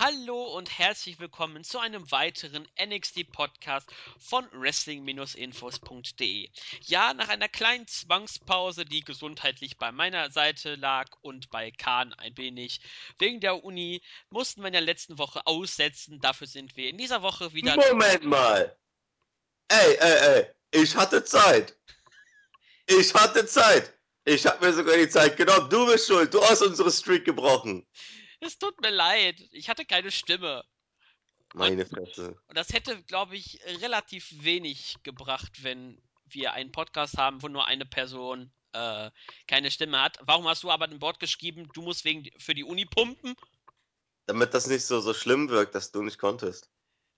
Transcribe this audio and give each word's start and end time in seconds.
Hallo 0.00 0.56
und 0.56 0.78
herzlich 0.78 1.18
willkommen 1.18 1.64
zu 1.64 1.80
einem 1.80 2.08
weiteren 2.12 2.68
NXT-Podcast 2.80 3.88
von 4.16 4.46
Wrestling-Infos.de. 4.52 6.48
Ja, 6.82 7.14
nach 7.14 7.28
einer 7.28 7.48
kleinen 7.48 7.88
Zwangspause, 7.88 8.84
die 8.84 9.00
gesundheitlich 9.00 9.76
bei 9.76 9.90
meiner 9.90 10.30
Seite 10.30 10.76
lag 10.76 11.08
und 11.20 11.50
bei 11.50 11.72
Kahn 11.72 12.12
ein 12.12 12.36
wenig 12.36 12.80
wegen 13.18 13.40
der 13.40 13.64
Uni, 13.64 14.00
mussten 14.30 14.60
wir 14.60 14.68
in 14.68 14.74
der 14.74 14.82
letzten 14.82 15.18
Woche 15.18 15.44
aussetzen. 15.48 16.20
Dafür 16.20 16.46
sind 16.46 16.76
wir 16.76 16.90
in 16.90 16.96
dieser 16.96 17.22
Woche 17.22 17.52
wieder. 17.52 17.74
Moment 17.74 18.22
mal! 18.22 18.78
Ey, 19.66 19.96
ey, 19.96 20.18
ey, 20.20 20.46
ich 20.80 20.94
hatte 20.94 21.24
Zeit! 21.24 21.76
Ich 22.86 23.12
hatte 23.14 23.44
Zeit! 23.46 23.98
Ich 24.24 24.46
habe 24.46 24.64
mir 24.64 24.72
sogar 24.72 24.96
die 24.96 25.08
Zeit 25.08 25.36
genommen. 25.36 25.70
Du 25.70 25.86
bist 25.86 26.06
schuld. 26.06 26.32
Du 26.32 26.40
hast 26.44 26.62
unsere 26.62 26.92
Streak 26.92 27.24
gebrochen. 27.24 27.84
Es 28.40 28.58
tut 28.58 28.80
mir 28.80 28.90
leid. 28.90 29.40
Ich 29.52 29.68
hatte 29.68 29.84
keine 29.84 30.10
Stimme. 30.10 30.64
Meine 31.54 31.86
Fresse. 31.86 32.36
Und 32.46 32.56
das 32.56 32.72
hätte, 32.72 33.02
glaube 33.04 33.36
ich, 33.36 33.60
relativ 33.80 34.28
wenig 34.42 34.96
gebracht, 35.02 35.62
wenn 35.62 36.00
wir 36.26 36.52
einen 36.52 36.72
Podcast 36.72 37.16
haben, 37.16 37.42
wo 37.42 37.48
nur 37.48 37.66
eine 37.66 37.86
Person 37.86 38.52
äh, 38.72 39.10
keine 39.46 39.70
Stimme 39.70 40.00
hat. 40.00 40.18
Warum 40.20 40.46
hast 40.46 40.62
du 40.62 40.70
aber 40.70 40.84
ein 40.84 41.00
Wort 41.00 41.20
geschrieben, 41.20 41.68
du 41.72 41.82
musst 41.82 42.04
wegen 42.04 42.28
für 42.38 42.54
die 42.54 42.64
Uni 42.64 42.84
pumpen? 42.84 43.34
Damit 44.26 44.52
das 44.52 44.66
nicht 44.66 44.84
so, 44.84 45.00
so 45.00 45.14
schlimm 45.14 45.48
wirkt, 45.48 45.74
dass 45.74 45.90
du 45.90 46.02
nicht 46.02 46.18
konntest. 46.18 46.70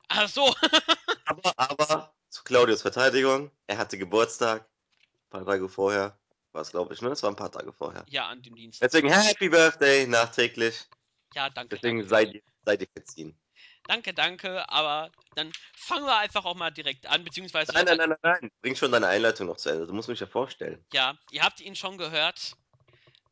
Ach 0.08 0.28
so. 0.28 0.54
aber, 1.24 1.58
aber, 1.58 2.14
zu 2.28 2.44
Claudius 2.44 2.82
Verteidigung, 2.82 3.50
er 3.66 3.78
hatte 3.78 3.98
Geburtstag. 3.98 4.62
Ein 4.62 5.30
paar 5.30 5.46
Tage 5.46 5.68
vorher. 5.68 6.16
War 6.52 6.62
es, 6.62 6.70
glaube 6.70 6.94
ich, 6.94 7.02
ne? 7.02 7.10
Es 7.10 7.22
war 7.22 7.30
ein 7.30 7.36
paar 7.36 7.50
Tage 7.50 7.72
vorher. 7.72 8.04
Ja, 8.08 8.28
an 8.28 8.42
dem 8.42 8.54
Dienst. 8.54 8.80
Deswegen 8.82 9.08
Happy 9.08 9.48
Birthday 9.48 10.06
nachträglich. 10.06 10.88
Ja, 11.34 11.50
danke. 11.50 11.76
Deswegen 11.76 11.98
danke. 11.98 12.08
seid 12.08 12.34
ihr, 12.34 12.42
seid 12.64 12.80
ihr 12.82 12.88
verziehen. 12.92 13.40
Danke, 13.86 14.14
danke, 14.14 14.68
aber 14.68 15.10
dann 15.34 15.52
fangen 15.74 16.04
wir 16.04 16.16
einfach 16.18 16.44
auch 16.44 16.54
mal 16.54 16.70
direkt 16.70 17.06
an, 17.06 17.24
beziehungsweise. 17.24 17.72
Nein, 17.72 17.86
nein, 17.86 17.96
nein, 17.98 18.10
nein, 18.22 18.38
nein. 18.40 18.50
Bring 18.62 18.76
schon 18.76 18.92
deine 18.92 19.06
Einleitung 19.08 19.46
noch 19.46 19.56
zu 19.56 19.70
Ende. 19.70 19.86
Du 19.86 19.92
musst 19.92 20.08
mich 20.08 20.20
ja 20.20 20.26
vorstellen. 20.26 20.84
Ja, 20.92 21.16
ihr 21.30 21.42
habt 21.42 21.60
ihn 21.60 21.74
schon 21.74 21.98
gehört. 21.98 22.52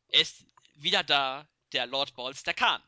Er 0.09 0.21
ist 0.21 0.43
wieder 0.75 1.03
da, 1.03 1.47
der 1.71 1.85
Lord 1.85 2.13
Balls, 2.15 2.43
der 2.43 2.53
Khan. 2.55 2.81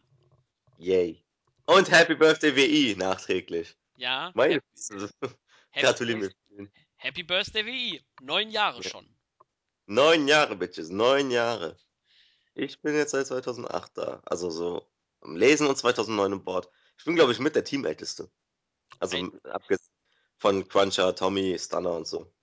Yay. 0.77 1.23
Und 1.65 1.89
Happy 1.91 2.15
Birthday 2.15 2.55
WI 2.55 2.95
nachträglich. 2.97 3.75
Ja. 3.95 4.31
Meine 4.33 4.55
Happy, 4.55 5.11
Gratuliere 5.85 6.17
mir. 6.49 6.71
Happy 6.97 7.23
Birthday 7.23 7.65
WI. 7.65 8.03
Neun 8.21 8.49
Jahre 8.49 8.81
Ja. 8.81 8.89
schon. 8.89 9.07
Neun 9.85 10.27
Jahre, 10.27 10.55
Bitches. 10.55 10.89
Neun 10.89 11.31
Jahre. 11.31 11.77
Ich 12.55 12.81
bin 12.81 12.95
jetzt 12.95 13.11
seit 13.11 13.27
2008 13.27 13.97
da. 13.97 14.21
Also 14.25 14.49
so 14.49 14.90
am 15.21 15.35
Lesen 15.35 15.67
und 15.67 15.77
2009 15.77 16.33
im 16.33 16.43
Board. 16.43 16.69
Ich 16.97 17.05
bin, 17.05 17.15
glaube 17.15 17.31
ich, 17.31 17.39
mit 17.39 17.55
der 17.55 17.63
Teamälteste. 17.63 18.31
Also 18.99 19.17
Ein- 19.17 19.39
abgesehen 19.45 19.87
von 20.37 20.67
Cruncher, 20.67 21.15
Tommy, 21.15 21.57
Stunner 21.59 21.93
und 21.93 22.07
so. 22.07 22.33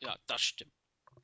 Ja, 0.00 0.16
das 0.26 0.40
stimmt. 0.40 0.72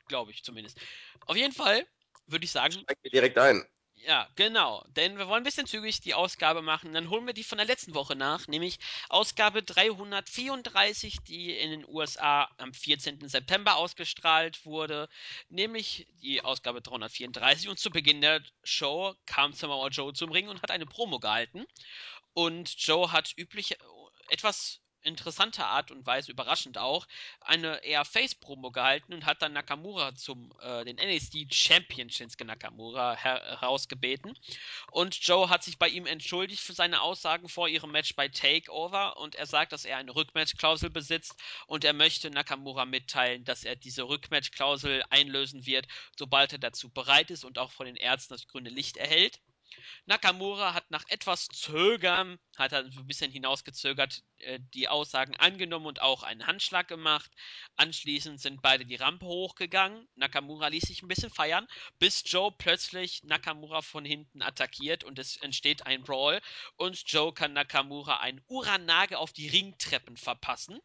Glaube 0.06 0.32
ich 0.32 0.42
zumindest. 0.42 0.78
Auf 1.26 1.36
jeden 1.36 1.52
Fall 1.52 1.86
würde 2.26 2.44
ich 2.44 2.50
sagen, 2.50 2.72
Steig 2.72 2.98
mir 3.02 3.10
direkt 3.10 3.38
ein. 3.38 3.64
Ja, 4.06 4.28
genau. 4.34 4.82
Denn 4.96 5.18
wir 5.18 5.28
wollen 5.28 5.42
ein 5.42 5.44
bisschen 5.44 5.66
zügig 5.66 6.00
die 6.00 6.14
Ausgabe 6.14 6.62
machen. 6.62 6.92
Dann 6.94 7.10
holen 7.10 7.26
wir 7.26 7.34
die 7.34 7.44
von 7.44 7.58
der 7.58 7.66
letzten 7.66 7.94
Woche 7.94 8.16
nach, 8.16 8.48
nämlich 8.48 8.78
Ausgabe 9.08 9.62
334, 9.62 11.18
die 11.26 11.56
in 11.56 11.70
den 11.70 11.88
USA 11.88 12.50
am 12.56 12.72
14. 12.72 13.28
September 13.28 13.76
ausgestrahlt 13.76 14.64
wurde. 14.64 15.08
Nämlich 15.50 16.06
die 16.22 16.42
Ausgabe 16.42 16.80
334. 16.80 17.68
Und 17.68 17.78
zu 17.78 17.90
Beginn 17.90 18.20
der 18.22 18.42
Show 18.64 19.14
kam 19.26 19.52
Samoa 19.52 19.88
Joe 19.88 20.14
zum 20.14 20.30
Ring 20.32 20.48
und 20.48 20.62
hat 20.62 20.70
eine 20.70 20.86
Promo 20.86 21.18
gehalten. 21.18 21.66
Und 22.32 22.74
Joe 22.78 23.12
hat 23.12 23.34
üblich 23.36 23.76
etwas 24.28 24.80
interessanter 25.02 25.66
Art 25.66 25.90
und 25.90 26.06
Weise, 26.06 26.30
überraschend 26.30 26.78
auch, 26.78 27.06
eine 27.40 27.82
eher 27.84 28.04
Face-Promo 28.04 28.70
gehalten 28.70 29.14
und 29.14 29.26
hat 29.26 29.42
dann 29.42 29.52
Nakamura 29.52 30.14
zum, 30.14 30.52
äh, 30.60 30.84
den 30.84 30.96
NXT 30.96 31.52
Champion 31.52 32.10
Shinsuke 32.10 32.44
Nakamura 32.44 33.16
her 33.16 33.40
herausgebeten. 33.60 34.36
Und 34.90 35.18
Joe 35.26 35.48
hat 35.48 35.64
sich 35.64 35.78
bei 35.78 35.88
ihm 35.88 36.06
entschuldigt 36.06 36.62
für 36.62 36.72
seine 36.72 37.02
Aussagen 37.02 37.48
vor 37.48 37.68
ihrem 37.68 37.90
Match 37.90 38.14
bei 38.14 38.28
Takeover 38.28 39.16
und 39.16 39.34
er 39.34 39.46
sagt, 39.46 39.72
dass 39.72 39.84
er 39.84 39.96
eine 39.96 40.14
Rückmatch-Klausel 40.14 40.90
besitzt 40.90 41.34
und 41.66 41.84
er 41.84 41.92
möchte 41.92 42.30
Nakamura 42.30 42.84
mitteilen, 42.84 43.44
dass 43.44 43.64
er 43.64 43.76
diese 43.76 44.04
Rückmatch-Klausel 44.04 45.02
einlösen 45.10 45.66
wird, 45.66 45.86
sobald 46.18 46.52
er 46.52 46.58
dazu 46.58 46.90
bereit 46.90 47.30
ist 47.30 47.44
und 47.44 47.58
auch 47.58 47.72
von 47.72 47.86
den 47.86 47.96
Ärzten 47.96 48.34
das 48.34 48.46
grüne 48.46 48.70
Licht 48.70 48.96
erhält. 48.96 49.40
Nakamura 50.06 50.74
hat 50.74 50.90
nach 50.90 51.04
etwas 51.08 51.46
Zögern, 51.48 52.38
hat 52.56 52.72
er 52.72 52.84
ein 52.84 53.06
bisschen 53.06 53.30
hinausgezögert, 53.30 54.22
äh, 54.38 54.58
die 54.74 54.88
Aussagen 54.88 55.36
angenommen 55.36 55.86
und 55.86 56.02
auch 56.02 56.22
einen 56.22 56.46
Handschlag 56.46 56.88
gemacht. 56.88 57.30
Anschließend 57.76 58.40
sind 58.40 58.62
beide 58.62 58.84
die 58.84 58.96
Rampe 58.96 59.26
hochgegangen. 59.26 60.08
Nakamura 60.14 60.68
ließ 60.68 60.82
sich 60.82 61.02
ein 61.02 61.08
bisschen 61.08 61.30
feiern, 61.30 61.66
bis 61.98 62.22
Joe 62.26 62.52
plötzlich 62.56 63.22
Nakamura 63.22 63.82
von 63.82 64.04
hinten 64.04 64.42
attackiert 64.42 65.04
und 65.04 65.18
es 65.18 65.36
entsteht 65.38 65.86
ein 65.86 66.02
Brawl. 66.02 66.40
Und 66.76 67.02
Joe 67.06 67.32
kann 67.32 67.52
Nakamura 67.52 68.18
einen 68.18 68.42
Uranage 68.48 69.18
auf 69.18 69.32
die 69.32 69.48
Ringtreppen 69.48 70.16
verpassen. 70.16 70.80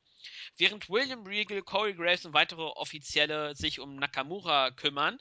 Während 0.58 0.90
William 0.90 1.24
Regal, 1.26 1.62
Corey 1.62 1.94
Graves 1.94 2.26
und 2.26 2.34
weitere 2.34 2.64
Offizielle 2.64 3.56
sich 3.56 3.80
um 3.80 3.96
Nakamura 3.96 4.72
kümmern, 4.72 5.20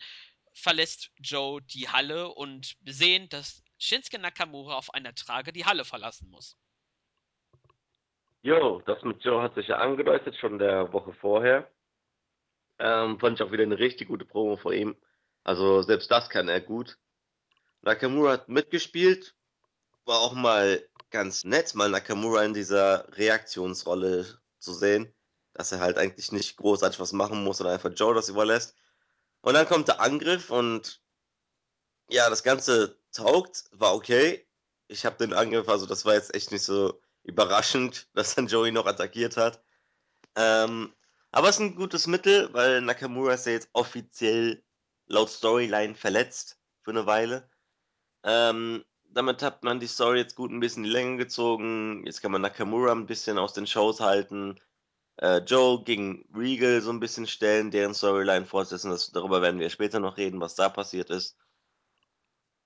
verlässt 0.55 1.11
Joe 1.19 1.61
die 1.63 1.89
Halle 1.89 2.29
und 2.29 2.77
wir 2.81 2.95
sehen, 2.95 3.29
dass 3.29 3.63
Shinsuke 3.79 4.19
Nakamura 4.19 4.77
auf 4.77 4.95
einer 4.95 5.15
Trage 5.15 5.53
die 5.53 5.65
Halle 5.65 5.85
verlassen 5.85 6.31
muss. 6.31 6.57
Jo, 8.43 8.83
das 8.87 9.03
mit 9.03 9.23
Joe 9.25 9.43
hat 9.43 9.55
sich 9.55 9.69
ja 9.69 9.79
angedeutet, 9.79 10.37
schon 10.37 10.59
der 10.59 10.93
Woche 10.93 11.13
vorher. 11.15 11.71
Ähm, 12.79 13.19
fand 13.19 13.39
ich 13.39 13.47
auch 13.47 13.53
wieder 13.53 13.63
eine 13.63 13.79
richtig 13.79 14.09
gute 14.09 14.25
Promo 14.25 14.57
vor 14.57 14.73
ihm. 14.73 14.97
Also 15.43 15.83
selbst 15.83 16.11
das 16.11 16.29
kann 16.29 16.49
er 16.49 16.61
gut. 16.61 16.99
Nakamura 17.83 18.33
hat 18.33 18.49
mitgespielt, 18.49 19.35
war 20.05 20.21
auch 20.21 20.35
mal 20.35 20.87
ganz 21.11 21.45
nett, 21.45 21.75
mal 21.75 21.91
Nakamura 21.91 22.45
in 22.45 22.55
dieser 22.55 23.07
Reaktionsrolle 23.17 24.27
zu 24.59 24.73
sehen, 24.73 25.15
dass 25.53 25.73
er 25.73 25.81
halt 25.81 25.99
eigentlich 25.99 26.33
nicht 26.33 26.57
großartig 26.57 26.99
was 26.99 27.13
machen 27.13 27.45
muss 27.45 27.61
und 27.61 27.67
einfach 27.67 27.93
Joe 27.95 28.15
das 28.15 28.29
überlässt. 28.29 28.77
Und 29.45 29.53
dann 29.53 29.67
kommt 29.67 29.89
der 29.89 30.01
Angriff 30.01 30.51
und 30.51 31.03
ja, 32.09 32.31
das 32.31 32.43
Ganze 32.43 32.99
taugt, 33.13 33.65
war 33.73 33.95
okay. 33.95 34.47
Ich 34.89 35.05
habe 35.05 35.19
den 35.19 35.35
Angriff, 35.35 35.69
also 35.69 35.85
das 35.85 36.07
war 36.07 36.15
jetzt 36.15 36.35
echt 36.35 36.51
nicht 36.51 36.65
so 36.65 37.03
überraschend, 37.25 38.09
dass 38.15 38.35
dann 38.35 38.47
Joey 38.47 38.73
noch 38.73 38.87
attackiert 38.87 39.37
hat. 39.37 39.63
Ähm, 40.35 40.95
aber 41.31 41.51
es 41.51 41.57
ist 41.57 41.61
ein 41.61 41.77
gutes 41.77 42.07
Mittel, 42.07 42.55
weil 42.55 42.81
Nakamura 42.81 43.35
ist 43.35 43.45
ja 43.45 43.53
jetzt 43.53 43.69
offiziell 43.75 44.65
laut 45.09 45.29
Storyline 45.29 45.95
verletzt 45.95 46.59
für 46.81 46.93
eine 46.93 47.05
Weile. 47.05 47.47
Ähm, 48.23 48.83
damit 49.11 49.43
hat 49.43 49.63
man 49.63 49.79
die 49.79 49.87
Story 49.87 50.21
jetzt 50.21 50.37
gut 50.37 50.53
ein 50.53 50.61
bisschen 50.61 50.85
in 50.85 50.91
die 50.91 50.97
Länge 50.97 51.19
gezogen. 51.19 52.07
Jetzt 52.07 52.23
kann 52.23 52.33
man 52.33 52.41
Nakamura 52.41 52.93
ein 52.93 53.07
bisschen 53.07 53.37
aus 53.37 53.53
den 53.53 53.67
Shows 53.67 54.01
halten. 54.01 54.59
Äh, 55.17 55.39
Joe 55.39 55.83
gegen 55.85 56.25
Regal 56.35 56.81
so 56.81 56.91
ein 56.91 57.01
bisschen 57.01 57.27
stellen, 57.27 57.71
deren 57.71 57.95
Storyline 57.95 58.47
fortsetzen. 58.47 58.91
Das, 58.91 59.11
darüber 59.13 59.43
werden 59.43 59.61
wir 59.61 59.71
später 59.71 60.01
noch 60.01 60.17
reden, 60.17 60.41
was 60.41 60.55
da 60.55 60.69
passiert 60.69 61.11
ist. 61.11 61.37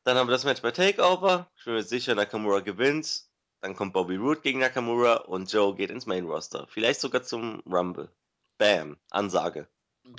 Dann 0.04 0.16
haben 0.16 0.28
wir 0.28 0.32
das 0.32 0.44
Match 0.44 0.62
bei 0.62 0.70
Takeover. 0.70 1.50
Ich 1.59 1.64
bin 1.64 1.75
mir 1.75 1.82
sicher, 1.82 2.14
Nakamura 2.14 2.60
gewinnt. 2.60 3.25
Dann 3.60 3.75
kommt 3.75 3.92
Bobby 3.92 4.16
Roode 4.16 4.41
gegen 4.41 4.60
Nakamura 4.60 5.16
und 5.16 5.53
Joe 5.53 5.75
geht 5.75 5.91
ins 5.91 6.06
Main 6.06 6.25
Roster. 6.25 6.66
Vielleicht 6.69 7.00
sogar 7.00 7.22
zum 7.22 7.60
Rumble. 7.66 8.10
Bam, 8.56 8.98
Ansage. 9.10 9.69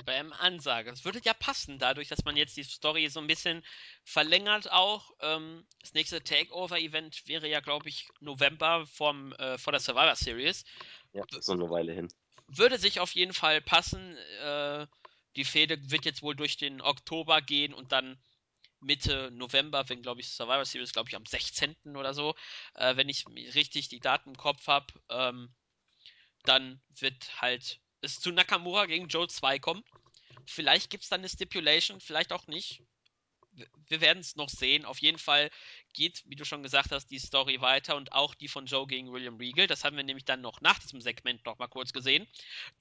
Bam, 0.04 0.32
Ansage. 0.34 0.90
Das 0.90 1.04
würde 1.04 1.20
ja 1.24 1.34
passen, 1.34 1.78
dadurch, 1.78 2.08
dass 2.08 2.24
man 2.24 2.36
jetzt 2.36 2.56
die 2.56 2.62
Story 2.62 3.08
so 3.08 3.18
ein 3.18 3.26
bisschen 3.26 3.64
verlängert 4.04 4.70
auch. 4.70 5.10
Ähm, 5.20 5.66
das 5.80 5.94
nächste 5.94 6.22
Takeover-Event 6.22 7.26
wäre 7.26 7.48
ja, 7.48 7.60
glaube 7.60 7.88
ich, 7.88 8.08
November 8.20 8.86
vom, 8.86 9.32
äh, 9.32 9.58
vor 9.58 9.72
der 9.72 9.80
Survivor 9.80 10.14
Series. 10.14 10.64
Ja, 11.12 11.24
so 11.28 11.52
eine 11.52 11.68
Weile 11.68 11.92
hin. 11.92 12.08
Würde 12.52 12.78
sich 12.78 13.00
auf 13.00 13.14
jeden 13.14 13.32
Fall 13.32 13.60
passen. 13.60 14.16
Äh, 14.16 14.86
die 15.36 15.44
Fehde 15.44 15.90
wird 15.90 16.04
jetzt 16.04 16.22
wohl 16.22 16.34
durch 16.34 16.56
den 16.56 16.80
Oktober 16.80 17.40
gehen 17.40 17.72
und 17.72 17.92
dann 17.92 18.20
Mitte 18.80 19.30
November, 19.32 19.88
wenn, 19.88 20.02
glaube 20.02 20.20
ich, 20.20 20.30
Survivor 20.30 20.64
Series, 20.64 20.92
glaube 20.92 21.08
ich, 21.08 21.16
am 21.16 21.26
16. 21.26 21.76
oder 21.96 22.14
so, 22.14 22.34
äh, 22.74 22.96
wenn 22.96 23.08
ich 23.08 23.26
richtig 23.54 23.88
die 23.88 24.00
Daten 24.00 24.30
im 24.30 24.36
Kopf 24.36 24.66
habe, 24.66 24.92
ähm, 25.10 25.54
dann 26.44 26.80
wird 26.98 27.40
halt 27.40 27.80
es 28.00 28.18
zu 28.18 28.32
Nakamura 28.32 28.86
gegen 28.86 29.08
Joe 29.08 29.28
2 29.28 29.58
kommen. 29.58 29.84
Vielleicht 30.46 30.90
gibt 30.90 31.04
es 31.04 31.10
dann 31.10 31.20
eine 31.20 31.28
Stipulation, 31.28 32.00
vielleicht 32.00 32.32
auch 32.32 32.46
nicht. 32.46 32.82
Wir- 33.52 34.00
werden 34.00 34.20
es 34.20 34.36
noch 34.36 34.48
sehen. 34.48 34.84
Auf 34.84 34.98
jeden 34.98 35.18
Fall 35.18 35.50
geht, 35.92 36.22
wie 36.26 36.36
du 36.36 36.44
schon 36.44 36.62
gesagt 36.62 36.92
hast, 36.92 37.08
die 37.10 37.18
Story 37.18 37.60
weiter 37.60 37.96
und 37.96 38.12
auch 38.12 38.34
die 38.34 38.48
von 38.48 38.66
Joe 38.66 38.86
gegen 38.86 39.12
William 39.12 39.36
Regal. 39.36 39.66
Das 39.66 39.84
haben 39.84 39.96
wir 39.96 40.04
nämlich 40.04 40.24
dann 40.24 40.40
noch 40.40 40.60
nach 40.60 40.78
diesem 40.78 41.00
Segment 41.00 41.44
noch 41.44 41.58
mal 41.58 41.68
kurz 41.68 41.92
gesehen. 41.92 42.26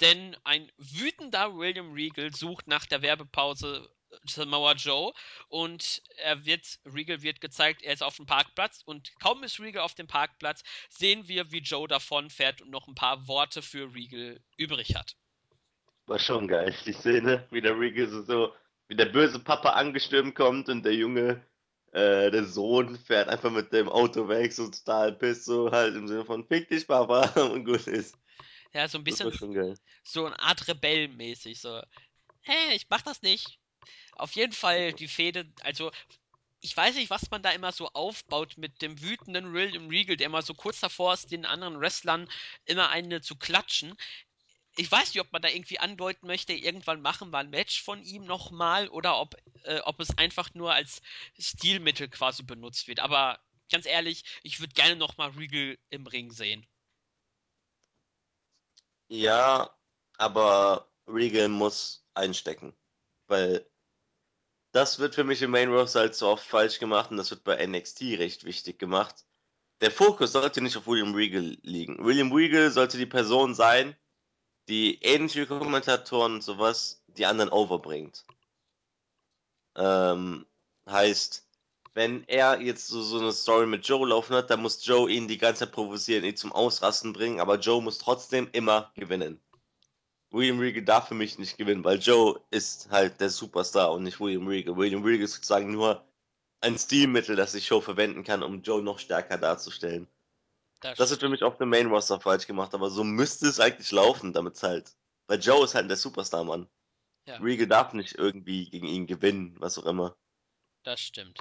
Denn 0.02 0.38
ein 0.44 0.72
wütender 0.78 1.56
William 1.58 1.92
Regal 1.94 2.34
sucht 2.34 2.68
nach 2.68 2.86
der 2.86 3.02
Werbepause 3.02 3.90
Samoa 4.26 4.74
Joe 4.74 5.14
und 5.50 6.02
er 6.18 6.46
wird, 6.46 6.80
Regal 6.86 7.22
wird 7.22 7.42
gezeigt, 7.42 7.84
er 7.84 7.94
ist 7.94 8.02
auf 8.02 8.16
dem 8.16 8.26
Parkplatz 8.26 8.82
und 8.84 9.12
kaum 9.20 9.44
ist 9.44 9.60
Regal 9.60 9.84
auf 9.84 9.94
dem 9.96 10.08
Parkplatz, 10.08 10.64
sehen 10.90 11.28
wir, 11.28 11.52
wie 11.52 11.60
Joe 11.60 11.88
davon 11.88 12.30
fährt 12.30 12.62
und 12.62 12.70
noch 12.72 12.88
ein 12.88 12.96
paar 12.96 13.28
Worte 13.28 13.62
für 13.62 13.94
Regal 13.94 14.42
übrig 14.58 14.96
hat. 14.96 15.16
War 16.08 16.20
schon 16.20 16.48
geil, 16.48 16.76
die 16.86 16.94
Szene, 16.94 17.48
wie 17.52 17.62
der 17.62 17.80
Regal 17.80 18.08
so 18.08 18.54
wie 18.90 18.96
der 18.96 19.06
böse 19.06 19.40
Papa 19.40 19.70
angestürmt 19.70 20.36
kommt 20.36 20.68
und 20.68 20.84
der 20.84 20.96
Junge, 20.96 21.46
äh, 21.92 22.32
der 22.32 22.44
Sohn 22.44 22.98
fährt 22.98 23.30
einfach 23.30 23.52
mit 23.52 23.72
dem 23.72 23.88
Auto 23.88 24.28
weg, 24.28 24.52
so 24.52 24.68
total 24.68 25.14
piss, 25.14 25.46
so 25.46 25.72
halt 25.72 25.96
im 25.96 26.08
Sinne 26.08 26.26
von 26.26 26.46
fick 26.46 26.68
dich, 26.68 26.88
Papa, 26.88 27.22
und 27.42 27.64
gut 27.66 27.88
ist. 27.88 28.18
Ja, 28.74 28.88
so 28.88 28.98
ein 28.98 29.04
bisschen 29.04 29.78
so 30.04 30.26
eine 30.26 30.40
Art 30.40 30.68
Rebellenmäßig, 30.68 31.62
so, 31.62 31.82
hä, 32.42 32.76
ich 32.76 32.88
mach 32.90 33.02
das 33.02 33.22
nicht. 33.22 33.60
Auf 34.14 34.34
jeden 34.34 34.54
Fall 34.54 34.92
die 34.94 35.08
Fehde, 35.08 35.46
also 35.62 35.92
ich 36.62 36.76
weiß 36.76 36.96
nicht, 36.96 37.10
was 37.10 37.32
man 37.32 37.42
da 37.42 37.52
immer 37.52 37.72
so 37.72 37.88
aufbaut 37.90 38.58
mit 38.58 38.82
dem 38.82 39.02
wütenden 39.02 39.54
William 39.54 39.88
Regal, 39.88 40.18
der 40.18 40.28
immer 40.28 40.42
so 40.42 40.54
kurz 40.54 40.80
davor 40.80 41.14
ist, 41.14 41.32
den 41.32 41.46
anderen 41.46 41.80
Wrestlern 41.80 42.28
immer 42.66 42.90
eine 42.90 43.22
zu 43.22 43.38
klatschen. 43.38 43.96
Ich 44.80 44.90
weiß 44.90 45.14
nicht, 45.14 45.20
ob 45.20 45.34
man 45.34 45.42
da 45.42 45.50
irgendwie 45.50 45.80
andeuten 45.80 46.26
möchte, 46.26 46.54
irgendwann 46.54 47.02
machen 47.02 47.32
wir 47.32 47.40
ein 47.40 47.50
Match 47.50 47.84
von 47.84 48.02
ihm 48.02 48.24
nochmal 48.24 48.88
oder 48.88 49.20
ob, 49.20 49.36
äh, 49.64 49.82
ob 49.82 50.00
es 50.00 50.18
einfach 50.18 50.54
nur 50.54 50.74
als 50.74 51.02
Stilmittel 51.38 52.08
quasi 52.08 52.44
benutzt 52.44 52.88
wird. 52.88 53.02
Aber 53.02 53.42
ganz 53.70 53.86
ehrlich, 53.86 54.24
ich 54.42 54.62
würde 54.62 54.74
gerne 54.74 54.96
nochmal 54.96 55.32
Regal 55.32 55.78
im 55.90 56.08
Ring 56.08 56.32
sehen. 56.32 56.66
Ja, 59.10 59.70
aber 60.18 60.90
Regal 61.08 61.50
muss 61.50 62.06
einstecken, 62.14 62.74
weil 63.28 63.70
das 64.72 65.00
wird 65.00 65.14
für 65.14 65.26
mich 65.26 65.42
im 65.42 65.52
Main 65.52 65.74
Roster 65.74 66.00
halt 66.00 66.16
so 66.16 66.30
oft 66.30 66.46
falsch 66.46 66.80
gemacht 66.80 67.12
und 67.12 67.18
das 67.18 67.32
wird 67.32 67.44
bei 67.44 67.68
NXT 67.68 68.02
recht 68.18 68.46
wichtig 68.46 68.80
gemacht. 68.80 69.26
Der 69.82 69.92
Fokus 69.92 70.32
sollte 70.32 70.62
nicht 70.62 70.78
auf 70.78 70.88
William 70.88 71.14
Regal 71.14 71.58
liegen. 71.64 72.02
William 72.06 72.32
Regal 72.32 72.72
sollte 72.72 72.98
die 72.98 73.06
Person 73.06 73.54
sein, 73.54 73.98
die 74.70 75.00
ähnliche 75.02 75.48
Kommentatoren 75.48 76.36
und 76.36 76.44
sowas 76.44 77.04
die 77.08 77.26
anderen 77.26 77.50
overbringt. 77.52 78.24
Ähm, 79.76 80.46
heißt, 80.88 81.46
wenn 81.94 82.24
er 82.28 82.62
jetzt 82.62 82.88
so, 82.88 83.02
so 83.02 83.20
eine 83.20 83.32
Story 83.32 83.66
mit 83.66 83.86
Joe 83.88 84.08
laufen 84.08 84.36
hat, 84.36 84.50
dann 84.50 84.62
muss 84.62 84.86
Joe 84.86 85.10
ihn 85.12 85.28
die 85.28 85.38
ganze 85.38 85.66
Zeit 85.66 85.72
provozieren, 85.72 86.24
ihn 86.24 86.36
zum 86.36 86.52
Ausrasten 86.52 87.14
bringen, 87.14 87.40
aber 87.40 87.58
Joe 87.58 87.82
muss 87.82 87.98
trotzdem 87.98 88.48
immer 88.52 88.92
gewinnen. 88.96 89.42
William 90.32 90.60
Regal 90.60 90.84
darf 90.84 91.08
für 91.08 91.16
mich 91.16 91.40
nicht 91.40 91.58
gewinnen, 91.58 91.84
weil 91.84 91.98
Joe 91.98 92.40
ist 92.52 92.92
halt 92.92 93.20
der 93.20 93.32
Superstar 93.32 93.92
und 93.92 94.04
nicht 94.04 94.20
William 94.20 94.48
Regal. 94.48 94.78
William 94.78 95.04
Regal 95.04 95.26
ist 95.26 95.34
sozusagen 95.34 95.72
nur 95.72 96.06
ein 96.62 96.78
Stilmittel, 96.78 97.36
das 97.36 97.54
die 97.54 97.62
Show 97.62 97.82
verwenden 97.82 98.24
kann, 98.24 98.44
um 98.44 98.62
Joe 98.62 98.84
noch 98.84 99.00
stärker 99.00 99.38
darzustellen. 99.38 100.08
Das, 100.82 100.98
Das 100.98 101.10
wird 101.12 101.20
für 101.22 101.30
mich 101.30 101.44
auf 101.44 101.58
dem 101.58 101.70
Main 101.70 101.88
Roster 101.88 102.20
falsch 102.22 102.48
gemacht, 102.48 102.74
aber 102.74 102.90
so 102.90 103.04
müsste 103.04 103.48
es 103.48 103.60
eigentlich 103.60 103.92
laufen, 103.92 104.34
damit 104.34 104.56
es 104.56 104.64
halt. 104.64 104.96
Weil 105.28 105.40
Joe 105.40 105.64
ist 105.66 105.76
halt 105.76 105.90
der 105.90 105.98
Superstar, 105.98 106.44
Mann. 106.44 106.70
Ja. 107.28 107.38
Regal 107.38 107.68
darf 107.68 107.94
nicht 107.94 108.16
irgendwie 108.16 108.70
gegen 108.70 108.88
ihn 108.88 109.06
gewinnen, 109.08 109.56
was 109.60 109.78
auch 109.78 109.86
immer. 109.86 110.16
das 110.84 111.00
stimmt. 111.02 111.40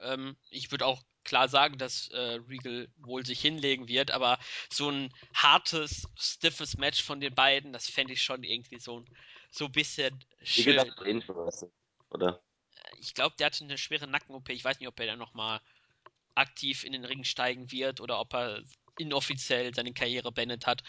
Ähm, 0.00 0.36
ich 0.50 0.70
würde 0.70 0.86
auch 0.86 1.02
klar 1.24 1.48
sagen, 1.48 1.76
dass 1.78 2.08
äh, 2.08 2.38
Regal 2.48 2.88
wohl 2.96 3.26
sich 3.26 3.40
hinlegen 3.40 3.88
wird, 3.88 4.10
aber 4.10 4.38
so 4.72 4.90
ein 4.90 5.12
hartes, 5.34 6.08
stiffes 6.16 6.76
Match 6.78 7.02
von 7.02 7.20
den 7.20 7.34
beiden, 7.34 7.72
das 7.72 7.88
fände 7.90 8.14
ich 8.14 8.22
schon 8.22 8.42
irgendwie 8.42 8.78
so, 8.78 9.04
so 9.50 9.66
ein 9.66 9.72
bisschen 9.72 10.24
Regal 10.56 10.74
schön. 10.74 10.76
darf 10.76 10.88
doch 10.96 11.04
eh 11.04 11.12
nicht 11.14 11.28
wresteln, 11.28 11.72
oder? 12.10 12.42
Ich 12.98 13.14
glaube, 13.14 13.36
der 13.38 13.46
hatte 13.46 13.64
eine 13.64 13.78
schwere 13.78 14.06
Nacken-OP. 14.06 14.48
Ich 14.50 14.64
weiß 14.64 14.78
nicht, 14.80 14.88
ob 14.88 14.98
er 15.00 15.06
dann 15.06 15.18
nochmal 15.18 15.60
aktiv 16.34 16.84
in 16.84 16.92
den 16.92 17.04
Ring 17.04 17.24
steigen 17.24 17.70
wird 17.70 18.00
oder 18.00 18.20
ob 18.20 18.34
er 18.34 18.62
inoffiziell 18.98 19.74
seine 19.74 19.92
Karriere 19.92 20.32
beendet 20.32 20.66
hat. 20.66 20.82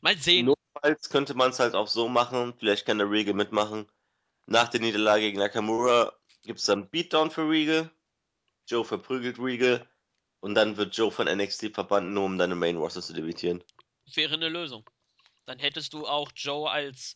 Mal 0.00 0.16
sehen. 0.16 0.46
Notfalls 0.46 1.10
könnte 1.10 1.34
man 1.34 1.50
es 1.50 1.58
halt 1.58 1.74
auch 1.74 1.88
so 1.88 2.08
machen, 2.08 2.54
vielleicht 2.58 2.86
kann 2.86 2.98
der 2.98 3.10
Regal 3.10 3.34
mitmachen. 3.34 3.86
Nach 4.46 4.68
der 4.68 4.80
Niederlage 4.80 5.22
gegen 5.22 5.38
Nakamura 5.38 6.12
gibt 6.42 6.58
es 6.58 6.66
dann 6.66 6.88
Beatdown 6.90 7.30
für 7.30 7.48
Regal. 7.48 7.90
Joe 8.66 8.84
verprügelt 8.84 9.38
Regal. 9.38 9.86
Und 10.40 10.54
dann 10.54 10.76
wird 10.76 10.96
Joe 10.96 11.10
von 11.10 11.26
NXT 11.26 11.74
verbannt, 11.74 12.12
nur 12.12 12.24
um 12.24 12.38
deine 12.38 12.54
Main 12.54 12.76
Roster 12.76 13.02
zu 13.02 13.12
debütieren. 13.12 13.62
wäre 14.14 14.34
eine 14.34 14.48
Lösung. 14.48 14.88
Dann 15.44 15.58
hättest 15.58 15.92
du 15.92 16.06
auch 16.06 16.32
Joe 16.34 16.70
als 16.70 17.14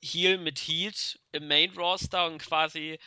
Heel 0.00 0.38
mit 0.38 0.58
Heat 0.58 1.18
im 1.32 1.48
Main 1.48 1.72
Roster 1.76 2.26
und 2.26 2.38
quasi 2.38 2.98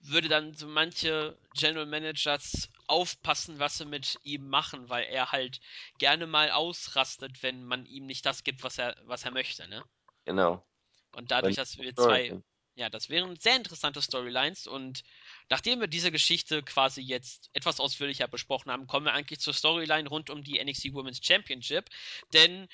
würde 0.00 0.28
dann 0.28 0.54
so 0.54 0.66
manche 0.66 1.38
General 1.54 1.86
Managers 1.86 2.68
aufpassen, 2.90 3.58
was 3.58 3.78
sie 3.78 3.84
mit 3.84 4.18
ihm 4.22 4.48
machen, 4.48 4.88
weil 4.88 5.04
er 5.04 5.32
halt 5.32 5.60
gerne 5.98 6.26
mal 6.26 6.50
ausrastet, 6.50 7.42
wenn 7.42 7.64
man 7.64 7.86
ihm 7.86 8.06
nicht 8.06 8.26
das 8.26 8.44
gibt, 8.44 8.62
was 8.62 8.78
er, 8.78 8.96
was 9.04 9.24
er 9.24 9.30
möchte, 9.30 9.68
ne? 9.68 9.82
Genau. 10.24 10.64
Und 11.12 11.30
dadurch, 11.30 11.56
dass 11.56 11.78
wir 11.78 11.94
zwei, 11.94 12.40
ja, 12.74 12.88
das 12.88 13.08
wären 13.08 13.36
sehr 13.36 13.56
interessante 13.56 14.02
Storylines 14.02 14.66
und 14.66 15.02
nachdem 15.48 15.80
wir 15.80 15.88
diese 15.88 16.12
Geschichte 16.12 16.62
quasi 16.62 17.00
jetzt 17.00 17.50
etwas 17.52 17.80
ausführlicher 17.80 18.28
besprochen 18.28 18.70
haben, 18.70 18.86
kommen 18.86 19.06
wir 19.06 19.12
eigentlich 19.12 19.40
zur 19.40 19.54
Storyline 19.54 20.08
rund 20.08 20.30
um 20.30 20.42
die 20.42 20.62
NXT 20.62 20.92
Women's 20.92 21.20
Championship, 21.22 21.88
denn 22.32 22.68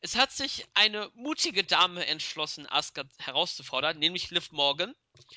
es 0.00 0.16
hat 0.16 0.32
sich 0.32 0.66
eine 0.74 1.10
mutige 1.14 1.62
Dame 1.62 2.04
entschlossen, 2.06 2.66
Asuka 2.68 3.04
herauszufordern, 3.18 3.98
nämlich 3.98 4.30
Liv 4.30 4.50
Morgan. 4.50 4.94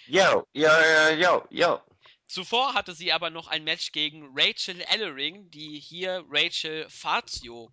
Yo, 0.07 0.47
yo, 0.53 0.69
yo, 0.69 1.15
yo, 1.15 1.47
yo. 1.51 1.81
Zuvor 2.27 2.73
hatte 2.73 2.93
sie 2.93 3.13
aber 3.13 3.29
noch 3.29 3.47
ein 3.47 3.63
Match 3.63 3.91
gegen 3.91 4.27
Rachel 4.33 4.81
Ellering, 4.81 5.49
die 5.51 5.79
hier 5.79 6.23
Rachel 6.29 6.89
Fazio 6.89 7.71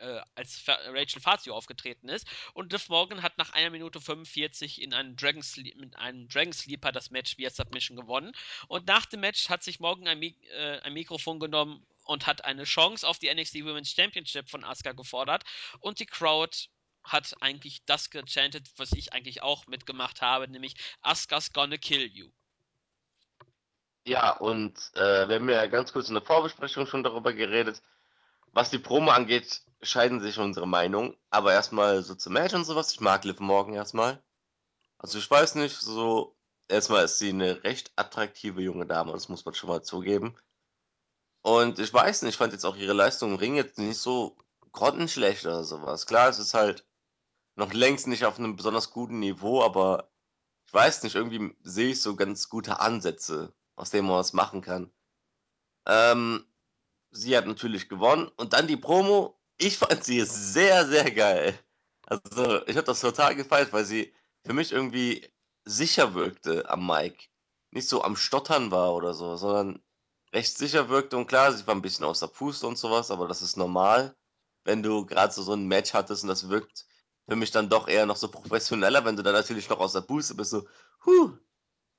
äh, 0.00 0.20
als 0.34 0.58
Fa 0.58 0.74
Rachel 0.88 1.20
Fazio 1.22 1.54
aufgetreten 1.54 2.08
ist. 2.08 2.26
Und 2.52 2.72
Liv 2.72 2.88
Morgan 2.88 3.22
hat 3.22 3.38
nach 3.38 3.52
einer 3.52 3.70
Minute 3.70 4.00
45 4.00 4.82
in 4.82 4.92
einem 4.92 5.16
Dragon 5.16 5.42
mit 5.76 5.96
einem 5.96 6.28
Dragon 6.28 6.52
Sleeper 6.52 6.92
das 6.92 7.10
Match 7.10 7.38
via 7.38 7.50
Submission 7.50 7.96
gewonnen. 7.96 8.32
Und 8.68 8.86
nach 8.86 9.06
dem 9.06 9.20
Match 9.20 9.48
hat 9.48 9.62
sich 9.62 9.80
Morgan 9.80 10.08
ein, 10.08 10.18
Mi 10.18 10.36
äh, 10.50 10.80
ein 10.80 10.92
Mikrofon 10.92 11.40
genommen 11.40 11.86
und 12.04 12.26
hat 12.26 12.44
eine 12.44 12.64
Chance 12.64 13.06
auf 13.06 13.18
die 13.18 13.32
NXT 13.32 13.64
Women's 13.64 13.92
Championship 13.92 14.50
von 14.50 14.64
Asuka 14.64 14.92
gefordert. 14.92 15.44
Und 15.80 16.00
die 16.00 16.06
Crowd 16.06 16.68
hat 17.02 17.34
eigentlich 17.40 17.84
das 17.86 18.10
gechantet, 18.10 18.68
was 18.76 18.92
ich 18.92 19.12
eigentlich 19.12 19.42
auch 19.42 19.66
mitgemacht 19.66 20.20
habe, 20.22 20.48
nämlich 20.48 20.74
Asuka's 21.02 21.52
gonna 21.52 21.76
kill 21.76 22.10
you. 22.12 22.30
Ja, 24.06 24.36
und 24.36 24.78
äh, 24.94 25.28
wir 25.28 25.36
haben 25.36 25.48
ja 25.48 25.66
ganz 25.66 25.92
kurz 25.92 26.08
in 26.08 26.14
der 26.14 26.22
Vorbesprechung 26.22 26.86
schon 26.86 27.02
darüber 27.02 27.32
geredet. 27.32 27.82
Was 28.52 28.70
die 28.70 28.78
Promo 28.78 29.10
angeht, 29.10 29.62
scheiden 29.82 30.20
sich 30.20 30.38
unsere 30.38 30.66
Meinungen. 30.66 31.16
Aber 31.30 31.52
erstmal 31.52 32.02
so 32.02 32.14
zum 32.14 32.34
Match 32.34 32.54
und 32.54 32.64
sowas. 32.64 32.92
Ich 32.92 33.00
mag 33.00 33.24
Liv 33.24 33.40
Morgan 33.40 33.74
erstmal. 33.74 34.22
Also 34.98 35.18
ich 35.18 35.30
weiß 35.30 35.56
nicht, 35.56 35.76
so 35.76 36.36
erstmal 36.68 37.04
ist 37.04 37.18
sie 37.18 37.30
eine 37.30 37.64
recht 37.64 37.92
attraktive 37.96 38.62
junge 38.62 38.86
Dame, 38.86 39.12
das 39.12 39.28
muss 39.28 39.44
man 39.44 39.54
schon 39.54 39.68
mal 39.68 39.82
zugeben. 39.82 40.36
Und 41.42 41.78
ich 41.78 41.92
weiß 41.92 42.22
nicht, 42.22 42.34
ich 42.34 42.38
fand 42.38 42.52
jetzt 42.52 42.64
auch 42.64 42.76
ihre 42.76 42.94
Leistung 42.94 43.32
im 43.32 43.36
Ring 43.36 43.54
jetzt 43.54 43.78
nicht 43.78 43.98
so 43.98 44.36
grottenschlecht 44.72 45.44
oder 45.44 45.62
sowas. 45.64 46.06
Klar, 46.06 46.28
es 46.30 46.38
ist 46.38 46.54
halt 46.54 46.86
noch 47.56 47.72
längst 47.72 48.06
nicht 48.06 48.24
auf 48.24 48.38
einem 48.38 48.56
besonders 48.56 48.90
guten 48.90 49.20
Niveau, 49.20 49.62
aber 49.62 50.10
ich 50.66 50.74
weiß 50.74 51.02
nicht, 51.02 51.14
irgendwie 51.16 51.54
sehe 51.62 51.90
ich 51.90 52.02
so 52.02 52.16
ganz 52.16 52.48
gute 52.48 52.80
Ansätze, 52.80 53.52
aus 53.76 53.90
denen 53.90 54.08
man 54.08 54.16
was 54.16 54.32
machen 54.32 54.60
kann. 54.60 54.90
Ähm, 55.86 56.44
sie 57.10 57.36
hat 57.36 57.46
natürlich 57.46 57.88
gewonnen 57.88 58.28
und 58.36 58.52
dann 58.52 58.66
die 58.66 58.76
Promo. 58.76 59.38
Ich 59.58 59.78
fand 59.78 60.04
sie 60.04 60.20
sehr, 60.22 60.86
sehr 60.86 61.10
geil. 61.10 61.58
Also, 62.06 62.66
ich 62.66 62.76
habe 62.76 62.86
das 62.86 63.00
total 63.00 63.34
gefeiert, 63.34 63.72
weil 63.72 63.84
sie 63.84 64.12
für 64.44 64.52
mich 64.52 64.72
irgendwie 64.72 65.26
sicher 65.64 66.14
wirkte 66.14 66.68
am 66.68 66.86
Mic. 66.86 67.30
Nicht 67.70 67.88
so 67.88 68.02
am 68.02 68.16
Stottern 68.16 68.70
war 68.70 68.94
oder 68.94 69.14
so, 69.14 69.36
sondern 69.36 69.82
recht 70.32 70.56
sicher 70.58 70.88
wirkte. 70.88 71.16
Und 71.16 71.26
klar, 71.26 71.52
sie 71.52 71.66
war 71.66 71.74
ein 71.74 71.82
bisschen 71.82 72.04
aus 72.04 72.20
der 72.20 72.26
Puste 72.28 72.66
und 72.66 72.76
sowas, 72.78 73.10
aber 73.10 73.28
das 73.28 73.42
ist 73.42 73.56
normal, 73.56 74.16
wenn 74.64 74.82
du 74.82 75.06
gerade 75.06 75.32
so, 75.32 75.42
so 75.42 75.54
ein 75.54 75.66
Match 75.66 75.94
hattest 75.94 76.24
und 76.24 76.28
das 76.28 76.48
wirkt 76.48 76.86
für 77.28 77.36
mich 77.36 77.50
dann 77.50 77.70
doch 77.70 77.88
eher 77.88 78.06
noch 78.06 78.16
so 78.16 78.28
professioneller, 78.28 79.04
wenn 79.04 79.16
du 79.16 79.22
dann 79.22 79.32
natürlich 79.34 79.68
noch 79.68 79.80
aus 79.80 79.92
der 79.92 80.02
Puste 80.02 80.34
bist, 80.34 80.50
so, 80.50 80.66
huh. 81.06 81.32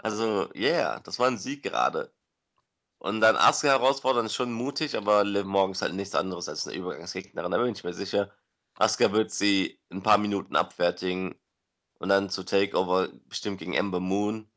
Also, 0.06 0.52
yeah, 0.54 1.00
das 1.00 1.18
war 1.18 1.26
ein 1.26 1.40
Sieg 1.40 1.64
gerade. 1.64 2.14
Und 3.00 3.22
dann 3.22 3.36
Asuka 3.36 3.70
herausfordern 3.70 4.28
ist 4.28 4.36
schon 4.36 4.54
mutig, 4.54 4.96
aber 4.96 5.24
Liv 5.24 5.46
Morgan 5.46 5.72
ist 5.72 5.82
halt 5.82 5.96
nichts 5.96 6.14
anderes 6.14 6.48
als 6.48 6.68
eine 6.68 6.78
Übergangsgegnerin, 6.78 7.50
da 7.50 7.58
bin 7.58 7.74
ich 7.74 7.84
mir 7.84 7.92
sicher. 7.92 8.32
Asuka 8.76 9.14
wird 9.14 9.32
sie 9.32 9.80
in 9.90 9.98
ein 9.98 10.04
paar 10.04 10.20
Minuten 10.20 10.56
abfertigen 10.56 11.34
und 11.98 12.10
dann 12.10 12.30
zu 12.30 12.44
Takeover 12.44 13.10
bestimmt 13.28 13.58
gegen 13.58 13.74
Ember 13.74 14.00
Moon. 14.00 14.48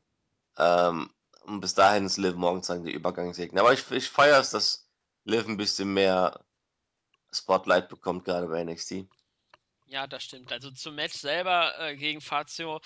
Ähm, 0.55 1.09
und 1.45 1.61
bis 1.61 1.73
dahin 1.73 2.05
ist 2.05 2.17
Liv 2.17 2.35
Morgan 2.35 2.61
sozusagen 2.61 2.85
die 2.85 2.93
Übergangsgegner. 2.93 3.61
Aber 3.61 3.73
ich, 3.73 3.89
ich 3.89 4.07
feiere 4.07 4.41
es, 4.41 4.51
dass 4.51 4.87
Liv 5.23 5.47
ein 5.47 5.57
bisschen 5.57 5.95
mehr 5.95 6.45
Spotlight 7.33 7.89
bekommt, 7.89 8.23
gerade 8.23 8.45
bei 8.45 8.63
NXT. 8.63 9.07
Ja, 9.87 10.05
das 10.05 10.25
stimmt. 10.25 10.51
Also 10.51 10.69
zum 10.69 10.93
Match 10.93 11.15
selber 11.15 11.73
äh, 11.79 11.95
gegen 11.95 12.21
Fazio. 12.21 12.79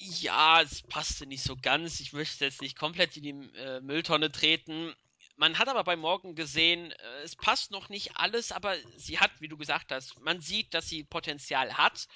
Ja, 0.00 0.62
es 0.62 0.82
passte 0.82 1.26
nicht 1.26 1.42
so 1.42 1.56
ganz. 1.56 1.98
Ich 1.98 2.12
möchte 2.12 2.44
jetzt 2.44 2.62
nicht 2.62 2.78
komplett 2.78 3.16
in 3.16 3.22
die 3.24 3.58
äh, 3.58 3.80
Mülltonne 3.80 4.30
treten. 4.30 4.94
Man 5.36 5.58
hat 5.58 5.66
aber 5.68 5.82
bei 5.82 5.96
Morgan 5.96 6.36
gesehen, 6.36 6.92
äh, 6.92 7.22
es 7.24 7.34
passt 7.34 7.72
noch 7.72 7.88
nicht 7.88 8.16
alles, 8.16 8.52
aber 8.52 8.76
sie 8.96 9.18
hat, 9.18 9.32
wie 9.40 9.48
du 9.48 9.56
gesagt 9.56 9.90
hast, 9.90 10.20
man 10.20 10.40
sieht, 10.40 10.72
dass 10.72 10.88
sie 10.88 11.02
Potenzial 11.02 11.76
hat. 11.76 12.06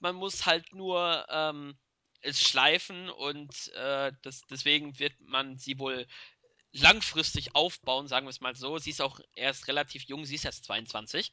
Man 0.00 0.16
muss 0.16 0.44
halt 0.44 0.74
nur 0.74 1.26
ähm, 1.30 1.78
es 2.20 2.40
schleifen 2.40 3.08
und 3.08 3.68
äh, 3.74 4.12
das, 4.20 4.42
deswegen 4.50 4.98
wird 4.98 5.18
man 5.20 5.56
sie 5.56 5.78
wohl 5.78 6.06
langfristig 6.72 7.54
aufbauen, 7.54 8.06
sagen 8.06 8.26
wir 8.26 8.30
es 8.30 8.42
mal 8.42 8.54
so. 8.54 8.76
Sie 8.76 8.90
ist 8.90 9.00
auch 9.00 9.18
erst 9.34 9.66
relativ 9.66 10.04
jung, 10.04 10.26
sie 10.26 10.34
ist 10.34 10.44
erst 10.44 10.64
22. 10.64 11.32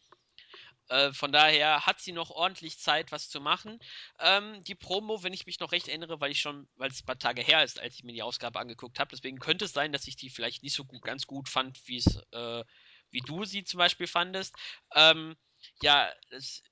Äh, 0.90 1.12
von 1.14 1.32
daher 1.32 1.86
hat 1.86 2.00
sie 2.00 2.12
noch 2.12 2.30
ordentlich 2.30 2.80
Zeit, 2.80 3.12
was 3.12 3.30
zu 3.30 3.42
machen. 3.42 3.80
Ähm, 4.20 4.64
die 4.64 4.76
Promo, 4.76 5.24
wenn 5.24 5.34
ich 5.34 5.46
mich 5.46 5.60
noch 5.60 5.72
recht 5.72 5.88
erinnere, 5.88 6.22
weil 6.22 6.32
ich 6.32 6.42
schon, 6.42 6.68
weil 6.76 6.92
es 6.92 7.02
ein 7.02 7.06
paar 7.06 7.20
Tage 7.20 7.42
her 7.42 7.64
ist, 7.64 7.80
als 7.80 7.96
ich 7.96 8.04
mir 8.04 8.14
die 8.14 8.24
Ausgabe 8.24 8.60
angeguckt 8.60 9.00
habe, 9.00 9.10
deswegen 9.12 9.40
könnte 9.40 9.66
es 9.66 9.74
sein, 9.74 9.92
dass 9.92 10.08
ich 10.08 10.16
die 10.16 10.30
vielleicht 10.30 10.64
nicht 10.64 10.76
so 10.76 10.86
gut, 10.86 11.02
ganz 11.02 11.28
gut 11.28 11.50
fand, 11.50 11.80
wie 11.88 11.98
es, 11.98 12.18
äh, 12.32 12.64
wie 13.12 13.22
du 13.22 13.46
sie 13.46 13.64
zum 13.64 13.80
Beispiel 13.80 14.08
fandest. 14.08 14.56
Ähm, 14.96 15.36
ja, 15.82 16.12
es, 16.30 16.64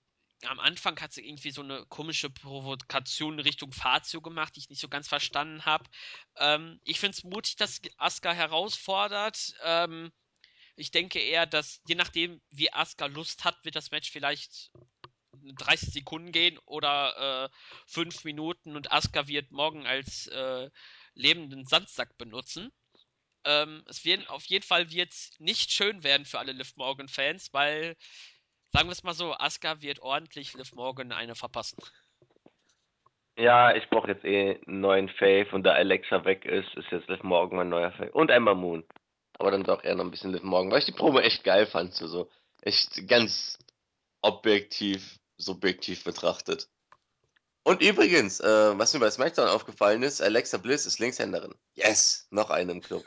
am 0.43 0.60
Anfang 0.60 1.00
hat 1.01 1.13
sie 1.13 1.27
irgendwie 1.27 1.51
so 1.51 1.62
eine 1.62 1.86
komische 1.88 2.29
Provokation 2.29 3.39
Richtung 3.39 3.72
Fazio 3.72 4.22
gemacht, 4.22 4.55
die 4.55 4.60
ich 4.60 4.69
nicht 4.69 4.81
so 4.81 4.89
ganz 4.89 5.07
verstanden 5.07 5.65
habe. 5.65 5.86
Ähm, 6.38 6.79
ich 6.84 7.00
finde 7.00 7.17
es 7.17 7.24
mutig, 7.24 7.55
dass 7.55 7.81
Asuka 7.98 8.34
herausfordert. 8.34 9.53
Ähm, 9.63 10.12
ich 10.75 10.91
denke 10.91 11.20
eher, 11.20 11.46
dass 11.46 11.82
je 11.88 11.96
nachdem, 11.96 12.41
wie 12.51 12.72
Asuka 12.72 13.05
Lust 13.08 13.46
hat, 13.46 13.63
wird 13.63 13.75
das 13.75 13.91
Match 13.91 14.12
vielleicht 14.12 14.72
30 15.44 15.94
Sekunden 15.94 16.32
gehen 16.32 16.58
oder 16.65 17.46
äh, 17.46 17.50
5 17.88 18.24
Minuten 18.24 18.75
und 18.75 18.91
Asuka 18.91 19.27
wird 19.27 19.51
morgen 19.51 19.86
als 19.86 20.27
äh, 20.27 20.70
lebenden 21.13 21.65
Sandsack 21.65 22.17
benutzen. 22.17 22.72
Ähm, 23.46 23.84
es 23.88 24.03
wird 24.05 24.29
auf 24.29 24.44
jeden 24.46 24.65
Fall 24.65 24.91
wird's 24.91 25.36
nicht 25.39 25.72
schön 25.72 26.03
werden 26.03 26.25
für 26.25 26.39
alle 26.39 26.51
Liv 26.51 26.75
Morgan 26.77 27.08
Fans, 27.08 27.53
weil 27.53 27.96
sagen 28.72 28.88
wir 28.88 28.94
es 28.94 29.03
mal 29.03 29.13
so, 29.13 29.34
Asuka 29.34 29.82
wird 29.82 30.00
ordentlich 30.00 30.53
Liv 30.55 30.74
Morgan 30.74 31.12
eine 31.12 31.36
verpassen. 31.36 31.77
Ja, 33.38 33.75
ich 33.75 33.88
brauche 33.89 34.08
jetzt 34.08 34.24
eh 34.24 34.60
einen 34.65 34.79
neuen 34.79 35.10
Fave 35.10 35.50
und 35.51 35.63
da 35.63 35.74
Alexa 35.74 36.24
weg 36.25 36.46
ist, 36.46 36.74
ist 36.75 36.91
jetzt 36.91 37.08
Liv 37.08 37.22
Morgan 37.24 37.58
mein 37.58 37.70
neuer 37.70 37.91
Fave. 37.91 38.12
Und 38.12 38.32
Ember 38.32 38.55
Moon. 38.55 38.84
Aber 39.38 39.51
dann 39.51 39.63
doch 39.63 39.84
eher 39.84 39.96
noch 39.96 40.06
ein 40.06 40.12
bisschen 40.12 40.32
Liv 40.32 40.44
Morgan, 40.44 40.72
weil 40.72 40.80
ich 40.80 40.86
die 40.86 40.92
Promo 40.92 41.20
echt 41.20 41.44
geil 41.44 41.65
fand, 41.65 41.94
so, 41.94 42.08
so 42.08 42.30
echt 42.62 43.08
ganz 43.08 43.60
objektiv, 44.22 45.20
subjektiv 45.38 46.04
betrachtet. 46.04 46.70
Und 47.63 47.82
übrigens, 47.82 48.39
äh, 48.39 48.77
was 48.77 48.94
mir 48.94 49.00
bei 49.00 49.10
SmackDown 49.10 49.50
aufgefallen 49.50 50.04
ist, 50.04 50.22
Alexa 50.22 50.58
Bliss 50.58 50.86
ist 50.86 51.00
Linkshänderin. 51.00 51.56
Yes, 51.74 52.27
noch 52.30 52.51
eine 52.51 52.72
im 52.72 52.82
Club. 52.82 53.04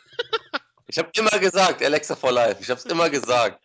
ich 0.89 0.99
habe 0.99 1.11
immer 1.15 1.39
gesagt, 1.39 1.83
Alexa 1.83 2.17
for 2.17 2.33
Life. 2.33 2.61
Ich 2.61 2.69
habe 2.69 2.79
es 2.79 2.87
immer 2.87 3.09
gesagt. 3.09 3.63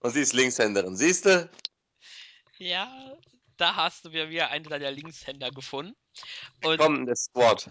Und 0.00 0.10
sie 0.10 0.20
ist 0.20 0.34
Linkshänderin. 0.34 0.96
Siehst 0.96 1.24
du? 1.24 1.48
Ja, 2.58 3.16
da 3.58 3.76
hast 3.76 4.04
du 4.04 4.12
wieder 4.12 4.50
einen 4.50 4.64
deiner 4.64 4.90
Linkshänder 4.90 5.50
gefunden. 5.50 5.94
Und, 6.64 6.78
Komm, 6.78 7.06
der 7.06 7.16
Squad. 7.16 7.70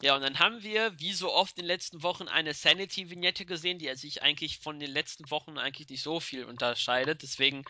Ja, 0.00 0.14
und 0.14 0.22
dann 0.22 0.38
haben 0.38 0.62
wir, 0.62 0.98
wie 1.00 1.12
so 1.12 1.32
oft 1.32 1.56
in 1.58 1.64
den 1.64 1.68
letzten 1.68 2.02
Wochen, 2.02 2.28
eine 2.28 2.54
Sanity-Vignette 2.54 3.46
gesehen, 3.46 3.78
die 3.78 3.92
sich 3.96 4.22
eigentlich 4.22 4.58
von 4.58 4.78
den 4.78 4.90
letzten 4.90 5.30
Wochen 5.30 5.58
eigentlich 5.58 5.88
nicht 5.88 6.02
so 6.02 6.20
viel 6.20 6.44
unterscheidet. 6.44 7.22
Deswegen 7.22 7.64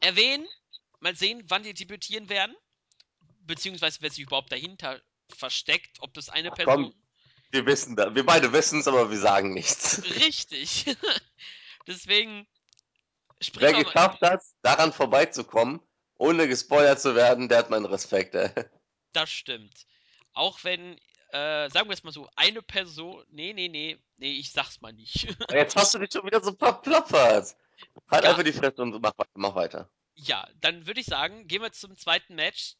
erwähnen, 0.00 0.46
mal 1.00 1.16
sehen, 1.16 1.42
wann 1.48 1.62
die 1.62 1.72
debütieren 1.72 2.28
werden. 2.28 2.54
Beziehungsweise 3.40 3.98
wer 4.00 4.10
sich 4.10 4.24
überhaupt 4.24 4.52
dahinter 4.52 5.00
versteckt, 5.30 5.98
ob 6.00 6.12
das 6.14 6.28
eine 6.28 6.52
Ach, 6.52 6.56
Person. 6.56 6.84
Komm, 6.84 6.94
wir 7.50 7.66
wissen 7.66 7.96
da, 7.96 8.14
wir 8.14 8.24
beide 8.26 8.52
wissen 8.52 8.80
es, 8.80 8.88
aber 8.88 9.10
wir 9.10 9.18
sagen 9.18 9.52
nichts. 9.54 10.02
Richtig. 10.04 10.84
Deswegen. 11.86 12.46
Wer 13.54 13.72
geschafft 13.72 14.22
hat, 14.22 14.40
daran 14.62 14.92
vorbeizukommen, 14.92 15.80
ohne 16.22 16.46
gespoilert 16.46 17.00
zu 17.00 17.14
werden, 17.14 17.48
der 17.48 17.58
hat 17.58 17.70
meinen 17.70 17.86
Respekt. 17.86 18.34
Ey. 18.34 18.50
Das 19.12 19.30
stimmt. 19.30 19.86
Auch 20.32 20.64
wenn 20.64 20.96
äh, 21.32 21.70
sagen 21.70 21.88
wir 21.88 21.94
es 21.94 22.04
mal 22.04 22.12
so, 22.12 22.28
eine 22.36 22.60
Person. 22.60 23.24
Nee, 23.30 23.54
nee, 23.54 23.68
nee, 23.68 23.98
nee, 24.18 24.32
ich 24.32 24.52
sag's 24.52 24.80
mal 24.82 24.92
nicht. 24.92 25.34
Jetzt 25.50 25.76
hast 25.76 25.94
du 25.94 25.98
dich 25.98 26.12
schon 26.12 26.26
wieder 26.26 26.42
so 26.42 26.52
verplappert. 26.52 27.56
Halt 28.10 28.24
ja. 28.24 28.30
einfach 28.30 28.42
die 28.42 28.52
Fresse 28.52 28.82
und 28.82 29.00
mach, 29.00 29.14
mach 29.34 29.54
weiter. 29.54 29.90
Ja, 30.14 30.46
dann 30.60 30.86
würde 30.86 31.00
ich 31.00 31.06
sagen, 31.06 31.48
gehen 31.48 31.62
wir 31.62 31.72
zum 31.72 31.96
zweiten 31.96 32.34
Match 32.34 32.76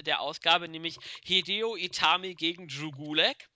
der 0.00 0.20
Ausgabe, 0.20 0.68
nämlich 0.68 0.98
Hideo 1.24 1.76
Itami 1.76 2.34
gegen 2.34 2.68
Drew 2.68 2.92
Gulak. 2.92 3.48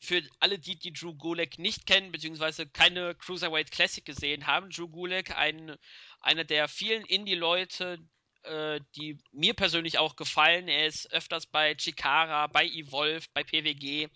Für 0.00 0.20
alle, 0.40 0.58
die 0.58 0.76
die 0.76 0.92
Drew 0.92 1.14
Gulak 1.14 1.58
nicht 1.58 1.86
kennen, 1.86 2.10
beziehungsweise 2.10 2.66
keine 2.66 3.14
Cruiserweight 3.14 3.70
Classic 3.70 4.04
gesehen 4.04 4.48
haben, 4.48 4.70
Drew 4.70 4.88
Gulak, 4.88 5.36
ein, 5.36 5.76
einer 6.20 6.44
der 6.44 6.66
vielen 6.66 7.04
Indie-Leute, 7.04 7.98
äh, 8.44 8.80
die 8.96 9.18
mir 9.32 9.54
persönlich 9.54 9.98
auch 9.98 10.16
gefallen. 10.16 10.68
Er 10.68 10.86
ist 10.86 11.10
öfters 11.12 11.46
bei 11.46 11.74
Chikara, 11.74 12.46
bei 12.46 12.66
Evolve, 12.66 13.26
bei 13.34 13.44
PWG. 13.44 14.08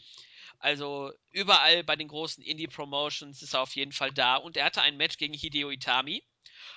Also 0.58 1.12
überall 1.30 1.84
bei 1.84 1.96
den 1.96 2.08
großen 2.08 2.42
Indie-Promotions 2.42 3.42
ist 3.42 3.54
er 3.54 3.60
auf 3.60 3.76
jeden 3.76 3.92
Fall 3.92 4.12
da. 4.12 4.36
Und 4.36 4.56
er 4.56 4.64
hatte 4.64 4.82
ein 4.82 4.96
Match 4.96 5.18
gegen 5.18 5.34
Hideo 5.34 5.70
Itami. 5.70 6.24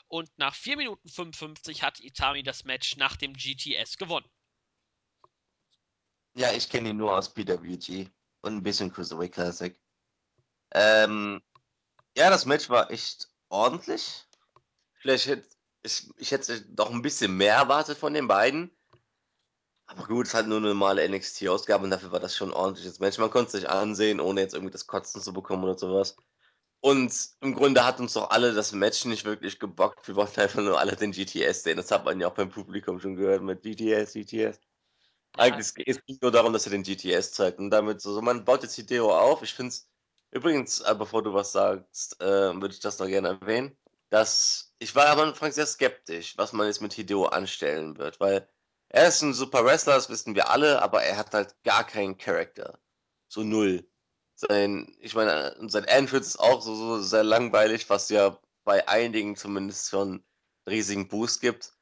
Und 0.08 0.29
nach 0.38 0.56
4 0.56 0.77
Minuten 0.77 1.08
55 1.08 1.84
hat 1.84 2.00
Itami 2.00 2.44
das 2.44 2.63
Match 2.65 2.98
nach 2.98 3.15
dem 3.15 3.34
GTS 3.34 3.98
gewonnen. 3.98 4.29
Ja, 6.34 6.51
ich 6.51 6.70
kenne 6.70 6.89
ihn 6.89 6.98
nur 6.98 7.15
aus 7.18 7.34
PWG 7.34 8.08
und 8.41 8.58
ein 8.58 8.63
bisschen 8.63 8.91
Cruiserweight 8.91 9.34
Classic. 9.34 9.79
Ähm, 10.72 11.41
ja, 12.15 12.29
das 12.29 12.46
Match 12.46 12.70
war 12.70 12.91
echt 12.91 13.29
ordentlich. 13.50 14.25
Vielleicht 15.01 15.27
hätte 15.27 15.48
ich, 15.83 16.09
ich 16.17 16.31
hätte 16.31 16.62
doch 16.62 16.91
ein 16.91 17.01
bisschen 17.01 17.36
mehr 17.36 17.55
erwartet 17.55 17.98
von 17.98 18.13
den 18.13 18.27
beiden. 18.27 18.71
Aber 19.86 20.05
gut, 20.05 20.27
es 20.27 20.33
hat 20.33 20.48
nur 20.48 20.57
eine 20.57 20.67
normale 20.67 21.07
NXT-Ausgabe 21.07 21.83
und 21.83 21.89
dafür 21.89 22.12
war 22.12 22.19
das 22.19 22.36
schon 22.36 22.50
ein 22.50 22.55
ordentliches 22.55 23.00
Match. 23.00 23.17
Man 23.17 23.31
konnte 23.31 23.48
es 23.48 23.51
sich 23.53 23.69
ansehen, 23.69 24.19
ohne 24.19 24.41
jetzt 24.41 24.53
irgendwie 24.53 24.71
das 24.71 24.86
Kotzen 24.86 25.21
zu 25.21 25.33
bekommen 25.33 25.63
oder 25.63 25.77
sowas. 25.77 26.15
Und 26.81 27.13
im 27.41 27.55
Grunde 27.55 27.83
hat 27.83 28.00
uns 28.00 28.13
doch 28.13 28.29
alle 28.29 28.53
das 28.53 28.71
Match 28.71 29.05
nicht 29.05 29.25
wirklich 29.25 29.59
gebockt. 29.59 30.07
Wir 30.07 30.15
wollten 30.15 30.39
einfach 30.39 30.62
nur 30.62 30.79
alle 30.79 30.95
den 30.95 31.12
GTS 31.12 31.63
sehen. 31.63 31.77
Das 31.77 31.91
hat 31.91 32.05
man 32.05 32.19
ja 32.19 32.27
auch 32.27 32.36
beim 32.36 32.50
Publikum 32.50 33.00
schon 33.00 33.15
gehört 33.15 33.41
mit 33.41 33.63
GTS, 33.63 34.13
GTS. 34.13 34.33
Ja. 34.36 34.51
Eigentlich 35.38 35.88
es 35.88 36.05
ging 36.05 36.17
nur 36.21 36.31
darum, 36.31 36.53
dass 36.53 36.67
er 36.67 36.71
den 36.71 36.83
GTS 36.83 37.33
zeigt. 37.33 37.59
Und 37.59 37.71
damit 37.71 38.01
so, 38.01 38.13
so 38.13 38.21
man 38.21 38.45
baut 38.45 38.63
jetzt 38.63 38.77
die 38.77 38.86
Deo 38.86 39.12
auf. 39.12 39.41
Ich 39.41 39.53
finde 39.53 39.69
es, 39.69 39.89
übrigens, 40.31 40.81
äh, 40.81 40.95
bevor 40.95 41.24
du 41.24 41.33
was 41.33 41.51
sagst, 41.51 42.21
äh, 42.21 42.53
würde 42.53 42.74
ich 42.74 42.79
das 42.79 43.00
noch 43.00 43.07
gerne 43.07 43.39
erwähnen 43.39 43.75
dass 44.09 44.69
ich 44.79 44.95
war 44.95 45.07
am 45.09 45.19
Anfang 45.19 45.51
sehr 45.51 45.65
skeptisch, 45.65 46.38
was 46.38 46.53
man 46.53 46.67
jetzt 46.67 46.81
mit 46.81 46.93
Hideo 46.93 47.25
anstellen 47.25 47.98
wird, 47.98 48.19
weil 48.19 48.48
er 48.89 49.07
ist 49.09 49.21
ein 49.21 49.33
super 49.33 49.63
Wrestler, 49.65 49.95
das 49.95 50.09
wissen 50.09 50.36
wir 50.36 50.50
alle, 50.50 50.81
aber 50.81 51.03
er 51.03 51.17
hat 51.17 51.33
halt 51.33 51.55
gar 51.63 51.86
keinen 51.86 52.17
Charakter. 52.17 52.79
So 53.27 53.43
null. 53.43 53.88
Sein, 54.36 54.95
ich 55.00 55.13
meine, 55.15 55.55
sein 55.69 55.83
Entrance 55.83 56.29
ist 56.29 56.39
auch 56.39 56.62
so, 56.62 56.74
so 56.75 57.01
sehr 57.01 57.24
langweilig, 57.24 57.89
was 57.89 58.09
ja 58.09 58.39
bei 58.63 58.88
einigen 58.88 59.36
zumindest 59.36 59.89
schon 59.89 60.24
riesigen 60.67 61.07
Boost 61.09 61.41
gibt. 61.41 61.74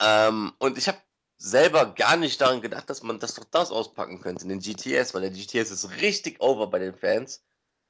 Ähm, 0.00 0.52
und 0.58 0.76
ich 0.76 0.88
habe 0.88 0.98
selber 1.38 1.94
gar 1.94 2.16
nicht 2.16 2.40
daran 2.40 2.60
gedacht, 2.60 2.90
dass 2.90 3.02
man 3.02 3.20
das 3.20 3.34
doch 3.34 3.44
das 3.44 3.70
auspacken 3.70 4.20
könnte, 4.20 4.46
den 4.46 4.60
GTS, 4.60 5.14
weil 5.14 5.22
der 5.22 5.30
GTS 5.30 5.70
ist 5.70 5.90
richtig 6.00 6.40
over 6.40 6.66
bei 6.68 6.78
den 6.78 6.94
Fans 6.94 7.44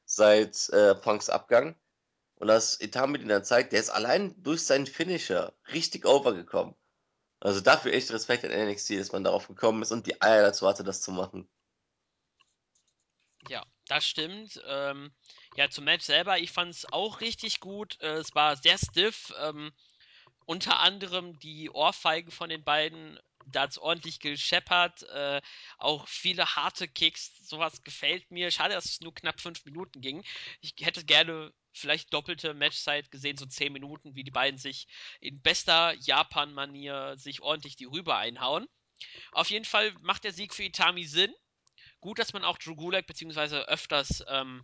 seit 0.04 0.68
äh, 0.70 0.94
Punks 0.94 1.30
Abgang. 1.30 1.74
Und 2.42 2.48
das 2.48 2.80
Itami 2.80 3.18
den 3.18 3.28
dann 3.28 3.44
zeigt, 3.44 3.72
der 3.72 3.78
ist 3.78 3.90
allein 3.90 4.34
durch 4.42 4.64
seinen 4.64 4.88
Finisher 4.88 5.54
richtig 5.72 6.04
overgekommen. 6.04 6.74
Also 7.38 7.60
dafür 7.60 7.92
echt 7.92 8.10
Respekt 8.10 8.44
an 8.44 8.50
NXT, 8.50 8.98
dass 8.98 9.12
man 9.12 9.22
darauf 9.22 9.46
gekommen 9.46 9.80
ist 9.80 9.92
und 9.92 10.08
die 10.08 10.20
Eier 10.20 10.42
dazu 10.42 10.66
hatte, 10.66 10.82
das 10.82 11.02
zu 11.02 11.12
machen. 11.12 11.48
Ja, 13.48 13.64
das 13.86 14.04
stimmt. 14.04 14.60
Ähm, 14.66 15.12
ja, 15.54 15.70
zum 15.70 15.84
Match 15.84 16.04
selber, 16.04 16.36
ich 16.40 16.50
fand 16.50 16.74
es 16.74 16.92
auch 16.92 17.20
richtig 17.20 17.60
gut. 17.60 18.00
Äh, 18.00 18.14
es 18.14 18.34
war 18.34 18.56
sehr 18.56 18.76
stiff. 18.76 19.32
Ähm, 19.38 19.70
unter 20.44 20.80
anderem 20.80 21.38
die 21.38 21.70
Ohrfeige 21.70 22.32
von 22.32 22.50
den 22.50 22.64
beiden, 22.64 23.20
da 23.46 23.62
hat 23.62 23.70
es 23.70 23.78
ordentlich 23.78 24.20
gescheppert. 24.20 25.02
Äh, 25.04 25.40
auch 25.78 26.08
viele 26.08 26.56
harte 26.56 26.88
Kicks, 26.88 27.32
sowas 27.48 27.82
gefällt 27.82 28.30
mir. 28.30 28.50
Schade, 28.50 28.74
dass 28.74 28.86
es 28.86 29.00
nur 29.00 29.14
knapp 29.14 29.40
fünf 29.40 29.64
Minuten 29.64 30.00
ging. 30.00 30.24
Ich 30.60 30.74
hätte 30.80 31.04
gerne 31.04 31.52
vielleicht 31.72 32.12
doppelte 32.12 32.54
Matchzeit 32.54 33.10
gesehen, 33.10 33.36
so 33.36 33.46
10 33.46 33.72
Minuten, 33.72 34.14
wie 34.14 34.24
die 34.24 34.30
beiden 34.30 34.58
sich 34.58 34.86
in 35.20 35.40
bester 35.40 35.94
Japan-Manier 35.94 37.16
sich 37.16 37.40
ordentlich 37.40 37.76
die 37.76 37.86
Rübe 37.86 38.14
einhauen. 38.14 38.68
Auf 39.32 39.50
jeden 39.50 39.64
Fall 39.64 39.92
macht 40.00 40.24
der 40.24 40.32
Sieg 40.32 40.54
für 40.54 40.64
Itami 40.64 41.04
Sinn. 41.04 41.32
Gut, 42.00 42.18
dass 42.18 42.32
man 42.32 42.44
auch 42.44 42.58
Drew 42.58 42.74
Gulak 42.74 43.06
beziehungsweise 43.06 43.68
öfters 43.68 44.24
ähm, 44.28 44.62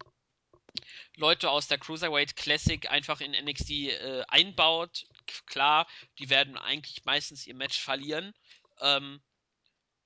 Leute 1.17 1.51
aus 1.51 1.69
der 1.69 1.79
Cruiserweight 1.79 2.37
Classic 2.37 2.91
einfach 2.91 3.21
in 3.21 3.33
NXT 3.33 3.71
äh, 3.71 4.25
einbaut. 4.29 5.07
Klar, 5.47 5.87
die 6.19 6.31
werden 6.31 6.57
eigentlich 6.57 7.05
meistens 7.05 7.47
ihr 7.47 7.55
Match 7.55 7.81
verlieren. 7.81 8.35
Ähm, 8.81 9.21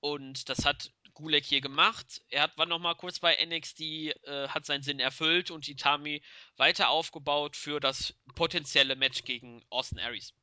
und 0.00 0.48
das 0.48 0.64
hat 0.64 0.90
Gulek 1.14 1.44
hier 1.44 1.60
gemacht. 1.60 2.22
Er 2.28 2.42
hat, 2.42 2.58
war 2.58 2.66
noch 2.66 2.78
mal 2.78 2.94
kurz 2.94 3.20
bei 3.20 3.36
NXT, 3.44 3.80
äh, 3.80 4.48
hat 4.48 4.66
seinen 4.66 4.82
Sinn 4.82 4.98
erfüllt 4.98 5.50
und 5.50 5.68
Itami 5.68 6.22
weiter 6.56 6.88
aufgebaut 6.88 7.56
für 7.56 7.80
das 7.80 8.14
potenzielle 8.34 8.96
Match 8.96 9.24
gegen 9.24 9.64
Austin 9.70 9.98
Aries. 9.98 10.34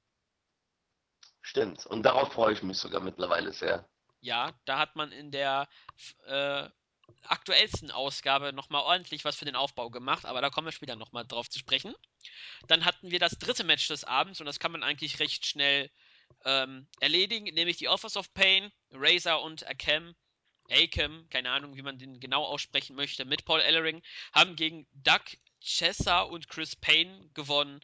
Stimmt. 1.42 1.86
Und 1.86 2.04
darauf 2.04 2.34
freue 2.34 2.54
ich 2.54 2.64
mich 2.64 2.78
sogar 2.78 3.02
mittlerweile 3.02 3.52
sehr. 3.52 3.90
Ja, 4.22 4.54
da 4.66 4.78
hat 4.78 4.96
man 4.96 5.12
in 5.12 5.32
der 5.32 5.68
äh, 6.26 6.70
aktuellsten 7.24 7.92
Ausgabe 7.92 8.54
nochmal 8.54 8.84
ordentlich 8.84 9.26
was 9.26 9.36
für 9.36 9.46
den 9.46 9.56
Aufbau 9.56 9.90
gemacht, 9.90 10.26
aber 10.26 10.42
da 10.42 10.50
kommen 10.50 10.68
wir 10.68 10.72
später 10.72 10.96
nochmal 10.96 11.26
drauf 11.26 11.50
zu 11.50 11.58
sprechen. 11.60 11.96
Dann 12.68 12.86
hatten 12.86 13.12
wir 13.12 13.20
das 13.20 13.40
dritte 13.40 13.64
Match 13.64 13.88
des 13.88 14.04
Abends 14.04 14.40
und 14.40 14.46
das 14.46 14.60
kann 14.60 14.72
man 14.72 14.84
eigentlich 14.84 15.20
recht 15.20 15.46
schnell 15.46 15.90
ähm, 16.46 16.88
erledigen, 17.00 17.46
nämlich 17.54 17.78
die 17.78 17.88
Offers 17.88 18.18
of 18.18 18.34
Pain, 18.34 18.72
Razor 18.92 19.42
und 19.44 19.68
Akem, 19.68 20.16
Akem, 20.72 21.28
keine 21.30 21.52
Ahnung, 21.52 21.76
wie 21.76 21.82
man 21.82 21.98
den 21.98 22.20
genau 22.20 22.44
aussprechen 22.44 22.96
möchte, 22.96 23.26
mit 23.26 23.46
Paul 23.46 23.62
Ellering, 23.62 24.02
haben 24.34 24.56
gegen 24.56 24.88
Doug 24.94 25.24
Chessa 25.62 26.22
und 26.22 26.48
Chris 26.48 26.76
Payne 26.76 27.30
gewonnen. 27.34 27.80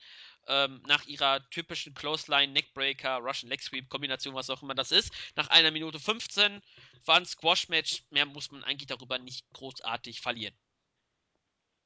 Ähm, 0.48 0.84
nach 0.86 1.06
ihrer 1.06 1.50
typischen 1.50 1.96
Clothesline, 1.96 2.54
Neckbreaker, 2.54 3.18
Russian 3.18 3.50
Leg 3.50 3.64
Sweep 3.64 3.90
Kombination, 3.90 4.36
was 4.36 4.52
auch 4.52 4.62
immer 4.62 4.76
das 4.76 4.92
ist. 4.92 5.12
Nach 5.36 5.48
einer 5.48 5.72
Minute 5.72 6.00
15 6.00 6.62
war 7.06 7.18
ein 7.18 7.26
Squash-Match. 7.26 8.04
Mehr 8.12 8.28
muss 8.28 8.52
man 8.52 8.64
eigentlich 8.64 8.86
darüber 8.86 9.18
nicht 9.18 9.52
großartig 9.54 10.22
verlieren. 10.22 10.54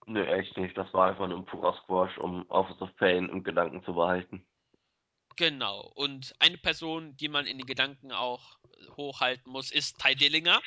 Nö, 0.07 0.25
echt 0.25 0.57
nicht. 0.57 0.77
Das 0.77 0.93
war 0.93 1.07
einfach 1.09 1.27
nur 1.27 1.37
ein 1.37 1.45
purer 1.45 1.73
Squash, 1.83 2.17
um 2.17 2.49
Office 2.49 2.81
of 2.81 2.93
Pain 2.97 3.29
im 3.29 3.43
Gedanken 3.43 3.81
zu 3.83 3.93
behalten. 3.93 4.45
Genau. 5.39 5.89
Und 5.95 6.35
eine 6.39 6.57
Person, 6.57 7.15
die 7.15 7.29
man 7.29 7.45
in 7.45 7.57
den 7.57 7.65
Gedanken 7.65 8.11
auch 8.11 8.59
hochhalten 8.97 9.49
muss, 9.49 9.71
ist 9.71 9.97
Ty 9.97 10.13
Dillinger. 10.13 10.61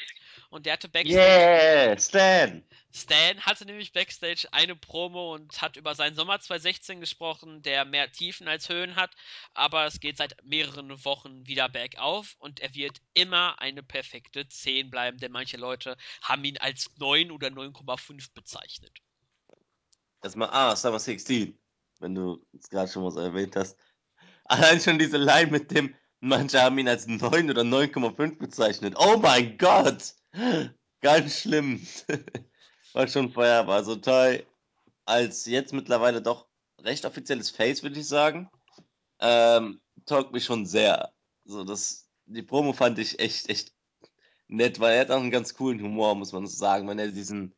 Und 0.48 0.64
der 0.64 0.72
hatte 0.72 0.88
Backstage. 0.88 1.20
Yeah, 1.20 1.98
Stan! 2.00 2.64
Stan 2.90 3.38
hatte 3.42 3.66
nämlich 3.66 3.92
Backstage 3.92 4.48
eine 4.50 4.74
Promo 4.74 5.34
und 5.34 5.60
hat 5.60 5.76
über 5.76 5.94
seinen 5.94 6.16
Sommer 6.16 6.40
2016 6.40 7.00
gesprochen, 7.00 7.60
der 7.60 7.84
mehr 7.84 8.10
Tiefen 8.12 8.48
als 8.48 8.70
Höhen 8.70 8.96
hat. 8.96 9.10
Aber 9.52 9.84
es 9.84 10.00
geht 10.00 10.16
seit 10.16 10.42
mehreren 10.42 11.04
Wochen 11.04 11.46
wieder 11.46 11.68
bergauf 11.68 12.34
und 12.38 12.60
er 12.60 12.74
wird 12.74 12.96
immer 13.12 13.60
eine 13.60 13.82
perfekte 13.82 14.48
10 14.48 14.90
bleiben, 14.90 15.18
denn 15.18 15.32
manche 15.32 15.58
Leute 15.58 15.98
haben 16.22 16.44
ihn 16.44 16.56
als 16.56 16.90
9 16.96 17.30
oder 17.30 17.48
9,5 17.48 18.32
bezeichnet. 18.32 19.00
Erstmal, 20.22 20.48
ah, 20.48 20.74
Summer 20.74 20.98
16, 20.98 21.58
wenn 22.00 22.14
du 22.14 22.42
es 22.58 22.70
gerade 22.70 22.90
schon 22.90 23.02
mal 23.02 23.10
so 23.10 23.20
erwähnt 23.20 23.54
hast. 23.54 23.76
Allein 24.52 24.80
schon 24.80 24.98
diese 24.98 25.16
Line 25.16 25.50
mit 25.50 25.70
dem, 25.70 25.94
manche 26.20 26.60
haben 26.60 26.76
ihn 26.76 26.86
als 26.86 27.06
9 27.06 27.48
oder 27.48 27.62
9,5 27.62 28.36
bezeichnet. 28.36 28.94
Oh 28.98 29.16
mein 29.16 29.56
Gott! 29.56 30.14
Ganz 31.00 31.40
schlimm. 31.40 31.86
War 32.92 33.08
schon 33.08 33.32
vorher, 33.32 33.66
war 33.66 33.82
so 33.82 33.96
toll. 33.96 34.44
Als 35.06 35.46
jetzt 35.46 35.72
mittlerweile 35.72 36.20
doch 36.20 36.48
recht 36.82 37.06
offizielles 37.06 37.48
Face, 37.48 37.82
würde 37.82 37.98
ich 37.98 38.06
sagen. 38.06 38.50
Ähm, 39.20 39.80
taugt 40.04 40.34
mich 40.34 40.44
schon 40.44 40.66
sehr. 40.66 41.14
So, 41.46 41.64
das, 41.64 42.10
die 42.26 42.42
Promo 42.42 42.74
fand 42.74 42.98
ich 42.98 43.20
echt, 43.20 43.48
echt 43.48 43.72
nett, 44.48 44.80
weil 44.80 44.96
er 44.96 45.00
hat 45.00 45.10
auch 45.10 45.20
einen 45.20 45.30
ganz 45.30 45.54
coolen 45.54 45.80
Humor, 45.80 46.14
muss 46.14 46.32
man 46.32 46.46
so 46.46 46.54
sagen. 46.54 46.86
Wenn 46.88 46.98
er 46.98 47.08
diesen. 47.08 47.54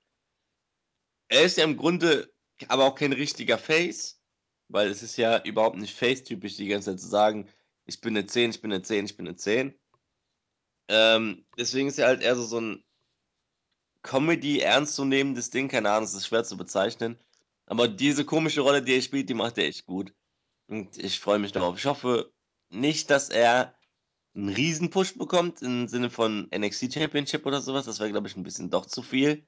Er 1.26 1.42
ist 1.42 1.56
ja 1.56 1.64
im 1.64 1.76
Grunde 1.76 2.32
aber 2.68 2.84
auch 2.84 2.94
kein 2.94 3.12
richtiger 3.12 3.58
Face. 3.58 4.20
Weil 4.68 4.88
es 4.88 5.02
ist 5.02 5.16
ja 5.16 5.42
überhaupt 5.42 5.76
nicht 5.76 5.94
face-typisch, 5.94 6.56
die 6.56 6.68
ganze 6.68 6.90
Zeit 6.90 7.00
zu 7.00 7.08
sagen, 7.08 7.48
ich 7.86 8.00
bin 8.00 8.16
eine 8.16 8.26
10, 8.26 8.50
ich 8.50 8.60
bin 8.60 8.72
eine 8.72 8.82
10, 8.82 9.04
ich 9.04 9.16
bin 9.16 9.26
eine 9.26 9.36
10. 9.36 9.74
Ähm, 10.88 11.44
deswegen 11.58 11.88
ist 11.88 11.98
er 11.98 12.08
halt 12.08 12.22
eher 12.22 12.36
so, 12.36 12.44
so 12.44 12.60
ein 12.60 12.84
Comedy, 14.02 14.60
ernstzunehmendes 14.60 15.50
Ding, 15.50 15.68
keine 15.68 15.90
Ahnung, 15.90 16.04
es 16.04 16.14
ist 16.14 16.26
schwer 16.26 16.44
zu 16.44 16.56
bezeichnen. 16.56 17.18
Aber 17.66 17.88
diese 17.88 18.24
komische 18.24 18.60
Rolle, 18.60 18.82
die 18.82 18.94
er 18.94 19.02
spielt, 19.02 19.28
die 19.28 19.34
macht 19.34 19.58
er 19.58 19.66
echt 19.66 19.86
gut. 19.86 20.12
Und 20.66 20.98
ich 20.98 21.20
freue 21.20 21.38
mich 21.38 21.52
darauf. 21.52 21.78
Ich 21.78 21.86
hoffe 21.86 22.32
nicht, 22.70 23.10
dass 23.10 23.30
er 23.30 23.74
einen 24.34 24.50
Riesen-Push 24.50 25.16
bekommt 25.16 25.62
im 25.62 25.88
Sinne 25.88 26.10
von 26.10 26.48
NXT 26.54 26.92
Championship 26.92 27.46
oder 27.46 27.60
sowas. 27.60 27.86
Das 27.86 27.98
wäre, 27.98 28.10
glaube 28.10 28.28
ich, 28.28 28.36
ein 28.36 28.42
bisschen 28.42 28.70
doch 28.70 28.86
zu 28.86 29.02
viel. 29.02 29.46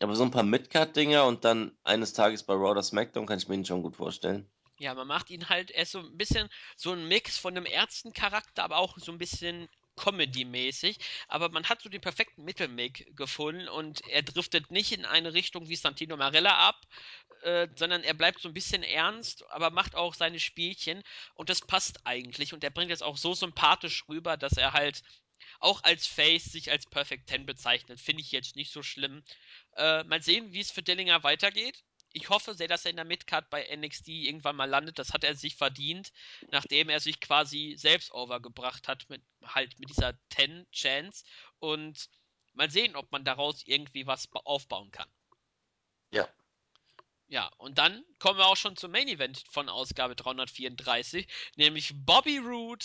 Aber 0.00 0.14
so 0.14 0.24
ein 0.24 0.30
paar 0.30 0.42
Midcard-Dinger 0.42 1.24
und 1.24 1.44
dann 1.44 1.76
eines 1.84 2.12
Tages 2.12 2.42
bei 2.42 2.54
Raw 2.54 2.70
oder 2.70 2.82
SmackDown 2.82 3.26
kann 3.26 3.38
ich 3.38 3.48
mir 3.48 3.54
ihn 3.54 3.64
schon 3.64 3.82
gut 3.82 3.96
vorstellen. 3.96 4.48
Ja, 4.78 4.94
man 4.94 5.06
macht 5.06 5.30
ihn 5.30 5.48
halt, 5.48 5.70
er 5.70 5.84
ist 5.84 5.92
so 5.92 6.00
ein 6.00 6.18
bisschen 6.18 6.50
so 6.76 6.92
ein 6.92 7.08
Mix 7.08 7.38
von 7.38 7.56
einem 7.56 7.64
Ärztencharakter, 7.64 8.62
aber 8.62 8.76
auch 8.76 8.98
so 8.98 9.10
ein 9.10 9.18
bisschen 9.18 9.68
Comedy-mäßig. 9.96 10.98
Aber 11.28 11.48
man 11.48 11.64
hat 11.64 11.82
so 11.82 11.88
den 11.88 12.00
perfekten 12.00 12.44
Mittelmix 12.44 13.04
gefunden 13.16 13.68
und 13.68 14.06
er 14.08 14.22
driftet 14.22 14.70
nicht 14.70 14.92
in 14.92 15.04
eine 15.06 15.32
Richtung 15.32 15.68
wie 15.68 15.76
Santino 15.76 16.16
Marella 16.16 16.68
ab, 16.68 16.76
äh, 17.42 17.68
sondern 17.74 18.02
er 18.02 18.14
bleibt 18.14 18.40
so 18.40 18.48
ein 18.48 18.54
bisschen 18.54 18.82
ernst, 18.82 19.44
aber 19.50 19.70
macht 19.70 19.94
auch 19.94 20.14
seine 20.14 20.40
Spielchen 20.40 21.02
und 21.34 21.48
das 21.48 21.62
passt 21.62 22.06
eigentlich. 22.06 22.52
Und 22.52 22.62
er 22.62 22.70
bringt 22.70 22.92
es 22.92 23.02
auch 23.02 23.16
so 23.16 23.34
sympathisch 23.34 24.04
rüber, 24.08 24.36
dass 24.36 24.58
er 24.58 24.72
halt 24.72 25.02
auch 25.60 25.82
als 25.84 26.06
Face 26.06 26.44
sich 26.44 26.70
als 26.70 26.86
Perfect 26.86 27.28
Ten 27.28 27.46
bezeichnet. 27.46 28.00
Finde 28.00 28.22
ich 28.22 28.32
jetzt 28.32 28.56
nicht 28.56 28.72
so 28.72 28.82
schlimm. 28.82 29.22
Äh, 29.76 30.04
mal 30.04 30.22
sehen, 30.22 30.52
wie 30.52 30.60
es 30.60 30.70
für 30.70 30.82
Dillinger 30.82 31.22
weitergeht. 31.22 31.82
Ich 32.12 32.30
hoffe 32.30 32.54
sehr, 32.54 32.68
dass 32.68 32.84
er 32.84 32.90
in 32.90 32.96
der 32.96 33.04
Midcard 33.04 33.50
bei 33.50 33.66
NXT 33.76 34.08
irgendwann 34.08 34.56
mal 34.56 34.64
landet. 34.64 34.98
Das 34.98 35.12
hat 35.12 35.22
er 35.22 35.34
sich 35.34 35.56
verdient, 35.56 36.12
nachdem 36.50 36.88
er 36.88 37.00
sich 37.00 37.20
quasi 37.20 37.74
selbst 37.76 38.10
overgebracht 38.12 38.88
hat 38.88 39.08
mit 39.10 39.22
halt 39.42 39.78
mit 39.78 39.90
dieser 39.90 40.18
Ten 40.30 40.66
Chance. 40.72 41.24
Und 41.58 42.08
mal 42.54 42.70
sehen, 42.70 42.96
ob 42.96 43.12
man 43.12 43.24
daraus 43.24 43.62
irgendwie 43.66 44.06
was 44.06 44.28
aufbauen 44.32 44.90
kann. 44.90 45.08
Ja. 46.10 46.28
Ja, 47.28 47.48
und 47.58 47.78
dann 47.78 48.04
kommen 48.18 48.38
wir 48.38 48.46
auch 48.46 48.56
schon 48.56 48.76
zum 48.76 48.92
Main 48.92 49.08
Event 49.08 49.42
von 49.50 49.68
Ausgabe 49.68 50.14
334, 50.14 51.26
nämlich 51.56 51.92
Bobby 51.94 52.38
Roode, 52.38 52.84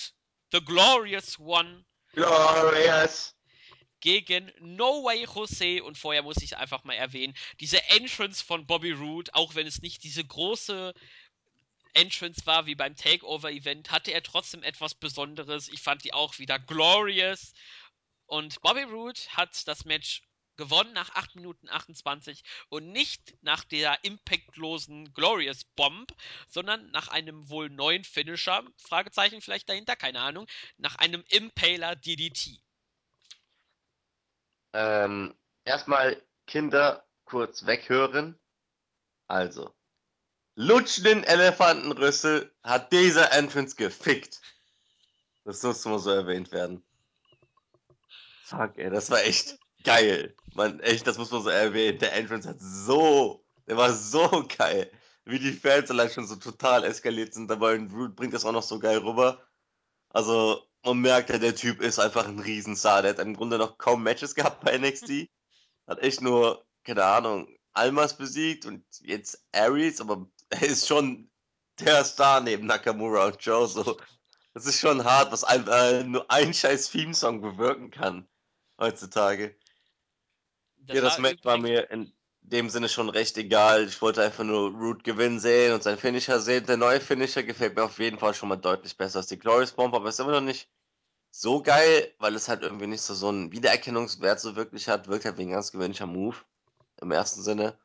The 0.51 0.59
Glorious 0.59 1.39
One. 1.39 1.85
Glorious! 2.13 3.33
gegen 4.01 4.51
No 4.59 5.03
Way 5.03 5.25
Jose. 5.25 5.81
Und 5.81 5.97
vorher 5.97 6.23
muss 6.23 6.41
ich 6.41 6.57
einfach 6.57 6.83
mal 6.83 6.95
erwähnen, 6.95 7.35
diese 7.59 7.81
Entrance 7.89 8.43
von 8.43 8.65
Bobby 8.65 8.91
Roode, 8.91 9.33
auch 9.33 9.55
wenn 9.55 9.67
es 9.67 9.81
nicht 9.81 10.03
diese 10.03 10.25
große 10.25 10.93
Entrance 11.93 12.45
war 12.45 12.65
wie 12.65 12.75
beim 12.75 12.95
Takeover-Event, 12.95 13.91
hatte 13.91 14.11
er 14.11 14.23
trotzdem 14.23 14.63
etwas 14.63 14.95
Besonderes. 14.95 15.69
Ich 15.69 15.81
fand 15.81 16.03
die 16.03 16.13
auch 16.13 16.39
wieder 16.39 16.59
glorious. 16.59 17.53
Und 18.25 18.61
Bobby 18.61 18.83
Roode 18.83 19.19
hat 19.29 19.67
das 19.67 19.85
Match 19.85 20.23
gewonnen 20.61 20.93
nach 20.93 21.09
8 21.15 21.35
Minuten 21.35 21.67
28 21.69 22.43
und 22.69 22.91
nicht 22.91 23.35
nach 23.41 23.63
der 23.63 23.97
impactlosen 24.03 25.11
Glorious 25.11 25.63
Bomb, 25.75 26.13
sondern 26.49 26.91
nach 26.91 27.07
einem 27.07 27.49
wohl 27.49 27.71
neuen 27.71 28.03
Finisher, 28.03 28.63
Fragezeichen 28.77 29.41
vielleicht 29.41 29.69
dahinter, 29.69 29.95
keine 29.95 30.19
Ahnung, 30.19 30.45
nach 30.77 30.97
einem 30.97 31.23
Impaler 31.29 31.95
DDT. 31.95 32.61
Ähm, 34.73 35.35
erstmal 35.65 36.21
Kinder 36.45 37.07
kurz 37.25 37.65
weghören. 37.65 38.39
Also, 39.27 39.73
lutschenden 40.53 41.23
Elefantenrüssel 41.23 42.53
hat 42.61 42.91
dieser 42.93 43.31
Entrance 43.31 43.75
gefickt. 43.75 44.39
Das 45.43 45.63
muss 45.63 45.85
mal 45.85 45.97
so 45.97 46.11
erwähnt 46.11 46.51
werden. 46.51 46.85
Fuck, 48.43 48.77
ey, 48.77 48.91
das 48.91 49.09
war 49.09 49.23
echt 49.23 49.57
geil. 49.83 50.35
Man, 50.53 50.79
echt, 50.81 51.07
das 51.07 51.17
muss 51.17 51.31
man 51.31 51.43
so 51.43 51.49
erwähnen. 51.49 51.99
Der 51.99 52.13
Entrance 52.13 52.47
hat 52.47 52.57
so, 52.59 53.43
der 53.67 53.77
war 53.77 53.93
so 53.93 54.45
geil. 54.57 54.91
Wie 55.25 55.39
die 55.39 55.53
Fans 55.53 55.91
allein 55.91 56.09
schon 56.09 56.27
so 56.27 56.35
total 56.35 56.83
eskaliert 56.83 57.33
sind 57.33 57.49
dabei 57.49 57.75
und 57.75 57.93
Root 57.93 58.15
bringt 58.15 58.33
das 58.33 58.45
auch 58.45 58.51
noch 58.51 58.63
so 58.63 58.79
geil 58.79 58.97
rüber. 58.99 59.41
Also, 60.09 60.63
man 60.83 60.99
merkt 60.99 61.29
ja, 61.29 61.37
der 61.37 61.55
Typ 61.55 61.81
ist 61.81 61.99
einfach 61.99 62.27
ein 62.27 62.39
Riesenstar. 62.39 63.01
Der 63.01 63.11
hat 63.11 63.19
im 63.19 63.35
Grunde 63.35 63.57
noch 63.57 63.77
kaum 63.77 64.03
Matches 64.03 64.35
gehabt 64.35 64.63
bei 64.63 64.77
NXT. 64.77 65.29
Hat 65.87 65.99
echt 65.99 66.21
nur, 66.21 66.65
keine 66.83 67.05
Ahnung, 67.05 67.47
Almas 67.73 68.17
besiegt 68.17 68.65
und 68.65 68.83
jetzt 69.01 69.45
Aries, 69.53 70.01
aber 70.01 70.27
er 70.49 70.63
ist 70.63 70.87
schon 70.87 71.29
der 71.79 72.03
Star 72.03 72.41
neben 72.41 72.65
Nakamura 72.65 73.27
und 73.27 73.37
Joe. 73.43 73.67
So. 73.67 73.97
Das 74.53 74.65
ist 74.65 74.79
schon 74.79 75.05
hart, 75.05 75.31
was 75.31 75.43
ein, 75.43 75.67
äh, 75.67 76.03
nur 76.03 76.29
ein 76.29 76.53
scheiß 76.53 76.91
Theme-Song 76.91 77.41
bewirken 77.41 77.89
kann 77.91 78.27
heutzutage. 78.77 79.55
Das 80.91 80.95
ja, 80.95 81.01
das 81.01 81.19
Match 81.19 81.43
war 81.45 81.57
mir 81.57 81.89
in 81.91 82.11
dem 82.41 82.69
Sinne 82.69 82.89
schon 82.89 83.09
recht 83.09 83.37
egal. 83.37 83.87
Ich 83.87 84.01
wollte 84.01 84.23
einfach 84.23 84.43
nur 84.43 84.71
Root 84.71 85.03
gewinnen 85.03 85.39
sehen 85.39 85.73
und 85.73 85.83
sein 85.83 85.97
Finisher 85.97 86.39
sehen. 86.39 86.65
Der 86.65 86.77
neue 86.77 86.99
Finisher 86.99 87.43
gefällt 87.43 87.75
mir 87.75 87.83
auf 87.83 87.99
jeden 87.99 88.19
Fall 88.19 88.33
schon 88.33 88.49
mal 88.49 88.57
deutlich 88.57 88.97
besser 88.97 89.19
als 89.19 89.27
die 89.27 89.39
Glorious 89.39 89.71
Bomb, 89.71 89.93
aber 89.93 90.09
ist 90.09 90.19
immer 90.19 90.31
noch 90.31 90.41
nicht 90.41 90.69
so 91.29 91.61
geil, 91.61 92.13
weil 92.19 92.35
es 92.35 92.49
halt 92.49 92.61
irgendwie 92.61 92.87
nicht 92.87 93.01
so, 93.01 93.13
so 93.13 93.29
einen 93.29 93.51
Wiedererkennungswert 93.51 94.39
so 94.39 94.55
wirklich 94.55 94.89
hat. 94.89 95.07
Wirkt 95.07 95.25
halt 95.25 95.37
wie 95.37 95.43
ein 95.43 95.51
ganz 95.51 95.71
gewöhnlicher 95.71 96.07
Move 96.07 96.35
im 97.01 97.11
ersten 97.11 97.41
Sinne. 97.41 97.77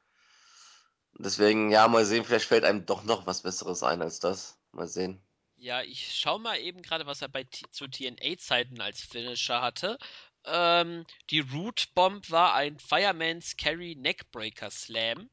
Deswegen, 1.19 1.71
ja, 1.71 1.89
mal 1.89 2.05
sehen, 2.05 2.25
vielleicht 2.25 2.47
fällt 2.47 2.65
einem 2.65 2.85
doch 2.85 3.05
noch 3.05 3.27
was 3.27 3.43
Besseres 3.43 3.83
ein 3.83 4.03
als 4.03 4.21
das. 4.21 4.59
Mal 4.73 4.89
sehen. 4.89 5.23
Ja, 5.59 5.83
ich 5.83 6.13
schau 6.15 6.39
mal 6.39 6.59
eben 6.59 6.83
gerade, 6.83 7.07
was 7.07 7.23
er 7.23 7.29
bei 7.29 7.45
T 7.45 7.65
zu 7.71 7.89
TNA-Zeiten 7.89 8.81
als 8.83 9.01
Finisher 9.01 9.63
hatte. 9.63 9.97
Ähm, 10.47 11.05
die 11.31 11.41
Root 11.41 11.89
Bomb 11.95 12.31
war 12.31 12.55
ein 12.55 12.79
Fireman's 12.79 13.57
Carry 13.57 13.97
Neckbreaker 13.97 14.71
Slam. 14.71 15.29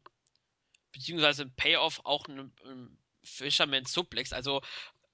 Beziehungsweise 0.91 1.43
im 1.43 1.56
Payoff 1.56 2.02
auch 2.04 2.28
ein, 2.28 2.52
ein 2.65 2.97
Fisherman's 3.23 3.93
Suplex. 3.93 4.34
Also 4.34 4.62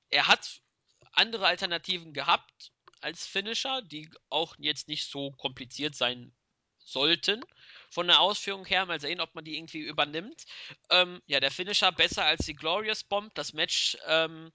er 0.10 0.28
hat 0.28 0.62
andere 1.14 1.48
Alternativen 1.48 2.14
gehabt 2.14 2.72
als 3.02 3.26
Finisher, 3.26 3.82
die 3.82 4.10
auch 4.30 4.56
jetzt 4.58 4.88
nicht 4.88 5.10
so 5.10 5.32
kompliziert 5.32 5.96
sein 5.96 6.34
sollten. 6.80 7.44
Von 7.90 8.08
der 8.08 8.20
Ausführung 8.20 8.66
her, 8.66 8.86
mal 8.86 9.00
sehen, 9.00 9.22
ob 9.22 9.34
man 9.36 9.46
die 9.46 9.58
irgendwie 9.58 9.80
übernimmt. 9.80 10.46
Ähm, 10.90 11.22
ja, 11.26 11.40
der 11.40 11.52
Finisher 11.52 11.92
besser 11.92 12.26
als 12.26 12.46
die 12.46 12.56
Glorious 12.56 13.04
Bomb. 13.04 13.34
Das 13.36 13.54
Match, 13.54 13.98
ähm, 14.06 14.52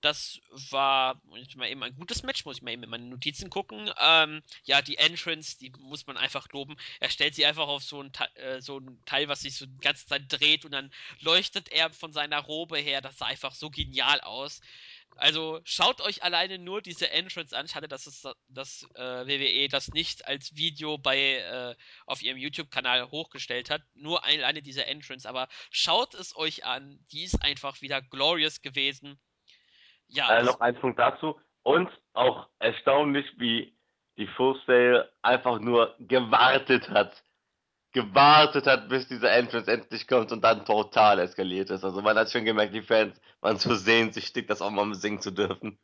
das 0.00 0.40
war 0.70 1.20
mal 1.56 1.68
eben 1.68 1.82
ein 1.82 1.96
gutes 1.96 2.22
Match, 2.22 2.44
muss 2.44 2.58
ich 2.58 2.62
mal 2.62 2.72
eben 2.72 2.84
in 2.84 2.90
meine 2.90 3.06
Notizen 3.06 3.50
gucken. 3.50 3.90
Ähm, 4.00 4.42
ja, 4.64 4.82
die 4.82 4.98
Entrance, 4.98 5.58
die 5.58 5.72
muss 5.78 6.06
man 6.06 6.16
einfach 6.16 6.48
loben. 6.52 6.76
Er 7.00 7.10
stellt 7.10 7.34
sie 7.34 7.46
einfach 7.46 7.66
auf 7.66 7.82
so 7.82 8.02
ein, 8.02 8.12
äh, 8.34 8.60
so 8.60 8.78
ein 8.78 9.02
Teil, 9.06 9.28
was 9.28 9.40
sich 9.40 9.56
so 9.56 9.66
die 9.66 9.78
ganze 9.78 10.06
Zeit 10.06 10.24
dreht 10.28 10.64
und 10.64 10.72
dann 10.72 10.92
leuchtet 11.20 11.70
er 11.70 11.90
von 11.90 12.12
seiner 12.12 12.38
Robe 12.40 12.78
her. 12.78 13.00
Das 13.00 13.18
sah 13.18 13.26
einfach 13.26 13.54
so 13.54 13.70
genial 13.70 14.20
aus. 14.20 14.60
Also 15.16 15.60
schaut 15.64 16.00
euch 16.00 16.22
alleine 16.22 16.58
nur 16.58 16.80
diese 16.80 17.10
Entrance 17.10 17.56
an. 17.56 17.66
Schade, 17.66 17.88
dass 17.88 18.06
es 18.06 18.24
das 18.48 18.86
äh, 18.94 19.26
WWE 19.26 19.68
das 19.68 19.88
nicht 19.88 20.26
als 20.28 20.54
Video 20.54 20.96
bei 20.96 21.38
äh, 21.38 21.74
auf 22.06 22.22
ihrem 22.22 22.38
YouTube-Kanal 22.38 23.10
hochgestellt 23.10 23.68
hat. 23.68 23.82
Nur 23.94 24.24
alleine 24.24 24.62
diese 24.62 24.86
Entrance, 24.86 25.28
aber 25.28 25.48
schaut 25.70 26.14
es 26.14 26.36
euch 26.36 26.64
an. 26.64 27.04
Die 27.10 27.24
ist 27.24 27.42
einfach 27.42 27.80
wieder 27.80 28.00
glorious 28.00 28.62
gewesen. 28.62 29.18
Ja. 30.08 30.38
Äh, 30.38 30.42
noch 30.42 30.60
ein 30.60 30.74
Punkt 30.80 30.98
dazu. 30.98 31.38
Und 31.62 31.90
auch 32.14 32.48
erstaunlich, 32.58 33.26
wie 33.38 33.74
die 34.16 34.26
Full 34.26 34.60
Sail 34.66 35.08
einfach 35.22 35.60
nur 35.60 35.94
gewartet 35.98 36.88
hat, 36.88 37.22
gewartet 37.92 38.66
hat, 38.66 38.88
bis 38.88 39.08
dieser 39.08 39.30
Entrance 39.32 39.70
endlich 39.70 40.06
kommt 40.06 40.32
und 40.32 40.42
dann 40.42 40.64
total 40.64 41.20
eskaliert 41.20 41.70
ist. 41.70 41.84
Also 41.84 42.02
man 42.02 42.16
hat 42.16 42.30
schon 42.30 42.44
gemerkt, 42.44 42.74
die 42.74 42.82
Fans 42.82 43.20
waren 43.40 43.58
zu 43.58 43.74
sehnsüchtig, 43.74 44.46
das 44.46 44.62
auch 44.62 44.70
mal 44.70 44.92
singen 44.94 45.20
zu 45.20 45.30
dürfen. 45.30 45.78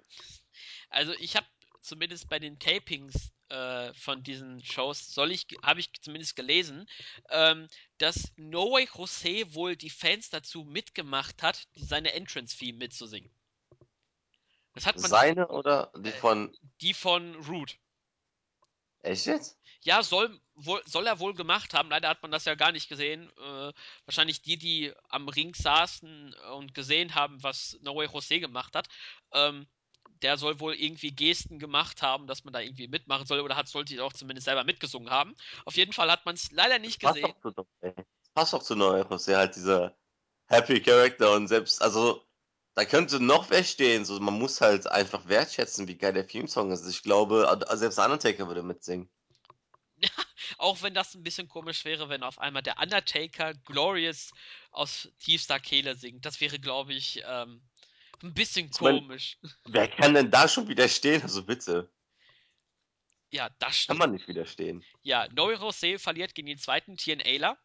Also 0.90 1.12
ich 1.18 1.36
habe 1.36 1.46
zumindest 1.80 2.28
bei 2.28 2.38
den 2.38 2.58
Tapings 2.58 3.32
äh, 3.48 3.92
von 3.94 4.22
diesen 4.22 4.62
Shows, 4.64 5.12
soll 5.12 5.30
ich, 5.30 5.46
habe 5.62 5.80
ich 5.80 5.90
zumindest 6.00 6.34
gelesen, 6.34 6.86
ähm, 7.30 7.68
dass 7.98 8.32
No 8.36 8.72
Way 8.72 8.88
Jose 8.94 9.54
wohl 9.54 9.76
die 9.76 9.90
Fans 9.90 10.30
dazu 10.30 10.64
mitgemacht 10.64 11.42
hat, 11.42 11.68
seine 11.74 12.14
Entrance-Fee 12.14 12.72
mitzusingen. 12.72 13.30
Das 14.74 14.86
hat 14.86 14.98
man 15.00 15.08
Seine 15.08 15.48
oder 15.48 15.92
die 15.96 16.10
äh, 16.10 16.12
von? 16.12 16.56
Die 16.80 16.94
von 16.94 17.36
Root. 17.46 17.78
Echt 19.02 19.26
jetzt? 19.26 19.58
Ja, 19.82 20.02
soll, 20.02 20.40
wohl, 20.54 20.82
soll 20.86 21.06
er 21.06 21.20
wohl 21.20 21.34
gemacht 21.34 21.74
haben. 21.74 21.90
Leider 21.90 22.08
hat 22.08 22.22
man 22.22 22.30
das 22.30 22.46
ja 22.46 22.54
gar 22.54 22.72
nicht 22.72 22.88
gesehen. 22.88 23.30
Äh, 23.38 23.72
wahrscheinlich 24.06 24.42
die, 24.42 24.56
die 24.56 24.92
am 25.08 25.28
Ring 25.28 25.54
saßen 25.54 26.34
und 26.54 26.74
gesehen 26.74 27.14
haben, 27.14 27.42
was 27.42 27.78
No 27.82 27.94
Way 27.94 28.08
Jose 28.08 28.40
gemacht 28.40 28.74
hat. 28.74 28.88
Ähm, 29.32 29.66
der 30.22 30.38
soll 30.38 30.58
wohl 30.58 30.74
irgendwie 30.74 31.10
Gesten 31.12 31.58
gemacht 31.58 32.00
haben, 32.00 32.26
dass 32.26 32.44
man 32.44 32.54
da 32.54 32.60
irgendwie 32.60 32.88
mitmachen 32.88 33.26
soll 33.26 33.40
oder 33.40 33.56
hat 33.56 33.68
sollte 33.68 34.02
auch 34.02 34.12
zumindest 34.12 34.46
selber 34.46 34.64
mitgesungen 34.64 35.10
haben. 35.10 35.34
Auf 35.66 35.76
jeden 35.76 35.92
Fall 35.92 36.10
hat 36.10 36.24
man 36.24 36.34
es 36.34 36.50
leider 36.50 36.78
nicht 36.78 37.00
gesehen. 37.00 37.34
Passt 37.42 37.58
doch 37.58 37.66
zu, 37.80 37.94
passt 38.34 38.52
doch 38.54 38.62
zu 38.62 38.74
No 38.74 38.92
Way 38.92 39.04
Jose 39.10 39.36
halt 39.36 39.54
dieser 39.54 39.94
Happy 40.46 40.80
Character 40.80 41.32
und 41.32 41.48
selbst, 41.48 41.82
also 41.82 42.26
da 42.74 42.84
könnte 42.84 43.20
noch 43.20 43.50
wer 43.50 43.64
stehen. 43.64 44.04
So, 44.04 44.18
man 44.20 44.34
muss 44.34 44.60
halt 44.60 44.86
einfach 44.86 45.28
wertschätzen, 45.28 45.88
wie 45.88 45.96
geil 45.96 46.12
der 46.12 46.26
Theme-Song 46.26 46.72
ist. 46.72 46.86
Ich 46.86 47.02
glaube, 47.02 47.48
selbst 47.72 47.98
Undertaker 47.98 48.48
würde 48.48 48.62
mitsingen. 48.62 49.08
auch 50.58 50.82
wenn 50.82 50.94
das 50.94 51.14
ein 51.14 51.22
bisschen 51.22 51.48
komisch 51.48 51.84
wäre, 51.84 52.08
wenn 52.08 52.22
auf 52.22 52.38
einmal 52.38 52.62
der 52.62 52.78
Undertaker 52.78 53.54
Glorious 53.64 54.32
aus 54.70 55.08
tiefster 55.20 55.60
Kehle 55.60 55.94
singt. 55.94 56.24
Das 56.24 56.40
wäre, 56.40 56.58
glaube 56.58 56.92
ich, 56.92 57.22
ähm, 57.26 57.62
ein 58.22 58.34
bisschen 58.34 58.70
komisch. 58.70 59.38
Meine, 59.40 59.54
wer 59.66 59.88
kann 59.88 60.14
denn 60.14 60.30
da 60.30 60.48
schon 60.48 60.68
widerstehen? 60.68 61.22
Also 61.22 61.44
bitte. 61.44 61.90
Ja, 63.30 63.50
das 63.58 63.76
stimmt. 63.76 63.98
Kann 63.98 64.10
man 64.10 64.16
nicht 64.16 64.28
widerstehen. 64.28 64.84
Ja, 65.02 65.28
Noe 65.32 65.54
Jose 65.54 65.98
verliert 65.98 66.34
gegen 66.34 66.46
den 66.46 66.58
zweiten 66.58 66.96
TNAler. 66.96 67.58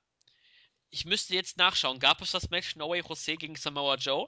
Ich 0.90 1.06
müsste 1.06 1.36
jetzt 1.36 1.58
nachschauen. 1.58 2.00
Gab 2.00 2.22
es 2.22 2.32
das 2.32 2.50
Match 2.50 2.76
Noe 2.76 2.98
Jose 2.98 3.36
gegen 3.36 3.56
Samoa 3.56 3.96
Joe? 3.96 4.28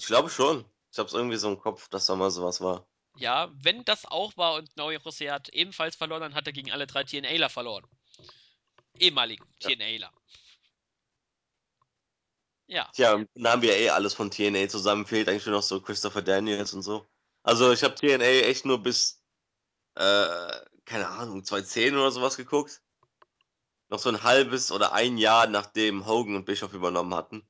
Ich 0.00 0.06
glaube 0.06 0.30
schon. 0.30 0.64
Ich 0.90 0.98
habe 0.98 1.08
es 1.08 1.14
irgendwie 1.14 1.36
so 1.36 1.48
im 1.48 1.58
Kopf, 1.58 1.88
dass 1.88 2.06
da 2.06 2.16
mal 2.16 2.30
sowas 2.30 2.62
war. 2.62 2.88
Ja, 3.16 3.50
wenn 3.52 3.84
das 3.84 4.06
auch 4.06 4.34
war 4.38 4.54
und 4.54 4.74
Naoya 4.74 4.98
Jose 4.98 5.30
hat 5.30 5.50
ebenfalls 5.50 5.94
verloren, 5.94 6.22
dann 6.22 6.34
hat 6.34 6.46
er 6.46 6.54
gegen 6.54 6.72
alle 6.72 6.86
drei 6.86 7.04
TNAler 7.04 7.50
verloren. 7.50 7.84
Ehemaligen 8.98 9.44
ja. 9.60 9.68
TNAler. 9.68 10.10
Ja. 12.66 12.90
Tja, 12.94 13.22
dann 13.34 13.52
haben 13.52 13.60
wir 13.60 13.76
eh 13.76 13.90
alles 13.90 14.14
von 14.14 14.30
TNA 14.30 14.68
zusammen. 14.70 15.04
Fehlt 15.04 15.28
eigentlich 15.28 15.44
nur 15.44 15.56
noch 15.56 15.62
so 15.62 15.82
Christopher 15.82 16.22
Daniels 16.22 16.72
und 16.72 16.80
so. 16.80 17.06
Also 17.42 17.70
ich 17.70 17.84
habe 17.84 17.94
TNA 17.94 18.24
echt 18.24 18.64
nur 18.64 18.82
bis, 18.82 19.22
äh, 19.96 20.60
keine 20.86 21.08
Ahnung, 21.08 21.44
2010 21.44 21.94
oder 21.94 22.10
sowas 22.10 22.38
geguckt. 22.38 22.80
Noch 23.90 23.98
so 23.98 24.08
ein 24.08 24.22
halbes 24.22 24.72
oder 24.72 24.94
ein 24.94 25.18
Jahr, 25.18 25.46
nachdem 25.46 26.06
Hogan 26.06 26.36
und 26.36 26.46
Bischof 26.46 26.72
übernommen 26.72 27.14
hatten. 27.14 27.46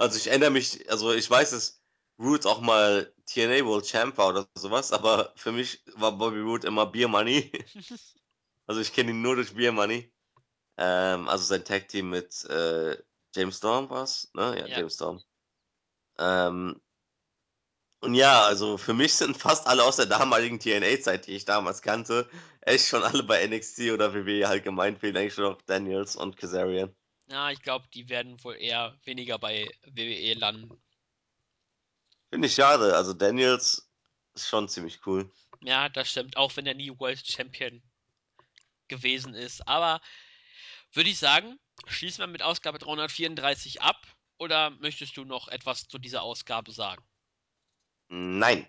Also 0.00 0.16
ich 0.16 0.28
erinnere 0.28 0.50
mich, 0.50 0.90
also 0.90 1.12
ich 1.12 1.28
weiß, 1.28 1.50
dass 1.50 1.82
Root 2.18 2.46
auch 2.46 2.62
mal 2.62 3.12
TNA 3.26 3.66
World 3.66 3.84
Champ 3.84 4.16
war 4.16 4.30
oder 4.30 4.48
sowas, 4.54 4.92
aber 4.92 5.34
für 5.36 5.52
mich 5.52 5.84
war 5.94 6.12
Bobby 6.12 6.40
Root 6.40 6.64
immer 6.64 6.86
Beer 6.86 7.06
Money. 7.06 7.52
also 8.66 8.80
ich 8.80 8.94
kenne 8.94 9.10
ihn 9.10 9.20
nur 9.20 9.36
durch 9.36 9.54
Beer 9.54 9.72
Money. 9.72 10.10
Ähm, 10.78 11.28
also 11.28 11.44
sein 11.44 11.66
Tag 11.66 11.88
Team 11.88 12.08
mit 12.08 12.46
äh, 12.46 12.96
James 13.34 13.58
Storm 13.58 13.90
war 13.90 14.04
es, 14.04 14.30
ne? 14.32 14.58
Ja, 14.58 14.66
ja, 14.66 14.78
James 14.78 14.94
Storm. 14.94 15.22
Ähm, 16.18 16.80
und 18.00 18.14
ja, 18.14 18.42
also 18.44 18.78
für 18.78 18.94
mich 18.94 19.12
sind 19.12 19.36
fast 19.36 19.66
alle 19.66 19.84
aus 19.84 19.96
der 19.96 20.06
damaligen 20.06 20.58
TNA-Zeit, 20.58 21.26
die 21.26 21.36
ich 21.36 21.44
damals 21.44 21.82
kannte, 21.82 22.26
echt 22.62 22.86
schon 22.86 23.02
alle 23.02 23.22
bei 23.22 23.46
NXT 23.46 23.90
oder 23.90 24.14
WWE 24.14 24.48
allgemein 24.48 24.96
fehlen 24.96 25.18
eigentlich 25.18 25.34
schon 25.34 25.44
noch 25.44 25.60
Daniels 25.60 26.16
und 26.16 26.38
Kazarian. 26.38 26.94
Ja, 27.30 27.50
ich 27.50 27.62
glaube, 27.62 27.86
die 27.94 28.08
werden 28.08 28.42
wohl 28.42 28.56
eher 28.56 28.98
weniger 29.04 29.38
bei 29.38 29.70
WWE 29.84 30.34
landen. 30.34 30.82
Finde 32.30 32.48
ich 32.48 32.54
schade. 32.54 32.96
Also 32.96 33.12
Daniels 33.12 33.88
ist 34.34 34.48
schon 34.48 34.68
ziemlich 34.68 35.06
cool. 35.06 35.30
Ja, 35.60 35.88
das 35.88 36.10
stimmt. 36.10 36.36
Auch 36.36 36.56
wenn 36.56 36.66
er 36.66 36.74
nie 36.74 36.90
World 36.98 37.24
Champion 37.24 37.82
gewesen 38.88 39.34
ist. 39.34 39.66
Aber 39.68 40.00
würde 40.92 41.10
ich 41.10 41.18
sagen, 41.18 41.58
schließen 41.86 42.22
wir 42.22 42.26
mit 42.26 42.42
Ausgabe 42.42 42.78
334 42.78 43.80
ab. 43.80 44.06
Oder 44.38 44.70
möchtest 44.70 45.16
du 45.16 45.24
noch 45.24 45.48
etwas 45.48 45.86
zu 45.86 45.98
dieser 45.98 46.22
Ausgabe 46.22 46.72
sagen? 46.72 47.04
Nein. 48.08 48.68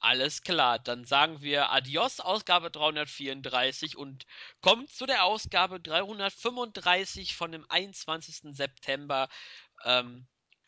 Alles 0.00 0.42
klar, 0.42 0.78
dann 0.78 1.04
sagen 1.04 1.40
wir 1.40 1.70
Adios, 1.70 2.20
Ausgabe 2.20 2.70
334 2.70 3.96
und 3.96 4.26
kommt 4.60 4.90
zu 4.90 5.06
der 5.06 5.24
Ausgabe 5.24 5.80
335 5.80 7.34
von 7.34 7.52
dem 7.52 7.64
21. 7.68 8.54
September. 8.54 9.28
Ähm, 9.84 10.26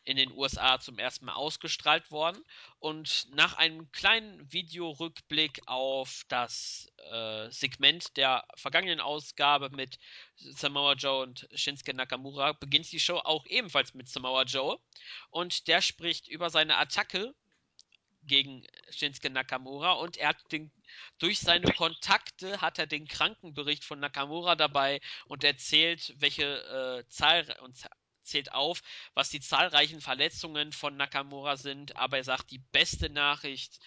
in 0.09 0.17
den 0.17 0.31
USA 0.31 0.79
zum 0.79 0.97
ersten 0.97 1.25
Mal 1.25 1.33
ausgestrahlt 1.33 2.09
worden. 2.09 2.43
Und 2.79 3.27
nach 3.35 3.53
einem 3.57 3.91
kleinen 3.91 4.51
Videorückblick 4.51 5.61
auf 5.67 6.23
das 6.29 6.91
äh, 7.11 7.51
Segment 7.51 8.17
der 8.17 8.43
vergangenen 8.55 9.01
Ausgabe 9.01 9.69
mit 9.69 9.99
Samoa 10.35 10.93
Joe 10.93 11.21
und 11.21 11.47
Shinsuke 11.53 11.93
Nakamura 11.93 12.53
beginnt 12.53 12.91
die 12.91 12.99
Show 12.99 13.17
auch 13.17 13.45
ebenfalls 13.45 13.93
mit 13.93 14.09
Samoa 14.09 14.43
Joe. 14.43 14.79
Und 15.29 15.67
der 15.67 15.81
spricht 15.81 16.27
über 16.27 16.49
seine 16.49 16.77
Attacke 16.77 17.35
gegen 18.29 18.65
Shinsuke 18.91 19.29
Nakamura 19.29 19.93
und 19.93 20.15
er 20.15 20.29
hat 20.29 20.51
den 20.53 20.71
durch 21.17 21.39
seine 21.39 21.71
Kontakte 21.73 22.61
hat 22.61 22.79
er 22.79 22.87
den 22.87 23.07
Krankenbericht 23.07 23.83
von 23.83 23.99
Nakamura 23.99 24.55
dabei 24.55 25.01
und 25.27 25.43
erzählt, 25.43 26.13
welche 26.17 26.45
äh, 26.45 27.09
Zahl 27.09 27.45
und 27.61 27.77
zählt 28.23 28.53
auf, 28.53 28.81
was 29.13 29.29
die 29.29 29.41
zahlreichen 29.41 30.01
Verletzungen 30.01 30.71
von 30.71 30.95
Nakamura 30.95 31.57
sind, 31.57 31.95
aber 31.95 32.17
er 32.17 32.23
sagt, 32.23 32.51
die 32.51 32.63
beste 32.71 33.09
Nachricht 33.09 33.79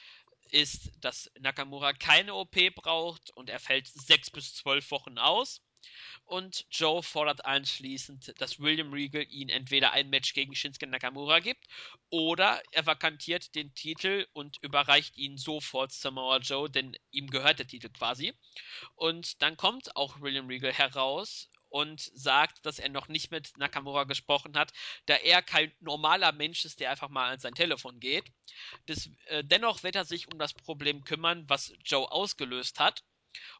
ist, 0.50 0.90
dass 1.00 1.30
Nakamura 1.40 1.92
keine 1.92 2.34
OP 2.34 2.56
braucht 2.74 3.30
und 3.30 3.48
er 3.48 3.60
fällt 3.60 3.86
sechs 3.86 4.30
bis 4.30 4.54
zwölf 4.54 4.90
Wochen 4.90 5.18
aus. 5.18 5.62
Und 6.24 6.66
Joe 6.70 7.02
fordert 7.02 7.44
anschließend, 7.44 8.40
dass 8.40 8.60
William 8.60 8.92
Regal 8.92 9.26
ihn 9.28 9.48
entweder 9.48 9.92
ein 9.92 10.10
Match 10.10 10.32
gegen 10.34 10.54
Shinsuke 10.54 10.86
Nakamura 10.86 11.40
gibt 11.40 11.66
oder 12.10 12.62
er 12.72 12.86
vakantiert 12.86 13.54
den 13.54 13.74
Titel 13.74 14.26
und 14.32 14.58
überreicht 14.62 15.16
ihn 15.16 15.36
sofort 15.36 15.92
Samoa 15.92 16.38
Joe, 16.38 16.70
denn 16.70 16.96
ihm 17.10 17.28
gehört 17.28 17.58
der 17.58 17.66
Titel 17.66 17.90
quasi. 17.90 18.34
Und 18.94 19.42
dann 19.42 19.56
kommt 19.56 19.96
auch 19.96 20.20
William 20.20 20.46
Regal 20.46 20.72
heraus 20.72 21.50
und 21.72 22.00
sagt, 22.14 22.64
dass 22.66 22.78
er 22.78 22.90
noch 22.90 23.08
nicht 23.08 23.30
mit 23.30 23.56
Nakamura 23.56 24.04
gesprochen 24.04 24.56
hat, 24.56 24.72
da 25.06 25.14
er 25.14 25.42
kein 25.42 25.72
normaler 25.80 26.32
Mensch 26.32 26.64
ist, 26.66 26.80
der 26.80 26.90
einfach 26.90 27.08
mal 27.08 27.32
an 27.32 27.40
sein 27.40 27.54
Telefon 27.54 27.98
geht. 27.98 28.30
Das, 28.86 29.08
äh, 29.26 29.42
dennoch 29.42 29.82
wird 29.82 29.96
er 29.96 30.04
sich 30.04 30.30
um 30.30 30.38
das 30.38 30.52
Problem 30.52 31.02
kümmern, 31.04 31.44
was 31.48 31.72
Joe 31.84 32.10
ausgelöst 32.10 32.78
hat. 32.78 33.02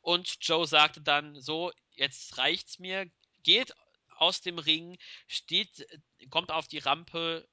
Und 0.01 0.37
Joe 0.41 0.67
sagte 0.67 1.01
dann 1.01 1.41
so, 1.41 1.73
jetzt 1.95 2.39
reicht's 2.39 2.79
mir, 2.79 3.11
geht 3.43 3.75
aus 4.17 4.41
dem 4.41 4.59
Ring, 4.59 4.99
steht, 5.27 5.87
kommt 6.31 6.51
auf 6.51 6.69
die 6.69 6.79
Rampe, 6.79 7.49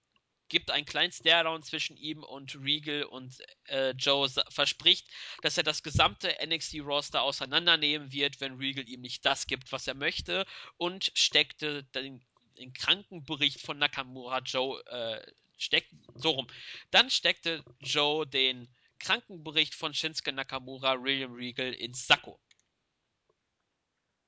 gibt 0.50 0.72
einen 0.72 0.86
kleinen 0.86 1.12
Staredown 1.12 1.64
zwischen 1.64 1.96
ihm 1.96 2.24
und 2.24 2.56
Regal 2.56 3.04
und 3.04 3.38
äh, 3.66 3.92
Joe 3.92 4.28
verspricht, 4.50 5.08
dass 5.42 5.58
er 5.58 5.64
das 5.64 5.84
gesamte 5.84 6.36
NXT-Roster 6.44 7.22
auseinandernehmen 7.22 8.12
wird, 8.12 8.42
wenn 8.42 8.58
Regal 8.58 8.90
ihm 8.90 9.02
nicht 9.02 9.26
das 9.26 9.48
gibt, 9.48 9.72
was 9.72 9.88
er 9.88 9.94
möchte 9.94 10.46
und 10.78 11.12
steckte 11.14 11.84
den, 11.96 12.22
den 12.58 12.74
Krankenbericht 12.74 13.62
von 13.62 13.78
Nakamura 13.78 14.40
Joe 14.40 14.84
äh, 14.88 15.32
steckt 15.58 15.94
so 16.16 16.32
rum. 16.32 16.48
Dann 16.92 17.10
steckte 17.10 17.64
Joe 17.82 18.26
den 18.26 18.68
Krankenbericht 19.00 19.76
von 19.76 19.94
Shinsuke 19.94 20.32
Nakamura 20.32 21.02
William 21.02 21.34
Regal 21.34 21.74
ins 21.74 22.06
Sakko. 22.06 22.40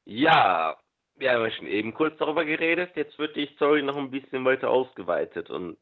Ja, 0.06 0.78
wir 1.16 1.32
haben 1.32 1.52
schon 1.52 1.68
eben 1.68 1.94
kurz 1.94 2.18
darüber 2.18 2.46
geredet. 2.46 2.96
Jetzt 2.96 3.20
wird 3.20 3.36
die 3.36 3.50
Story 3.56 3.84
noch 3.84 3.98
ein 3.98 4.12
bisschen 4.12 4.44
weiter 4.44 4.70
ausgeweitet 4.70 5.50
und 5.50 5.78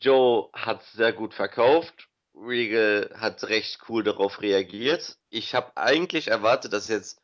Joe 0.00 0.50
hat 0.52 0.82
sehr 0.92 1.12
gut 1.12 1.34
verkauft. 1.34 2.08
Regal 2.34 3.10
hat 3.18 3.44
recht 3.44 3.78
cool 3.88 4.02
darauf 4.02 4.42
reagiert. 4.42 5.18
Ich 5.30 5.54
habe 5.54 5.76
eigentlich 5.76 6.28
erwartet, 6.28 6.72
dass 6.72 6.88
jetzt 6.88 7.22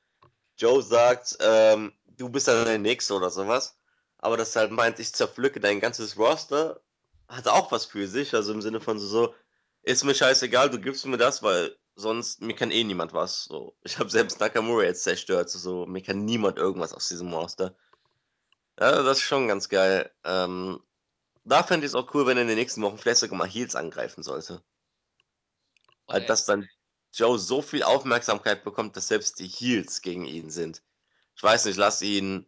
Joe 0.57 0.83
sagt, 0.83 1.37
ähm, 1.41 1.93
du 2.07 2.29
bist 2.29 2.49
dann 2.49 2.65
der 2.65 2.79
Nächste 2.79 3.15
oder 3.15 3.31
sowas. 3.31 3.79
Aber 4.19 4.37
das 4.37 4.55
halt 4.55 4.71
meint, 4.71 4.99
ich 4.99 5.13
zerpflücke 5.13 5.61
dein 5.61 5.81
ganzes 5.81 6.19
Roster, 6.19 6.81
hat 7.29 7.49
auch 7.49 7.73
was 7.73 7.87
für 7.87 8.07
sich. 8.07 8.35
Also 8.35 8.53
im 8.53 8.63
Sinne 8.63 8.81
von 8.81 8.99
so, 8.99 9.35
ist 9.83 10.05
mir 10.05 10.15
scheißegal, 10.15 10.71
du 10.71 10.81
gibst 10.81 11.07
mir 11.07 11.17
das, 11.17 11.43
weil 11.43 11.77
sonst, 11.95 12.41
mir 12.41 12.55
kann 12.55 12.71
eh 12.71 12.85
niemand 12.85 13.13
was. 13.13 13.45
So. 13.45 13.77
Ich 13.83 13.99
habe 13.99 14.11
selbst 14.11 14.41
Nakamura 14.41 14.85
jetzt 14.85 15.05
zerstört. 15.05 15.51
So, 15.51 15.87
mir 15.87 16.03
kann 16.03 16.25
niemand 16.25 16.59
irgendwas 16.59 16.93
aus 16.93 17.09
diesem 17.09 17.33
Roster. 17.33 17.75
Ja, 18.79 19.03
das 19.03 19.19
ist 19.19 19.25
schon 19.25 19.49
ganz 19.49 19.69
geil. 19.69 20.11
Ähm, 20.25 20.81
da 21.45 21.63
fände 21.63 21.87
ich 21.87 21.91
es 21.91 21.95
auch 21.95 22.15
cool, 22.15 22.27
wenn 22.27 22.37
er 22.37 22.43
in 22.43 22.49
den 22.49 22.59
nächsten 22.59 22.83
Wochen 22.83 22.99
vielleicht 22.99 23.21
sogar 23.21 23.39
mal 23.39 23.49
Heels 23.49 23.77
angreifen 23.77 24.23
sollte. 24.23 24.63
Weil 26.07 26.25
dass 26.25 26.45
dann 26.45 26.69
Joe 27.13 27.39
so 27.39 27.63
viel 27.63 27.83
Aufmerksamkeit 27.83 28.65
bekommt, 28.65 28.97
dass 28.97 29.09
selbst 29.09 29.39
die 29.39 29.49
Heels 29.49 30.03
gegen 30.03 30.25
ihn 30.25 30.51
sind. 30.51 30.83
Ich 31.37 31.43
weiß 31.43 31.67
nicht, 31.67 31.77
lass 31.77 32.03
ihn 32.03 32.47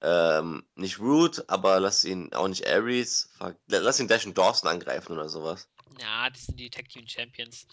ähm, 0.00 0.66
nicht 0.74 0.98
Root, 0.98 1.44
aber 1.48 1.80
lass 1.80 2.04
ihn 2.04 2.32
auch 2.32 2.48
nicht 2.48 2.66
Aries. 2.66 3.30
Lass 3.66 4.00
ihn 4.00 4.08
Dash 4.08 4.26
und 4.26 4.36
Dawson 4.36 4.68
angreifen 4.68 5.12
oder 5.12 5.28
sowas. 5.28 5.68
Ja, 5.98 6.30
das 6.30 6.46
sind 6.46 6.60
die 6.60 6.70
Tag 6.70 6.88
Team 6.88 7.06
Champions. 7.06 7.66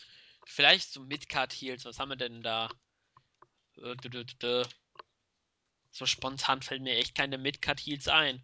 Vielleicht 0.46 0.92
so 0.92 1.02
Midcard 1.02 1.54
Heels. 1.54 1.86
Was 1.86 2.00
haben 2.00 2.10
wir 2.10 2.16
denn 2.16 2.42
da? 2.42 2.70
Äh, 3.78 4.64
so 5.92 6.06
spontan 6.06 6.62
fällt 6.62 6.82
mir 6.82 6.96
echt 6.96 7.16
keine 7.16 7.38
Midcard 7.38 7.80
Heels 7.80 8.08
ein. 8.08 8.44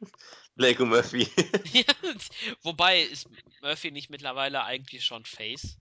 Blake 0.56 0.82
und 0.82 0.88
Murphy. 0.88 1.26
wobei 2.62 3.02
ist 3.02 3.28
Murphy 3.60 3.90
nicht 3.90 4.10
mittlerweile 4.10 4.64
eigentlich 4.64 5.04
schon 5.04 5.24
Face? 5.24 5.76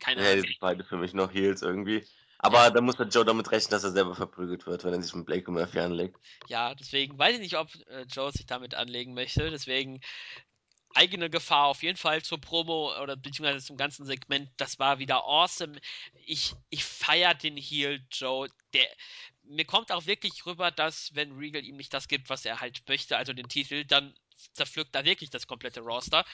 Keine 0.00 0.22
Ahnung. 0.22 0.36
Ja, 0.36 0.42
die 0.42 0.56
beide 0.60 0.84
für 0.84 0.96
mich 0.96 1.12
noch 1.12 1.32
Heels 1.32 1.62
irgendwie. 1.62 2.04
Aber 2.38 2.64
ja. 2.64 2.70
da 2.70 2.80
muss 2.80 2.96
der 2.96 3.06
Joe 3.06 3.24
damit 3.24 3.52
rechnen, 3.52 3.70
dass 3.70 3.84
er 3.84 3.92
selber 3.92 4.16
verprügelt 4.16 4.66
wird, 4.66 4.82
wenn 4.82 4.94
er 4.94 5.02
sich 5.02 5.14
mit 5.14 5.26
Blake 5.26 5.46
und 5.46 5.54
Murphy 5.54 5.78
anlegt. 5.78 6.18
Ja, 6.48 6.74
deswegen 6.74 7.16
weiß 7.16 7.34
ich 7.34 7.40
nicht, 7.40 7.56
ob 7.56 7.68
äh, 7.86 8.02
Joe 8.02 8.32
sich 8.32 8.46
damit 8.46 8.74
anlegen 8.74 9.14
möchte. 9.14 9.48
Deswegen 9.50 10.00
eigene 10.94 11.30
Gefahr 11.30 11.66
auf 11.66 11.82
jeden 11.82 11.96
Fall 11.96 12.22
zur 12.22 12.40
Promo 12.40 12.94
oder 13.02 13.16
beziehungsweise 13.16 13.64
zum 13.64 13.76
ganzen 13.76 14.06
Segment. 14.06 14.50
Das 14.56 14.78
war 14.78 14.98
wieder 14.98 15.24
awesome. 15.24 15.80
Ich, 16.26 16.54
ich 16.70 16.84
feiere 16.84 17.34
den 17.34 17.56
Heel 17.56 18.04
Joe. 18.10 18.48
Der, 18.74 18.88
mir 19.44 19.64
kommt 19.64 19.92
auch 19.92 20.06
wirklich 20.06 20.46
rüber, 20.46 20.70
dass 20.70 21.14
wenn 21.14 21.32
Regal 21.32 21.64
ihm 21.64 21.76
nicht 21.76 21.92
das 21.92 22.08
gibt, 22.08 22.30
was 22.30 22.44
er 22.44 22.60
halt 22.60 22.82
möchte, 22.88 23.16
also 23.16 23.32
den 23.32 23.48
Titel, 23.48 23.84
dann 23.84 24.14
zerpflückt 24.52 24.94
er 24.94 25.04
wirklich 25.04 25.30
das 25.30 25.46
komplette 25.46 25.80
Roster. 25.80 26.24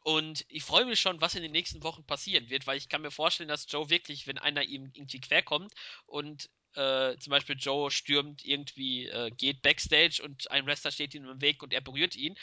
Und 0.00 0.44
ich 0.48 0.62
freue 0.62 0.84
mich 0.84 1.00
schon, 1.00 1.20
was 1.20 1.34
in 1.34 1.42
den 1.42 1.50
nächsten 1.50 1.82
Wochen 1.82 2.04
passieren 2.04 2.48
wird, 2.48 2.66
weil 2.66 2.78
ich 2.78 2.88
kann 2.88 3.02
mir 3.02 3.10
vorstellen, 3.10 3.48
dass 3.48 3.66
Joe 3.68 3.90
wirklich, 3.90 4.26
wenn 4.28 4.38
einer 4.38 4.62
ihm 4.62 4.90
irgendwie 4.94 5.20
querkommt 5.20 5.72
und 6.06 6.48
äh, 6.74 7.16
zum 7.18 7.32
Beispiel 7.32 7.56
Joe 7.58 7.90
stürmt 7.90 8.44
irgendwie, 8.44 9.06
äh, 9.06 9.30
geht 9.30 9.62
backstage 9.62 10.22
und 10.22 10.48
ein 10.50 10.66
Wrestler 10.66 10.92
steht 10.92 11.14
ihm 11.14 11.28
im 11.28 11.40
Weg 11.40 11.62
und 11.62 11.72
er 11.72 11.80
berührt 11.80 12.14
ihn 12.14 12.36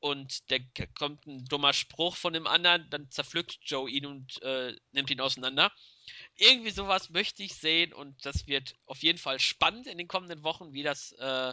und 0.00 0.50
der 0.50 0.60
kommt 0.98 1.26
ein 1.26 1.44
dummer 1.44 1.72
Spruch 1.72 2.16
von 2.16 2.32
dem 2.32 2.46
anderen, 2.46 2.88
dann 2.90 3.10
zerpflückt 3.10 3.58
Joe 3.62 3.88
ihn 3.88 4.06
und 4.06 4.42
äh, 4.42 4.74
nimmt 4.92 5.10
ihn 5.10 5.20
auseinander. 5.20 5.72
Irgendwie 6.36 6.70
sowas 6.70 7.10
möchte 7.10 7.42
ich 7.42 7.54
sehen 7.54 7.92
und 7.92 8.24
das 8.24 8.46
wird 8.46 8.74
auf 8.86 9.02
jeden 9.02 9.18
Fall 9.18 9.38
spannend 9.38 9.86
in 9.86 9.98
den 9.98 10.08
kommenden 10.08 10.42
Wochen, 10.42 10.72
wie 10.72 10.82
das 10.82 11.12
äh, 11.12 11.52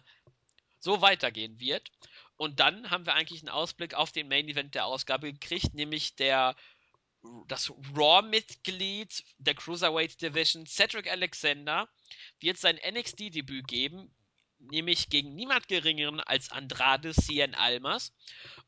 so 0.79 1.01
weitergehen 1.01 1.59
wird. 1.59 1.91
Und 2.37 2.59
dann 2.59 2.89
haben 2.89 3.05
wir 3.05 3.15
eigentlich 3.15 3.41
einen 3.41 3.49
Ausblick 3.49 3.93
auf 3.93 4.11
den 4.11 4.27
Main 4.27 4.47
Event 4.47 4.75
der 4.75 4.85
Ausgabe 4.85 5.31
gekriegt, 5.33 5.73
nämlich 5.73 6.15
der 6.15 6.55
das 7.47 7.71
Raw-Mitglied 7.95 9.23
der 9.39 9.55
Cruiserweight 9.55 10.21
Division, 10.21 10.65
Cedric 10.65 11.09
Alexander, 11.09 11.89
wird 12.39 12.57
sein 12.57 12.79
NXT-Debüt 12.87 13.67
geben 13.67 14.15
nämlich 14.59 15.09
gegen 15.09 15.35
niemand 15.35 15.67
geringeren 15.67 16.19
als 16.19 16.51
Andrade 16.51 17.13
Cien 17.13 17.55
Almas. 17.55 18.13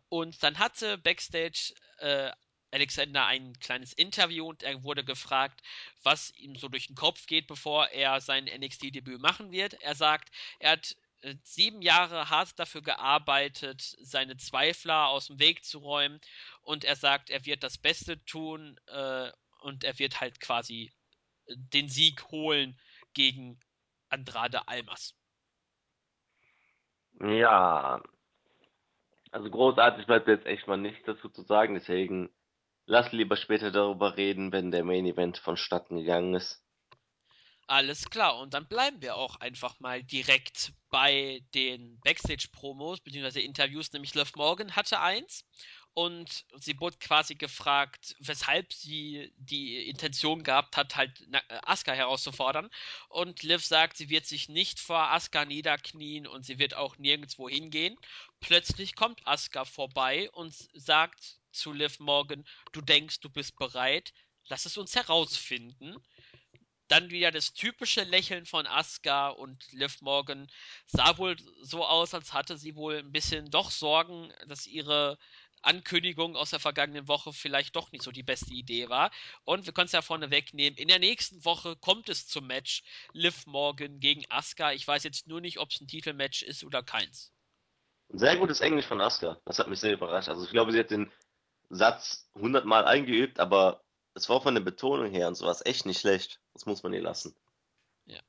Und 0.09 0.41
dann 0.43 0.59
hatte 0.59 0.97
Backstage 0.97 1.73
äh, 1.99 2.31
Alexander 2.71 3.25
ein 3.25 3.57
kleines 3.59 3.93
Interview 3.93 4.47
und 4.47 4.63
er 4.63 4.83
wurde 4.83 5.03
gefragt, 5.03 5.61
was 6.03 6.31
ihm 6.35 6.55
so 6.55 6.67
durch 6.67 6.87
den 6.87 6.95
Kopf 6.95 7.25
geht, 7.25 7.47
bevor 7.47 7.87
er 7.89 8.21
sein 8.21 8.45
NXT-Debüt 8.45 9.19
machen 9.19 9.51
wird. 9.51 9.73
Er 9.81 9.95
sagt, 9.95 10.29
er 10.59 10.71
hat 10.73 10.95
äh, 11.21 11.35
sieben 11.43 11.81
Jahre 11.81 12.29
hart 12.29 12.57
dafür 12.59 12.81
gearbeitet, 12.81 13.81
seine 14.01 14.37
Zweifler 14.37 15.07
aus 15.07 15.27
dem 15.27 15.39
Weg 15.39 15.65
zu 15.65 15.79
räumen 15.79 16.21
und 16.61 16.83
er 16.83 16.95
sagt, 16.95 17.29
er 17.29 17.45
wird 17.45 17.63
das 17.63 17.77
Beste 17.77 18.23
tun 18.25 18.79
äh, 18.87 19.31
und 19.61 19.83
er 19.83 19.97
wird 19.99 20.21
halt 20.21 20.39
quasi 20.39 20.91
äh, 21.47 21.55
den 21.57 21.89
Sieg 21.89 22.23
holen 22.29 22.79
gegen 23.13 23.59
Andrade 24.09 24.67
Almas. 24.67 25.15
Ja, 27.21 28.01
also 29.31 29.49
großartig 29.49 30.05
bleibt 30.07 30.27
jetzt 30.27 30.45
echt 30.45 30.67
mal 30.67 30.77
nichts 30.77 31.05
dazu 31.05 31.29
zu 31.29 31.43
sagen, 31.43 31.75
deswegen 31.75 32.29
lass 32.85 33.11
lieber 33.11 33.35
später 33.35 33.71
darüber 33.71 34.17
reden, 34.17 34.51
wenn 34.51 34.71
der 34.71 34.83
Main 34.83 35.05
Event 35.05 35.37
vonstatten 35.37 35.97
gegangen 35.97 36.33
ist. 36.33 36.63
Alles 37.67 38.09
klar, 38.09 38.39
und 38.39 38.55
dann 38.55 38.67
bleiben 38.67 38.99
wir 39.03 39.15
auch 39.15 39.35
einfach 39.35 39.79
mal 39.79 40.01
direkt 40.01 40.73
bei 40.89 41.41
den 41.53 41.99
Backstage-Promos 41.99 43.01
bzw. 43.01 43.41
Interviews, 43.41 43.93
nämlich 43.93 44.15
Liv 44.15 44.35
Morgan 44.35 44.75
hatte 44.75 44.99
eins 44.99 45.45
und 45.93 46.45
sie 46.55 46.79
wurde 46.79 46.97
quasi 46.97 47.35
gefragt, 47.35 48.15
weshalb 48.19 48.71
sie 48.71 49.33
die 49.37 49.89
Intention 49.89 50.43
gehabt 50.43 50.77
hat, 50.77 50.95
halt 50.95 51.11
äh, 51.31 51.39
Asuka 51.63 51.93
herauszufordern. 51.93 52.69
Und 53.09 53.43
Liv 53.43 53.65
sagt, 53.65 53.97
sie 53.97 54.09
wird 54.09 54.25
sich 54.25 54.49
nicht 54.49 54.79
vor 54.79 55.11
Asuka 55.11 55.45
niederknien 55.45 56.27
und 56.27 56.45
sie 56.45 56.59
wird 56.59 56.73
auch 56.73 56.97
nirgendwo 56.97 57.49
hingehen. 57.49 57.97
Plötzlich 58.39 58.95
kommt 58.95 59.27
Asuka 59.27 59.65
vorbei 59.65 60.29
und 60.31 60.53
sagt 60.73 61.39
zu 61.51 61.73
Liv 61.73 61.99
Morgan, 61.99 62.45
du 62.71 62.81
denkst, 62.81 63.19
du 63.19 63.29
bist 63.29 63.57
bereit, 63.57 64.13
lass 64.47 64.65
es 64.65 64.77
uns 64.77 64.95
herausfinden. 64.95 65.95
Dann 66.87 67.11
wieder 67.11 67.31
das 67.31 67.53
typische 67.53 68.03
Lächeln 68.03 68.45
von 68.45 68.65
Asuka 68.65 69.29
und 69.29 69.71
Liv 69.73 70.01
Morgan 70.01 70.49
sah 70.87 71.17
wohl 71.17 71.35
so 71.61 71.85
aus, 71.85 72.13
als 72.13 72.33
hatte 72.33 72.57
sie 72.57 72.75
wohl 72.75 72.97
ein 72.97 73.11
bisschen 73.11 73.51
doch 73.51 73.69
Sorgen, 73.69 74.33
dass 74.47 74.65
ihre 74.65 75.19
Ankündigung 75.61 76.35
aus 76.35 76.51
der 76.51 76.59
vergangenen 76.59 77.07
Woche 77.07 77.33
vielleicht 77.33 77.75
doch 77.75 77.91
nicht 77.91 78.03
so 78.03 78.11
die 78.11 78.23
beste 78.23 78.53
Idee 78.53 78.89
war. 78.89 79.11
Und 79.43 79.65
wir 79.65 79.73
können 79.73 79.87
es 79.87 79.91
ja 79.91 80.01
vorne 80.01 80.31
wegnehmen. 80.31 80.77
In 80.77 80.87
der 80.87 80.99
nächsten 80.99 81.43
Woche 81.45 81.75
kommt 81.75 82.09
es 82.09 82.27
zum 82.27 82.47
Match 82.47 82.83
Liv 83.13 83.45
Morgan 83.45 83.99
gegen 83.99 84.23
Asuka. 84.29 84.71
Ich 84.71 84.87
weiß 84.87 85.03
jetzt 85.03 85.27
nur 85.27 85.41
nicht, 85.41 85.59
ob 85.59 85.69
es 85.71 85.81
ein 85.81 85.87
Titelmatch 85.87 86.43
ist 86.43 86.63
oder 86.63 86.83
keins. 86.83 87.31
Sehr 88.09 88.37
gutes 88.37 88.61
Englisch 88.61 88.85
von 88.85 89.01
Asuka. 89.01 89.39
Das 89.45 89.59
hat 89.59 89.67
mich 89.67 89.79
sehr 89.79 89.93
überrascht. 89.93 90.29
Also 90.29 90.43
ich 90.43 90.51
glaube, 90.51 90.71
sie 90.71 90.79
hat 90.79 90.91
den 90.91 91.11
Satz 91.69 92.29
hundertmal 92.33 92.85
eingeübt, 92.85 93.39
aber 93.39 93.83
es 94.15 94.27
war 94.29 94.41
von 94.41 94.55
der 94.55 94.61
Betonung 94.61 95.11
her 95.11 95.27
und 95.27 95.35
sowas 95.35 95.65
echt 95.65 95.85
nicht 95.85 95.99
schlecht. 95.99 96.41
Das 96.53 96.65
muss 96.65 96.83
man 96.83 96.93
ihr 96.93 97.01
lassen. 97.01 97.35
Ja. 98.05 98.19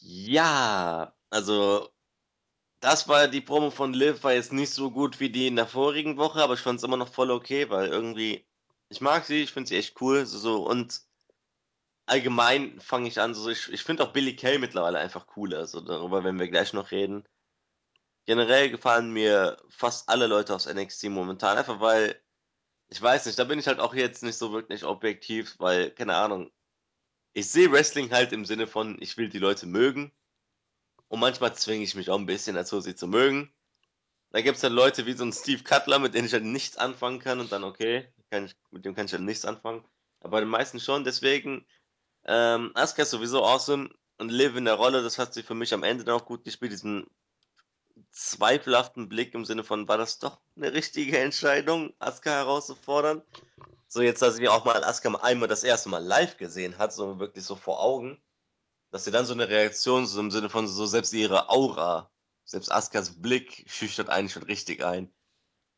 Ja, 0.00 1.14
also 1.30 1.90
das 2.80 3.08
war 3.08 3.28
die 3.28 3.40
Promo 3.40 3.70
von 3.70 3.92
Liv, 3.94 4.24
war 4.24 4.32
jetzt 4.34 4.52
nicht 4.52 4.72
so 4.72 4.90
gut 4.90 5.20
wie 5.20 5.30
die 5.30 5.46
in 5.46 5.56
der 5.56 5.66
vorigen 5.66 6.16
Woche, 6.16 6.42
aber 6.42 6.54
ich 6.54 6.60
fand 6.60 6.78
es 6.78 6.84
immer 6.84 6.96
noch 6.96 7.12
voll 7.12 7.30
okay, 7.30 7.68
weil 7.70 7.88
irgendwie, 7.88 8.44
ich 8.88 9.00
mag 9.00 9.24
sie, 9.26 9.42
ich 9.42 9.52
finde 9.52 9.68
sie 9.68 9.76
echt 9.76 10.00
cool, 10.00 10.26
so, 10.26 10.38
so 10.38 10.66
und 10.66 11.02
allgemein 12.06 12.80
fange 12.80 13.08
ich 13.08 13.20
an, 13.20 13.34
so 13.34 13.48
ich, 13.50 13.68
ich 13.72 13.82
finde 13.84 14.02
auch 14.04 14.12
Billy 14.12 14.34
Kay 14.36 14.58
mittlerweile 14.58 14.98
einfach 14.98 15.26
cooler, 15.26 15.58
also 15.58 15.80
darüber 15.80 16.24
werden 16.24 16.40
wir 16.40 16.48
gleich 16.48 16.72
noch 16.72 16.90
reden. 16.90 17.24
Generell 18.26 18.70
gefallen 18.70 19.12
mir 19.12 19.58
fast 19.68 20.08
alle 20.08 20.26
Leute 20.26 20.54
aus 20.54 20.66
NXT 20.66 21.04
momentan, 21.10 21.58
einfach 21.58 21.80
weil, 21.80 22.20
ich 22.88 23.00
weiß 23.02 23.26
nicht, 23.26 23.38
da 23.38 23.44
bin 23.44 23.58
ich 23.58 23.66
halt 23.66 23.80
auch 23.80 23.94
jetzt 23.94 24.22
nicht 24.22 24.36
so 24.38 24.52
wirklich 24.52 24.84
objektiv, 24.84 25.56
weil, 25.58 25.90
keine 25.90 26.16
Ahnung, 26.16 26.50
ich 27.32 27.50
sehe 27.50 27.70
Wrestling 27.72 28.10
halt 28.12 28.32
im 28.32 28.44
Sinne 28.44 28.66
von, 28.66 28.98
ich 29.00 29.16
will 29.16 29.28
die 29.28 29.38
Leute 29.38 29.66
mögen. 29.66 30.12
Und 31.10 31.18
manchmal 31.18 31.52
zwinge 31.56 31.82
ich 31.82 31.96
mich 31.96 32.08
auch 32.08 32.18
ein 32.18 32.26
bisschen 32.26 32.54
dazu, 32.54 32.80
sie 32.80 32.94
zu 32.94 33.08
mögen. 33.08 33.52
Da 34.30 34.42
gibt 34.42 34.54
es 34.54 34.62
dann 34.62 34.72
Leute 34.72 35.06
wie 35.06 35.12
so 35.14 35.24
ein 35.24 35.32
Steve 35.32 35.64
Cutler, 35.64 35.98
mit 35.98 36.14
denen 36.14 36.26
ich 36.26 36.32
halt 36.32 36.44
nichts 36.44 36.76
anfangen 36.76 37.18
kann 37.18 37.40
und 37.40 37.50
dann, 37.50 37.64
okay, 37.64 38.08
ich, 38.30 38.54
mit 38.70 38.84
dem 38.84 38.94
kann 38.94 39.06
ich 39.06 39.12
halt 39.12 39.24
nichts 39.24 39.44
anfangen. 39.44 39.84
Aber 40.20 40.30
bei 40.30 40.40
den 40.40 40.48
meisten 40.48 40.78
schon, 40.78 41.02
deswegen, 41.02 41.66
ähm, 42.26 42.70
Asuka 42.74 43.02
ist 43.02 43.10
sowieso 43.10 43.44
awesome 43.44 43.90
und 44.18 44.30
Liv 44.30 44.54
in 44.54 44.66
der 44.66 44.74
Rolle, 44.74 45.02
das 45.02 45.18
hat 45.18 45.34
sie 45.34 45.42
für 45.42 45.56
mich 45.56 45.74
am 45.74 45.82
Ende 45.82 46.04
dann 46.04 46.14
auch 46.14 46.26
gut 46.26 46.44
gespielt, 46.44 46.70
diesen 46.70 47.10
zweifelhaften 48.12 49.08
Blick 49.08 49.34
im 49.34 49.44
Sinne 49.44 49.64
von, 49.64 49.88
war 49.88 49.98
das 49.98 50.20
doch 50.20 50.38
eine 50.54 50.72
richtige 50.72 51.18
Entscheidung, 51.18 51.92
Asuka 51.98 52.30
herauszufordern? 52.30 53.22
So 53.88 54.00
jetzt, 54.00 54.22
dass 54.22 54.38
ich 54.38 54.48
auch 54.48 54.64
mal 54.64 54.84
Asuka 54.84 55.12
einmal 55.16 55.48
das 55.48 55.64
erste 55.64 55.88
Mal 55.88 56.04
live 56.04 56.36
gesehen 56.36 56.78
hat, 56.78 56.92
so 56.92 57.18
wirklich 57.18 57.44
so 57.44 57.56
vor 57.56 57.82
Augen, 57.82 58.22
dass 58.90 59.04
sie 59.04 59.10
dann 59.10 59.26
so 59.26 59.32
eine 59.32 59.48
Reaktion 59.48 60.06
so 60.06 60.20
im 60.20 60.30
Sinne 60.30 60.50
von 60.50 60.66
so 60.66 60.86
selbst 60.86 61.12
ihre 61.12 61.48
Aura, 61.48 62.10
selbst 62.44 62.70
Askas 62.70 63.20
Blick 63.20 63.64
schüchtert 63.68 64.08
einen 64.08 64.28
schon 64.28 64.42
richtig 64.42 64.84
ein. 64.84 65.12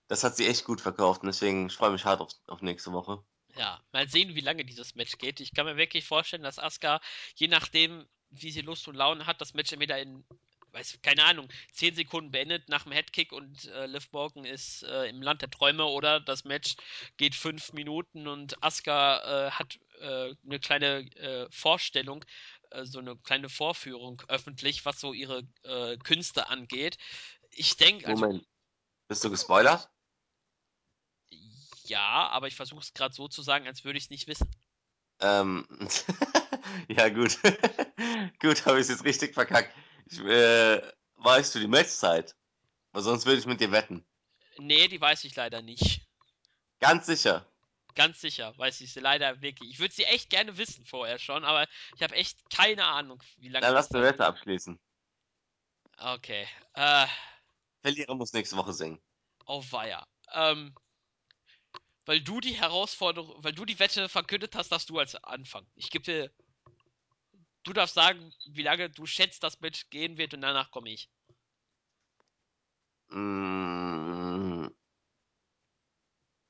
Das 0.08 0.24
hat 0.24 0.36
sie 0.36 0.46
echt 0.46 0.64
gut 0.64 0.80
verkauft 0.80 1.22
und 1.22 1.28
deswegen 1.28 1.66
ich 1.66 1.74
freue 1.74 1.90
mich 1.90 2.04
hart 2.04 2.20
auf, 2.20 2.30
auf 2.46 2.62
nächste 2.62 2.92
Woche. 2.92 3.22
Ja, 3.56 3.80
mal 3.92 4.08
sehen, 4.08 4.34
wie 4.34 4.40
lange 4.40 4.64
dieses 4.64 4.94
Match 4.94 5.18
geht. 5.18 5.40
Ich 5.40 5.52
kann 5.52 5.66
mir 5.66 5.76
wirklich 5.76 6.06
vorstellen, 6.06 6.42
dass 6.42 6.58
Asuka, 6.58 7.00
je 7.36 7.48
nachdem, 7.48 8.06
wie 8.30 8.50
sie 8.50 8.62
Lust 8.62 8.88
und 8.88 8.94
Laune 8.94 9.26
hat, 9.26 9.40
das 9.42 9.52
Match 9.52 9.72
entweder 9.72 9.98
in 9.98 10.24
weiß, 10.72 10.98
keine 11.02 11.24
Ahnung, 11.24 11.48
10 11.72 11.94
Sekunden 11.94 12.30
beendet 12.30 12.68
nach 12.68 12.84
dem 12.84 12.92
Headkick 12.92 13.32
und 13.32 13.66
äh, 13.68 13.86
Liv 13.86 14.08
Morgan 14.12 14.44
ist 14.44 14.82
äh, 14.84 15.04
im 15.08 15.22
Land 15.22 15.42
der 15.42 15.50
Träume 15.50 15.84
oder 15.84 16.20
das 16.20 16.44
Match 16.44 16.76
geht 17.16 17.34
5 17.34 17.72
Minuten 17.72 18.26
und 18.26 18.62
Asuka 18.62 19.48
äh, 19.48 19.50
hat 19.50 19.78
äh, 20.00 20.34
eine 20.44 20.58
kleine 20.60 21.00
äh, 21.16 21.46
Vorstellung, 21.50 22.24
äh, 22.74 22.86
so 22.86 22.98
eine 22.98 23.16
kleine 23.16 23.48
Vorführung 23.48 24.22
öffentlich, 24.28 24.84
was 24.84 25.00
so 25.00 25.12
ihre 25.12 25.46
Künste 26.04 26.48
angeht. 26.48 26.98
Ich 27.50 27.76
denke, 27.76 28.06
also. 28.06 28.24
Moment. 28.24 28.46
Bist 29.08 29.24
du 29.24 29.30
gespoilert? 29.30 29.90
Ja, 31.84 32.28
aber 32.28 32.46
ich 32.46 32.56
versuche 32.56 32.80
es 32.80 32.94
gerade 32.94 33.14
so 33.14 33.28
zu 33.28 33.42
sagen, 33.42 33.66
als 33.66 33.84
würde 33.84 33.98
ich 33.98 34.04
es 34.04 34.10
nicht 34.10 34.26
wissen. 34.26 34.50
Ähm, 35.20 35.66
ja, 36.88 37.08
gut. 37.08 37.38
gut, 38.40 38.66
habe 38.66 38.78
ich 38.78 38.84
es 38.84 38.88
jetzt 38.88 39.04
richtig 39.04 39.34
verkackt. 39.34 39.74
Ich, 40.06 40.18
äh, 40.20 40.80
weißt 41.16 41.54
du 41.54 41.58
die 41.58 41.66
Matchzeit? 41.66 42.34
Weil 42.92 43.02
sonst 43.02 43.26
würde 43.26 43.38
ich 43.38 43.46
mit 43.46 43.60
dir 43.60 43.72
wetten. 43.72 44.04
Nee, 44.58 44.88
die 44.88 45.00
weiß 45.00 45.24
ich 45.24 45.34
leider 45.34 45.62
nicht. 45.62 46.06
Ganz 46.80 47.06
sicher. 47.06 47.46
Ganz 47.94 48.20
sicher, 48.20 48.56
weiß 48.56 48.80
ich 48.80 48.92
sie 48.92 49.00
leider 49.00 49.40
wirklich. 49.42 49.70
Ich 49.70 49.78
würde 49.78 49.94
sie 49.94 50.04
echt 50.04 50.30
gerne 50.30 50.56
wissen 50.56 50.84
vorher 50.84 51.18
schon, 51.18 51.44
aber 51.44 51.68
ich 51.96 52.02
habe 52.02 52.14
echt 52.14 52.38
keine 52.50 52.84
Ahnung, 52.84 53.22
wie 53.36 53.48
lange. 53.48 53.66
Dann 53.66 53.74
lass 53.74 53.92
eine 53.92 54.04
Wette 54.04 54.24
abschließen. 54.24 54.78
Okay. 55.98 56.48
Äh, 56.74 57.06
Verlierer 57.82 58.14
muss 58.14 58.32
nächste 58.32 58.56
Woche 58.56 58.72
singen. 58.72 59.00
Oh 59.46 59.62
weia. 59.70 60.06
Ähm, 60.32 60.74
weil 62.06 62.20
du 62.20 62.40
die 62.40 62.54
Herausforderung, 62.54 63.42
weil 63.44 63.52
du 63.52 63.64
die 63.64 63.78
Wette 63.78 64.08
verkündet 64.08 64.54
hast, 64.56 64.72
dass 64.72 64.86
du 64.86 64.98
als 64.98 65.14
Anfang. 65.16 65.66
Ich 65.74 65.90
gebe 65.90 66.04
dir 66.04 66.32
Du 67.64 67.72
darfst 67.72 67.94
sagen, 67.94 68.32
wie 68.46 68.62
lange 68.62 68.90
du 68.90 69.06
schätzt, 69.06 69.42
das 69.42 69.60
Match 69.60 69.88
gehen 69.90 70.18
wird 70.18 70.34
und 70.34 70.40
danach 70.40 70.70
komme 70.70 70.90
ich. 70.90 71.08
Mm, 73.10 74.66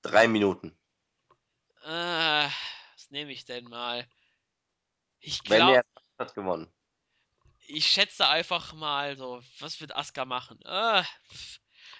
drei 0.00 0.28
Minuten. 0.28 0.74
Äh, 1.84 2.48
was 2.94 3.10
nehme 3.10 3.32
ich 3.32 3.44
denn 3.44 3.64
mal? 3.64 4.06
Ich 5.20 5.42
glaube. 5.42 5.82
hat 6.18 6.34
gewonnen. 6.34 6.72
Ich 7.66 7.86
schätze 7.86 8.26
einfach 8.28 8.72
mal 8.74 9.16
so, 9.16 9.42
was 9.60 9.80
wird 9.80 9.94
Asuka 9.96 10.24
machen? 10.24 10.60
Äh, 10.64 11.02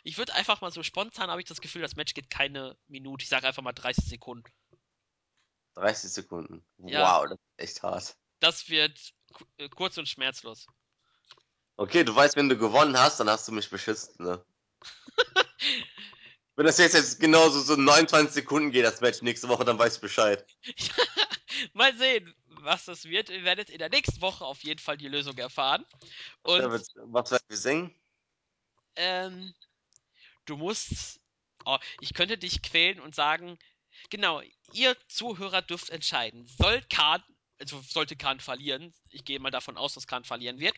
ich 0.04 0.18
würde 0.18 0.34
einfach 0.34 0.60
mal 0.60 0.72
so 0.72 0.82
spontan, 0.82 1.30
habe 1.30 1.40
ich 1.40 1.48
das 1.48 1.60
Gefühl, 1.60 1.82
das 1.82 1.96
Match 1.96 2.14
geht 2.14 2.30
keine 2.30 2.76
Minute. 2.88 3.22
Ich 3.22 3.28
sage 3.28 3.46
einfach 3.46 3.62
mal 3.62 3.72
30 3.72 4.04
Sekunden. 4.04 4.50
30 5.74 6.10
Sekunden. 6.10 6.64
Ja. 6.78 7.20
Wow, 7.20 7.28
das 7.28 7.38
ist 7.38 7.62
echt 7.62 7.82
hart. 7.82 8.16
Das 8.40 8.68
wird 8.68 8.98
äh, 9.58 9.68
kurz 9.68 9.96
und 9.98 10.08
schmerzlos. 10.08 10.66
Okay, 11.76 12.04
du 12.04 12.14
weißt, 12.14 12.36
wenn 12.36 12.48
du 12.48 12.58
gewonnen 12.58 12.98
hast, 12.98 13.20
dann 13.20 13.30
hast 13.30 13.48
du 13.48 13.52
mich 13.52 13.70
beschützt, 13.70 14.20
ne? 14.20 14.44
wenn 16.62 16.68
das 16.68 16.78
jetzt, 16.78 16.94
jetzt 16.94 17.18
genauso 17.18 17.60
so 17.60 17.74
29 17.74 18.32
Sekunden 18.32 18.70
geht, 18.70 18.84
das 18.84 19.00
Match 19.00 19.20
nächste 19.20 19.48
Woche, 19.48 19.64
dann 19.64 19.80
weißt 19.80 19.96
du 19.96 20.02
Bescheid. 20.02 20.46
Mal 21.72 21.96
sehen, 21.96 22.32
was 22.46 22.84
das 22.84 23.04
wird. 23.04 23.30
Ihr 23.30 23.42
werdet 23.42 23.68
in 23.68 23.78
der 23.78 23.88
nächsten 23.88 24.20
Woche 24.20 24.44
auf 24.44 24.62
jeden 24.62 24.78
Fall 24.78 24.96
die 24.96 25.08
Lösung 25.08 25.36
erfahren. 25.38 25.84
Und, 26.42 26.62
was 26.62 27.32
werden 27.32 27.44
wir 27.48 27.56
singen? 27.56 27.94
Ähm, 28.94 29.52
du 30.44 30.56
musst. 30.56 31.18
Oh, 31.64 31.78
ich 32.00 32.14
könnte 32.14 32.38
dich 32.38 32.62
quälen 32.62 33.00
und 33.00 33.16
sagen, 33.16 33.58
genau, 34.10 34.40
ihr 34.72 34.96
Zuhörer 35.08 35.62
dürft 35.62 35.90
entscheiden. 35.90 36.46
Soll 36.46 36.80
Kahn 36.82 37.24
also 37.58 37.80
sollte 37.80 38.16
Kahn 38.16 38.40
verlieren, 38.40 38.92
ich 39.10 39.24
gehe 39.24 39.38
mal 39.38 39.50
davon 39.50 39.76
aus, 39.76 39.94
dass 39.94 40.08
Kahn 40.08 40.24
verlieren 40.24 40.58
wird, 40.58 40.74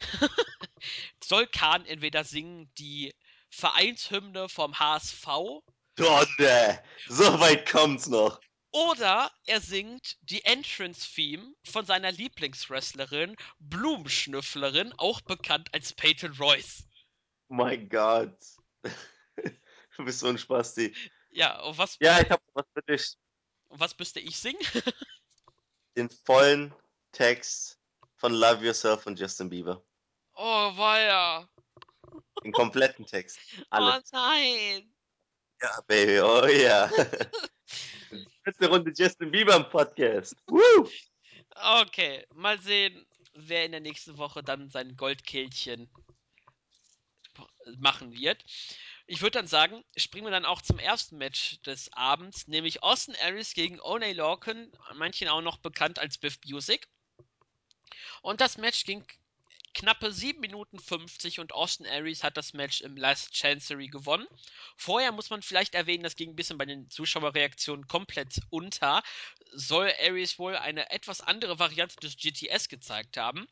soll 1.22 1.46
Kahn 1.46 1.86
entweder 1.86 2.24
singen 2.24 2.72
die 2.76 3.14
Vereinshymne 3.54 4.48
vom 4.48 4.78
HSV. 4.78 5.26
Oh 5.26 6.24
ne, 6.38 6.82
so 7.08 7.40
weit 7.40 7.68
kommt's 7.70 8.08
noch. 8.08 8.40
Oder 8.72 9.30
er 9.46 9.60
singt 9.60 10.16
die 10.22 10.44
Entrance-Theme 10.44 11.54
von 11.64 11.86
seiner 11.86 12.10
Lieblingswrestlerin, 12.10 13.36
Blumenschnüfflerin, 13.60 14.92
auch 14.98 15.20
bekannt 15.20 15.72
als 15.72 15.92
Peyton 15.92 16.32
Royce. 16.32 16.82
Oh 17.48 17.54
mein 17.54 17.88
Gott. 17.88 18.36
du 19.96 20.04
bist 20.04 20.18
so 20.18 20.26
ein 20.26 20.38
Spasti. 20.38 20.92
Ja, 21.30 21.60
und 21.62 21.78
was. 21.78 21.96
Ja, 22.00 22.20
ich 22.20 22.30
hab 22.30 22.42
was 22.54 22.66
für 22.74 22.82
dich. 22.82 23.14
Und 23.68 23.78
was 23.78 23.96
müsste 23.96 24.18
ich 24.18 24.36
singen? 24.36 24.58
den 25.96 26.10
vollen 26.10 26.74
Text 27.12 27.78
von 28.16 28.32
Love 28.32 28.64
Yourself 28.64 29.02
von 29.02 29.14
Justin 29.14 29.50
Bieber. 29.50 29.84
Oh, 30.34 30.76
weia. 30.76 31.48
Den 32.44 32.52
kompletten 32.52 33.06
Text. 33.06 33.38
Alles. 33.70 34.10
Oh 34.12 34.16
nein. 34.16 34.94
Ja, 35.62 35.80
Baby, 35.86 36.20
oh 36.20 36.46
ja. 36.46 36.90
Letzte 38.44 38.68
Runde 38.68 38.92
Justin 38.94 39.30
Bieber 39.30 39.56
im 39.56 39.68
Podcast. 39.68 40.36
Woo! 40.46 40.88
Okay, 41.80 42.26
mal 42.34 42.60
sehen, 42.60 43.06
wer 43.34 43.64
in 43.64 43.72
der 43.72 43.80
nächsten 43.80 44.18
Woche 44.18 44.42
dann 44.42 44.68
sein 44.68 44.96
Goldkehlchen 44.96 45.88
machen 47.78 48.12
wird. 48.12 48.44
Ich 49.06 49.20
würde 49.20 49.38
dann 49.38 49.46
sagen, 49.46 49.84
springen 49.96 50.26
wir 50.26 50.30
dann 50.30 50.44
auch 50.44 50.62
zum 50.62 50.78
ersten 50.78 51.18
Match 51.18 51.60
des 51.62 51.92
Abends, 51.92 52.46
nämlich 52.48 52.82
Austin 52.82 53.16
Aries 53.22 53.54
gegen 53.54 53.80
Oney 53.80 54.12
Lorcan, 54.12 54.72
manchen 54.94 55.28
auch 55.28 55.42
noch 55.42 55.58
bekannt 55.58 55.98
als 55.98 56.18
Biff 56.18 56.38
Music. 56.46 56.88
Und 58.22 58.40
das 58.40 58.56
Match 58.56 58.84
ging 58.84 59.04
knappe 59.74 60.12
7 60.12 60.40
Minuten 60.40 60.78
50 60.78 61.40
und 61.40 61.52
Austin 61.52 61.86
Aries 61.86 62.22
hat 62.22 62.36
das 62.36 62.52
Match 62.54 62.80
im 62.80 62.96
Last 62.96 63.32
Chancery 63.32 63.88
gewonnen. 63.88 64.26
Vorher 64.76 65.12
muss 65.12 65.30
man 65.30 65.42
vielleicht 65.42 65.74
erwähnen, 65.74 66.04
das 66.04 66.16
ging 66.16 66.30
ein 66.30 66.36
bisschen 66.36 66.58
bei 66.58 66.64
den 66.64 66.88
Zuschauerreaktionen 66.88 67.86
komplett 67.88 68.40
unter. 68.50 69.02
Soll 69.52 69.92
Aries 70.00 70.38
wohl 70.38 70.56
eine 70.56 70.90
etwas 70.90 71.20
andere 71.20 71.58
Variante 71.58 71.96
des 71.96 72.16
GTS 72.16 72.68
gezeigt 72.68 73.16
haben. 73.16 73.46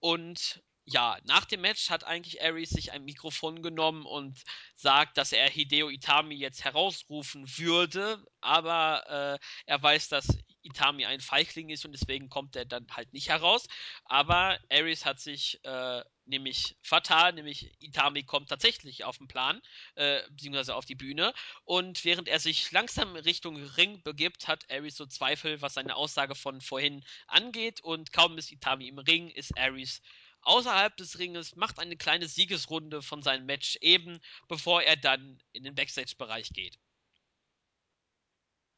Und 0.00 0.62
ja, 0.90 1.18
nach 1.24 1.44
dem 1.44 1.60
Match 1.60 1.90
hat 1.90 2.04
eigentlich 2.04 2.42
Aries 2.42 2.70
sich 2.70 2.92
ein 2.92 3.04
Mikrofon 3.04 3.62
genommen 3.62 4.06
und 4.06 4.42
sagt, 4.74 5.18
dass 5.18 5.32
er 5.32 5.48
Hideo 5.50 5.90
Itami 5.90 6.34
jetzt 6.34 6.64
herausrufen 6.64 7.46
würde, 7.58 8.24
aber 8.40 9.38
äh, 9.38 9.46
er 9.66 9.82
weiß, 9.82 10.08
dass 10.08 10.28
Itami 10.68 11.06
ein 11.06 11.20
Feigling 11.20 11.70
ist 11.70 11.84
und 11.84 11.92
deswegen 11.92 12.28
kommt 12.28 12.56
er 12.56 12.64
dann 12.64 12.86
halt 12.90 13.12
nicht 13.12 13.28
heraus. 13.28 13.66
Aber 14.04 14.58
Aries 14.70 15.04
hat 15.04 15.20
sich 15.20 15.62
äh, 15.64 16.02
nämlich 16.26 16.76
fatal, 16.82 17.32
nämlich 17.32 17.74
Itami 17.80 18.22
kommt 18.22 18.48
tatsächlich 18.48 19.04
auf 19.04 19.18
den 19.18 19.28
Plan, 19.28 19.60
äh, 19.94 20.20
beziehungsweise 20.30 20.74
auf 20.74 20.84
die 20.84 20.94
Bühne. 20.94 21.32
Und 21.64 22.04
während 22.04 22.28
er 22.28 22.40
sich 22.40 22.70
langsam 22.72 23.16
Richtung 23.16 23.56
Ring 23.56 24.02
begibt, 24.02 24.48
hat 24.48 24.70
Aries 24.70 24.96
so 24.96 25.06
Zweifel, 25.06 25.60
was 25.62 25.74
seine 25.74 25.96
Aussage 25.96 26.34
von 26.34 26.60
vorhin 26.60 27.04
angeht. 27.26 27.80
Und 27.82 28.12
kaum 28.12 28.38
ist 28.38 28.52
Itami 28.52 28.88
im 28.88 28.98
Ring, 28.98 29.30
ist 29.30 29.56
Aries 29.58 30.02
außerhalb 30.42 30.96
des 30.96 31.18
Ringes, 31.18 31.56
macht 31.56 31.78
eine 31.78 31.96
kleine 31.96 32.28
Siegesrunde 32.28 33.02
von 33.02 33.22
seinem 33.22 33.46
Match 33.46 33.76
eben, 33.80 34.20
bevor 34.48 34.82
er 34.82 34.96
dann 34.96 35.38
in 35.52 35.64
den 35.64 35.74
Backstage-Bereich 35.74 36.50
geht. 36.52 36.78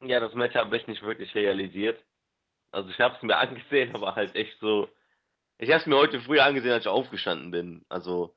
Ja, 0.01 0.19
das 0.19 0.33
Match 0.33 0.55
habe 0.55 0.75
ich 0.77 0.87
nicht 0.87 1.03
wirklich 1.03 1.33
realisiert. 1.35 2.03
Also 2.71 2.89
ich 2.89 2.99
habe 2.99 3.15
es 3.15 3.21
mir 3.21 3.37
angesehen, 3.37 3.93
aber 3.95 4.15
halt 4.15 4.35
echt 4.35 4.59
so. 4.59 4.89
Ich 5.57 5.69
habe 5.69 5.79
es 5.79 5.85
mir 5.85 5.97
heute 5.97 6.19
früh 6.21 6.39
angesehen, 6.39 6.71
als 6.71 6.85
ich 6.85 6.89
aufgestanden 6.89 7.51
bin. 7.51 7.85
Also 7.87 8.35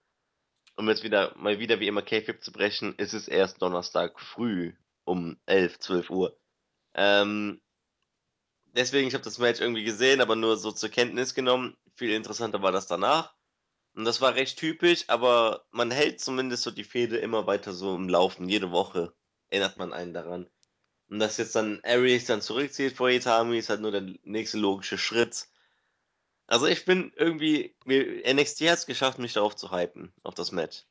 um 0.76 0.88
jetzt 0.88 1.04
wieder 1.04 1.34
mal 1.36 1.58
wieder 1.58 1.80
wie 1.80 1.86
immer 1.86 2.02
K-Fib 2.02 2.42
zu 2.42 2.52
brechen, 2.52 2.94
ist 2.96 3.14
es 3.14 3.28
erst 3.28 3.62
Donnerstag 3.62 4.20
früh 4.20 4.74
um 5.04 5.38
11, 5.46 5.78
12 5.78 6.10
Uhr. 6.10 6.38
Ähm, 6.94 7.60
deswegen, 8.72 9.08
ich 9.08 9.14
habe 9.14 9.24
das 9.24 9.38
Match 9.38 9.60
irgendwie 9.60 9.84
gesehen, 9.84 10.20
aber 10.20 10.36
nur 10.36 10.56
so 10.56 10.72
zur 10.72 10.90
Kenntnis 10.90 11.34
genommen. 11.34 11.76
Viel 11.94 12.10
interessanter 12.10 12.62
war 12.62 12.72
das 12.72 12.86
danach. 12.86 13.34
Und 13.94 14.04
das 14.04 14.20
war 14.20 14.34
recht 14.34 14.58
typisch, 14.58 15.04
aber 15.08 15.64
man 15.70 15.92
hält 15.92 16.20
zumindest 16.20 16.64
so 16.64 16.72
die 16.72 16.84
Fehde 16.84 17.16
immer 17.18 17.46
weiter 17.46 17.72
so 17.72 17.94
im 17.94 18.08
Laufen. 18.08 18.48
Jede 18.48 18.72
Woche 18.72 19.14
erinnert 19.50 19.76
man 19.76 19.92
einen 19.92 20.12
daran. 20.12 20.50
Und 21.14 21.20
dass 21.20 21.36
jetzt 21.36 21.54
dann 21.54 21.80
Aries 21.84 22.24
dann 22.24 22.42
zurückzieht 22.42 22.96
vor 22.96 23.08
Itami, 23.08 23.56
ist 23.56 23.68
halt 23.68 23.80
nur 23.80 23.92
der 23.92 24.02
nächste 24.24 24.58
logische 24.58 24.98
Schritt. 24.98 25.46
Also 26.48 26.66
ich 26.66 26.84
bin 26.86 27.12
irgendwie, 27.14 27.72
NXT 27.86 28.62
hat 28.62 28.78
es 28.78 28.86
geschafft, 28.86 29.20
mich 29.20 29.32
darauf 29.32 29.54
zu 29.54 29.70
hypen, 29.70 30.12
auf 30.24 30.34
das 30.34 30.50
Match. 30.50 30.82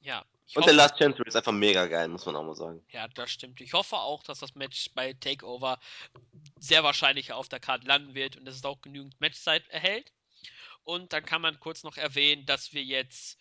Ja. 0.00 0.20
Und 0.54 0.62
hoffe, 0.62 0.68
der 0.68 0.72
Last 0.76 0.96
Chance 0.96 1.22
ist 1.26 1.36
einfach 1.36 1.52
mega 1.52 1.84
geil, 1.88 2.08
muss 2.08 2.24
man 2.24 2.36
auch 2.36 2.42
mal 2.42 2.54
sagen. 2.54 2.82
Ja, 2.90 3.06
das 3.08 3.30
stimmt. 3.30 3.60
Ich 3.60 3.74
hoffe 3.74 3.96
auch, 3.96 4.22
dass 4.22 4.38
das 4.38 4.54
Match 4.54 4.88
bei 4.94 5.12
Takeover 5.12 5.78
sehr 6.58 6.82
wahrscheinlich 6.82 7.34
auf 7.34 7.50
der 7.50 7.60
Karte 7.60 7.86
landen 7.86 8.14
wird 8.14 8.38
und 8.38 8.46
dass 8.46 8.54
es 8.54 8.64
auch 8.64 8.80
genügend 8.80 9.20
Matchzeit 9.20 9.68
erhält. 9.68 10.10
Und 10.84 11.12
dann 11.12 11.26
kann 11.26 11.42
man 11.42 11.60
kurz 11.60 11.82
noch 11.82 11.98
erwähnen, 11.98 12.46
dass 12.46 12.72
wir 12.72 12.82
jetzt 12.82 13.38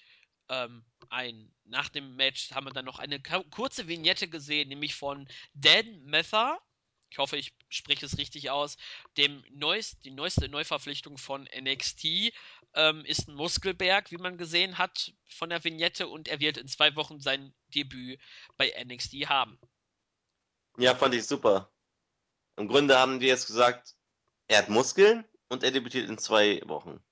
ähm, 0.50 0.86
ein, 1.10 1.54
nach 1.66 1.90
dem 1.90 2.16
Match 2.16 2.52
haben 2.52 2.66
wir 2.66 2.74
dann 2.74 2.86
noch 2.86 3.00
eine 3.00 3.22
kurze 3.52 3.88
Vignette 3.88 4.28
gesehen, 4.28 4.70
nämlich 4.70 4.96
von 4.96 5.28
Dan 5.54 6.04
Mether. 6.04 6.60
Ich 7.10 7.18
hoffe, 7.18 7.38
ich 7.38 7.54
spreche 7.70 8.06
es 8.06 8.18
richtig 8.18 8.50
aus. 8.50 8.78
Dem 9.18 9.44
neuest, 9.52 10.04
die 10.04 10.12
neueste 10.12 10.50
Neuverpflichtung 10.50 11.18
von 11.18 11.48
NXT 11.58 12.34
ähm, 12.74 13.06
ist 13.06 13.28
ein 13.28 13.36
Muskelberg, 13.36 14.12
wie 14.12 14.18
man 14.18 14.38
gesehen 14.38 14.78
hat 14.78 15.14
von 15.30 15.50
der 15.50 15.64
Vignette, 15.64 16.08
und 16.08 16.28
er 16.28 16.40
wird 16.40 16.58
in 16.58 16.68
zwei 16.68 16.96
Wochen 16.96 17.20
sein 17.20 17.54
Debüt 17.74 18.20
bei 18.58 18.74
NXT 18.84 19.14
haben. 19.30 19.58
Ja, 20.78 20.96
fand 20.96 21.16
ich 21.16 21.26
super. 21.26 21.72
Im 22.58 22.68
Grunde 22.68 22.98
haben 22.98 23.20
die 23.20 23.28
jetzt 23.28 23.48
gesagt, 23.48 23.96
er 24.48 24.60
hat 24.60 24.70
Muskeln 24.70 25.26
und 25.50 25.64
er 25.64 25.72
debütiert 25.72 26.10
in 26.10 26.18
zwei 26.18 26.62
Wochen. 26.66 27.04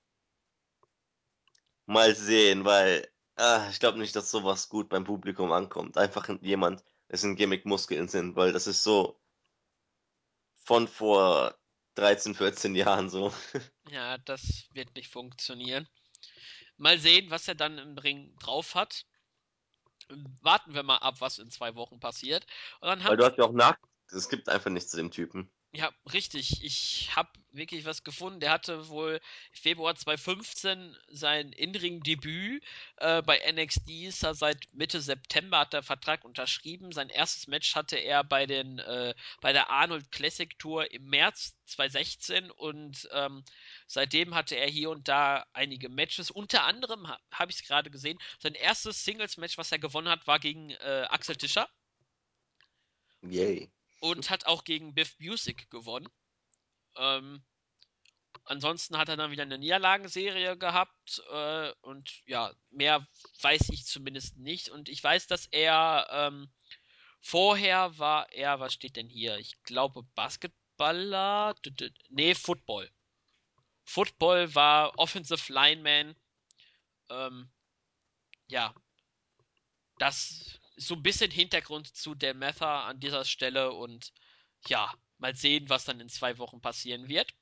Mal 1.86 2.14
sehen, 2.14 2.64
weil 2.64 3.08
ah, 3.36 3.68
ich 3.70 3.80
glaube 3.80 3.98
nicht, 3.98 4.14
dass 4.16 4.30
sowas 4.30 4.68
gut 4.68 4.88
beim 4.88 5.04
Publikum 5.04 5.52
ankommt. 5.52 5.96
Einfach 5.98 6.28
jemand, 6.40 6.84
dessen 7.10 7.36
Gimmick 7.36 7.66
Muskeln 7.66 8.08
sind, 8.08 8.36
weil 8.36 8.52
das 8.52 8.66
ist 8.66 8.82
so 8.82 9.20
von 10.64 10.88
vor 10.88 11.54
13, 11.94 12.34
14 12.34 12.74
Jahren 12.74 13.08
so. 13.10 13.32
Ja, 13.90 14.16
das 14.18 14.64
wird 14.72 14.94
nicht 14.96 15.12
funktionieren. 15.12 15.86
Mal 16.78 16.98
sehen, 16.98 17.30
was 17.30 17.46
er 17.46 17.54
dann 17.54 17.78
im 17.78 17.98
Ring 17.98 18.34
drauf 18.38 18.74
hat. 18.74 19.04
Warten 20.40 20.74
wir 20.74 20.82
mal 20.82 20.96
ab, 20.96 21.20
was 21.20 21.38
in 21.38 21.50
zwei 21.50 21.74
Wochen 21.74 22.00
passiert. 22.00 22.46
weil 22.80 23.16
du 23.16 23.24
hast 23.24 23.36
ja 23.36 23.44
auch 23.44 23.52
nach. 23.52 23.76
Es 24.10 24.28
gibt 24.28 24.48
einfach 24.48 24.70
nichts 24.70 24.90
zu 24.90 24.96
dem 24.96 25.10
Typen. 25.10 25.50
Ja, 25.76 25.92
richtig. 26.12 26.62
Ich 26.62 27.10
habe 27.16 27.30
wirklich 27.50 27.84
was 27.84 28.04
gefunden. 28.04 28.38
Der 28.38 28.52
hatte 28.52 28.88
wohl 28.88 29.20
Februar 29.52 29.96
2015 29.96 30.96
sein 31.08 31.50
In-Ring-Debüt 31.52 32.62
äh, 32.98 33.22
bei 33.22 33.40
NXT. 33.50 33.90
Ist 33.90 34.22
er 34.22 34.36
seit 34.36 34.68
Mitte 34.72 35.00
September 35.00 35.58
hat 35.58 35.72
der 35.72 35.82
Vertrag 35.82 36.24
unterschrieben. 36.24 36.92
Sein 36.92 37.08
erstes 37.08 37.48
Match 37.48 37.74
hatte 37.74 37.96
er 37.96 38.22
bei 38.22 38.46
den 38.46 38.78
äh, 38.78 39.14
bei 39.40 39.52
der 39.52 39.68
Arnold 39.68 40.12
Classic 40.12 40.56
Tour 40.60 40.92
im 40.92 41.06
März 41.06 41.56
2016 41.66 42.52
und 42.52 43.08
ähm, 43.12 43.42
seitdem 43.88 44.36
hatte 44.36 44.54
er 44.54 44.68
hier 44.68 44.90
und 44.90 45.08
da 45.08 45.44
einige 45.54 45.88
Matches. 45.88 46.30
Unter 46.30 46.62
anderem 46.64 47.08
ha 47.08 47.18
habe 47.32 47.50
ich 47.50 47.58
es 47.58 47.66
gerade 47.66 47.90
gesehen. 47.90 48.20
Sein 48.38 48.54
erstes 48.54 49.04
Singles-Match, 49.04 49.58
was 49.58 49.72
er 49.72 49.80
gewonnen 49.80 50.08
hat, 50.08 50.28
war 50.28 50.38
gegen 50.38 50.70
äh, 50.70 51.06
Axel 51.10 51.34
Tischer. 51.34 51.68
Yay 53.22 53.68
und 54.04 54.28
hat 54.28 54.44
auch 54.44 54.64
gegen 54.64 54.94
Biff 54.94 55.18
Music 55.18 55.70
gewonnen. 55.70 56.08
Ähm, 56.96 57.42
ansonsten 58.44 58.98
hat 58.98 59.08
er 59.08 59.16
dann 59.16 59.30
wieder 59.30 59.44
eine 59.44 59.56
Niederlagenserie 59.56 60.58
gehabt 60.58 61.22
äh, 61.32 61.72
und 61.80 62.22
ja, 62.26 62.52
mehr 62.70 63.08
weiß 63.40 63.70
ich 63.70 63.86
zumindest 63.86 64.36
nicht. 64.36 64.68
Und 64.68 64.90
ich 64.90 65.02
weiß, 65.02 65.26
dass 65.26 65.46
er 65.46 66.06
ähm, 66.10 66.52
vorher 67.22 67.98
war 67.98 68.30
er, 68.30 68.60
was 68.60 68.74
steht 68.74 68.96
denn 68.96 69.08
hier? 69.08 69.38
Ich 69.38 69.62
glaube 69.62 70.02
Basketballer, 70.14 71.54
nee, 72.10 72.34
Football. 72.34 72.90
Football 73.84 74.54
war 74.54 74.98
Offensive 74.98 75.50
Lineman. 75.50 76.14
Ähm, 77.08 77.50
ja, 78.48 78.74
das 79.98 80.60
so 80.76 80.94
ein 80.94 81.02
bisschen 81.02 81.30
Hintergrund 81.30 81.94
zu 81.94 82.14
der 82.14 82.34
Metha 82.34 82.86
an 82.86 83.00
dieser 83.00 83.24
Stelle 83.24 83.72
und 83.72 84.12
ja, 84.66 84.92
mal 85.18 85.34
sehen, 85.34 85.68
was 85.68 85.84
dann 85.84 86.00
in 86.00 86.08
zwei 86.08 86.38
Wochen 86.38 86.60
passieren 86.60 87.08
wird. 87.08 87.32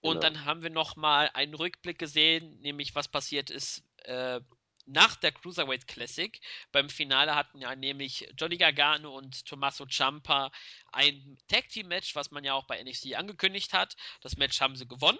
Und 0.00 0.20
genau. 0.20 0.20
dann 0.20 0.44
haben 0.44 0.62
wir 0.62 0.70
noch 0.70 0.96
mal 0.96 1.30
einen 1.34 1.54
Rückblick 1.54 1.98
gesehen, 1.98 2.60
nämlich 2.60 2.94
was 2.94 3.08
passiert 3.08 3.50
ist 3.50 3.82
äh, 4.04 4.40
nach 4.86 5.16
der 5.16 5.32
Cruiserweight 5.32 5.86
Classic. 5.86 6.40
Beim 6.72 6.88
Finale 6.88 7.34
hatten 7.34 7.60
ja 7.60 7.74
nämlich 7.74 8.28
Johnny 8.38 8.56
Gargano 8.56 9.16
und 9.16 9.44
Tommaso 9.44 9.86
Ciampa 9.86 10.50
ein 10.92 11.36
Tag 11.48 11.68
Team 11.68 11.88
Match, 11.88 12.14
was 12.14 12.30
man 12.30 12.44
ja 12.44 12.54
auch 12.54 12.64
bei 12.64 12.82
NXT 12.82 13.14
angekündigt 13.14 13.72
hat. 13.72 13.96
Das 14.22 14.36
Match 14.36 14.60
haben 14.60 14.76
sie 14.76 14.86
gewonnen 14.86 15.18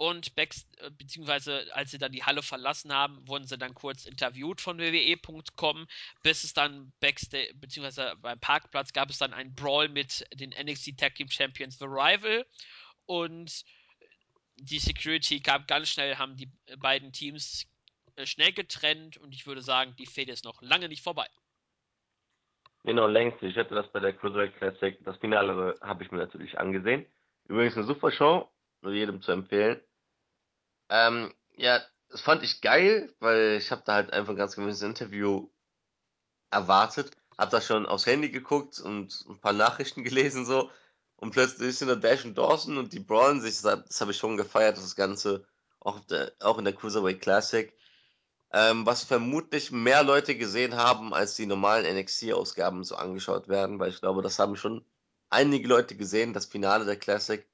und 0.00 0.34
Backst 0.34 0.66
äh, 0.80 0.90
beziehungsweise 0.90 1.66
als 1.74 1.90
sie 1.90 1.98
dann 1.98 2.10
die 2.10 2.24
Halle 2.24 2.40
verlassen 2.42 2.90
haben, 2.90 3.28
wurden 3.28 3.44
sie 3.44 3.58
dann 3.58 3.74
kurz 3.74 4.06
interviewt 4.06 4.62
von 4.62 4.78
WWE.com, 4.78 5.86
bis 6.22 6.42
es 6.42 6.54
dann 6.54 6.90
Backstage, 7.00 7.52
beziehungsweise 7.56 8.14
beim 8.22 8.40
Parkplatz 8.40 8.94
gab 8.94 9.10
es 9.10 9.18
dann 9.18 9.34
einen 9.34 9.54
Brawl 9.54 9.90
mit 9.90 10.24
den 10.32 10.54
NXT 10.58 10.96
Tag 10.96 11.16
Team 11.16 11.28
Champions 11.28 11.78
The 11.78 11.84
Rival 11.84 12.46
und 13.04 13.62
die 14.56 14.78
Security 14.78 15.40
kam 15.40 15.66
ganz 15.66 15.90
schnell, 15.90 16.16
haben 16.16 16.34
die 16.34 16.50
beiden 16.78 17.12
Teams 17.12 17.66
äh, 18.16 18.24
schnell 18.24 18.52
getrennt 18.52 19.18
und 19.18 19.34
ich 19.34 19.46
würde 19.46 19.60
sagen, 19.60 19.94
die 19.98 20.06
Fehde 20.06 20.32
ist 20.32 20.46
noch 20.46 20.62
lange 20.62 20.88
nicht 20.88 21.02
vorbei. 21.02 21.26
Genau, 22.84 23.06
längst. 23.06 23.42
Ich 23.42 23.58
hatte 23.58 23.74
das 23.74 23.92
bei 23.92 24.00
der 24.00 24.14
Cruiserweight 24.14 24.56
Classic, 24.56 24.98
das 25.04 25.18
Finale 25.18 25.74
habe 25.82 26.02
ich 26.02 26.10
mir 26.10 26.16
natürlich 26.16 26.58
angesehen. 26.58 27.04
Übrigens 27.48 27.76
eine 27.76 27.84
super 27.84 28.10
Show, 28.10 28.48
nur 28.80 28.94
jedem 28.94 29.20
zu 29.20 29.32
empfehlen. 29.32 29.78
Ähm, 30.90 31.32
ja, 31.56 31.80
das 32.10 32.20
fand 32.20 32.42
ich 32.42 32.60
geil, 32.60 33.14
weil 33.20 33.56
ich 33.56 33.70
habe 33.70 33.82
da 33.86 33.94
halt 33.94 34.12
einfach 34.12 34.32
ein 34.32 34.36
ganz 34.36 34.56
gewisses 34.56 34.82
Interview 34.82 35.48
erwartet. 36.50 37.12
Hab 37.38 37.50
da 37.50 37.60
schon 37.60 37.86
aufs 37.86 38.06
Handy 38.06 38.30
geguckt 38.30 38.80
und 38.80 39.24
ein 39.28 39.40
paar 39.40 39.52
Nachrichten 39.52 40.04
gelesen 40.04 40.44
so. 40.44 40.70
Und 41.16 41.32
plötzlich 41.32 41.78
sind 41.78 41.88
da 41.88 41.94
Dash 41.94 42.24
und 42.24 42.36
Dawson 42.36 42.78
und 42.78 42.92
die 42.92 43.00
brawlen 43.00 43.40
sich. 43.40 43.60
Das 43.62 44.00
habe 44.00 44.10
ich 44.10 44.18
schon 44.18 44.36
gefeiert, 44.36 44.76
das 44.76 44.96
Ganze. 44.96 45.46
Auch, 45.78 46.00
der, 46.00 46.32
auch 46.40 46.58
in 46.58 46.64
der 46.64 46.74
Cruiserweight 46.74 47.20
Classic. 47.22 47.72
Ähm, 48.52 48.84
was 48.84 49.04
vermutlich 49.04 49.70
mehr 49.70 50.02
Leute 50.02 50.36
gesehen 50.36 50.76
haben, 50.76 51.14
als 51.14 51.36
die 51.36 51.46
normalen 51.46 51.86
NXT-Ausgaben 51.96 52.84
so 52.84 52.96
angeschaut 52.96 53.48
werden, 53.48 53.78
weil 53.78 53.90
ich 53.90 54.00
glaube, 54.00 54.22
das 54.22 54.38
haben 54.38 54.56
schon 54.56 54.84
einige 55.30 55.68
Leute 55.68 55.96
gesehen, 55.96 56.32
das 56.32 56.46
Finale 56.46 56.84
der 56.84 56.96
Classic. 56.96 57.46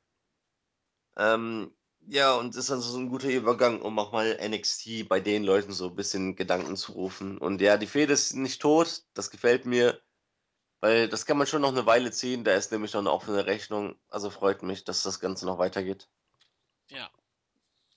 Ähm, 1.17 1.76
ja, 2.09 2.35
und 2.35 2.55
ist 2.55 2.71
dann 2.71 2.81
so 2.81 2.99
ein 2.99 3.09
guter 3.09 3.29
Übergang, 3.29 3.83
um 3.83 3.99
auch 3.99 4.13
mal 4.13 4.39
NXT 4.41 5.09
bei 5.09 5.21
den 5.21 5.43
Leuten 5.43 5.73
so 5.73 5.89
ein 5.89 5.97
bisschen 5.97 6.37
Gedanken 6.37 6.77
zu 6.77 6.93
rufen. 6.93 7.39
Und 7.39 7.61
ja, 7.61 7.77
die 7.77 7.87
Fehde 7.87 8.13
ist 8.13 8.35
nicht 8.35 8.63
tot, 8.63 9.03
das 9.15 9.31
gefällt 9.31 9.67
mir, 9.67 10.01
weil 10.81 11.09
das 11.09 11.27
kann 11.27 11.37
man 11.37 11.47
schon 11.47 11.63
noch 11.63 11.73
eine 11.73 11.87
Weile 11.87 12.13
ziehen. 12.13 12.45
Da 12.45 12.55
ist 12.55 12.71
nämlich 12.71 12.93
noch 12.93 13.01
eine 13.01 13.11
offene 13.11 13.47
Rechnung. 13.47 13.99
Also 14.09 14.31
freut 14.31 14.63
mich, 14.63 14.85
dass 14.85 15.03
das 15.03 15.21
Ganze 15.21 15.47
noch 15.47 15.59
weitergeht. 15.59 16.09
Ja. 16.91 17.11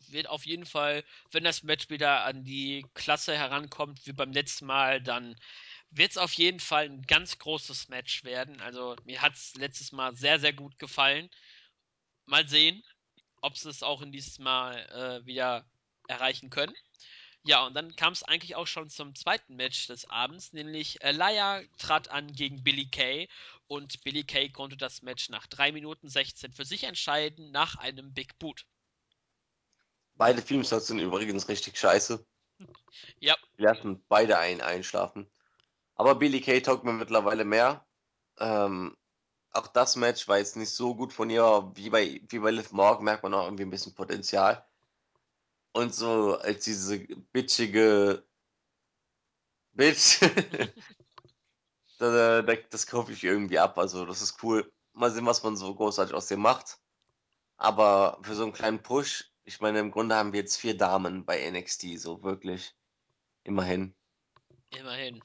Wird 0.07 0.28
auf 0.28 0.43
jeden 0.45 0.66
Fall, 0.66 1.03
wenn 1.32 1.43
das 1.43 1.62
Match 1.62 1.91
wieder 1.91 2.24
an 2.26 2.43
die 2.43 2.84
Klasse 2.95 3.38
herankommt 3.38 4.07
wie 4.07 4.14
beim 4.14 4.32
letzten 4.32 4.66
Mal, 4.66 5.03
dann 5.03 5.36
wird 5.91 6.12
es 6.12 6.18
auf 6.18 6.34
jeden 6.34 6.60
Fall 6.60 6.86
ein 6.86 7.03
ganz 7.03 7.38
großes 7.38 7.89
Match 7.89 8.24
werden. 8.24 8.60
Also 8.60 8.95
mir 9.03 9.22
hat 9.22 9.36
es 9.36 9.53
letztes 9.55 9.91
Mal 9.91 10.16
sehr, 10.16 10.39
sehr 10.39 10.53
gut 10.53 10.80
gefallen. 10.80 11.30
Mal 12.26 12.47
sehen 12.47 12.84
ob 13.42 13.58
sie 13.58 13.70
es 13.70 13.84
auch 13.84 14.02
in 14.02 14.12
diesem 14.12 14.44
Mal 14.44 14.78
äh, 15.22 15.26
wieder 15.26 15.66
erreichen 16.08 16.50
können. 16.50 16.74
Ja, 17.44 17.66
und 17.66 17.74
dann 17.74 17.96
kam 17.96 18.14
es 18.14 18.24
eigentlich 18.24 18.56
auch 18.56 18.68
schon 18.68 18.90
zum 18.90 19.16
zweiten 19.16 19.56
Match 19.56 19.88
des 19.88 20.10
Abends, 20.10 20.52
nämlich 20.52 21.02
Elia 21.02 21.62
trat 21.78 22.10
an 22.10 22.32
gegen 22.34 22.64
Billy 22.64 22.88
Kay 22.88 23.30
und 23.68 24.04
Billy 24.04 24.24
Kay 24.24 24.50
konnte 24.50 24.76
das 24.76 25.02
Match 25.04 25.30
nach 25.30 25.48
3 25.48 25.72
Minuten 25.72 26.10
16 26.10 26.52
für 26.52 26.66
sich 26.66 26.84
entscheiden, 26.84 27.52
nach 27.52 27.76
einem 27.76 28.14
Big 28.14 28.38
Boot. 28.40 28.66
Beide 30.16 30.42
Filmstarts 30.42 30.88
sind 30.88 31.00
übrigens 31.00 31.48
richtig 31.48 31.78
scheiße. 31.78 32.26
Ja. 33.22 33.38
Wir 33.56 33.70
lassen 33.70 34.04
beide 34.10 34.38
einen 34.38 34.60
einschlafen. 34.60 35.32
Aber 35.96 36.16
Billy 36.16 36.42
Kay 36.42 36.62
taugt 36.62 36.84
mir 36.84 36.92
mittlerweile 36.92 37.46
mehr. 37.46 37.86
Ähm, 38.38 38.98
auch 39.52 39.68
das 39.68 39.95
Match 39.95 40.28
war 40.28 40.38
jetzt 40.38 40.56
nicht 40.56 40.70
so 40.70 40.95
gut 40.95 41.14
von 41.14 41.30
ihr, 41.30 41.72
wie 41.76 41.89
bei, 41.89 42.22
wie 42.30 42.39
bei 42.39 42.52
Liv 42.52 42.72
Morgan 42.72 43.04
merkt 43.04 43.24
man 43.24 43.34
auch 43.34 43.45
irgendwie 43.45 43.64
ein 43.64 43.70
bisschen 43.70 43.95
Potenzial. 43.95 44.66
Und 45.72 45.93
so 45.93 46.38
als 46.38 46.66
diese 46.66 47.00
bitchige 47.32 48.24
Bitch, 49.74 50.20
da, 52.00 52.41
da, 52.41 52.56
das 52.70 52.88
kaufe 52.88 53.12
ich 53.12 53.24
irgendwie 53.24 53.60
ab. 53.60 53.78
Also 53.78 54.06
das 54.06 54.22
ist 54.22 54.43
cool. 54.43 54.72
Mal 54.93 55.12
sehen, 55.12 55.26
was 55.26 55.43
man 55.43 55.56
so 55.56 55.74
großartig 55.74 56.14
aus 56.14 56.28
dem 56.28 56.41
macht. 56.41 56.80
Aber 57.58 58.20
für 58.24 58.36
so 58.36 58.43
einen 58.43 58.54
kleinen 58.54 58.82
Push, 58.82 59.32
ich 59.43 59.62
meine, 59.62 59.80
im 59.80 59.91
Grunde 59.91 60.16
haben 60.16 60.34
wir 60.34 60.41
jetzt 60.41 60.58
vier 60.58 60.78
Damen 60.78 61.26
bei 61.26 61.50
NXT, 61.50 62.00
so 62.00 62.24
wirklich. 62.24 62.76
Immerhin. 63.43 63.95
Immerhin. 64.72 65.22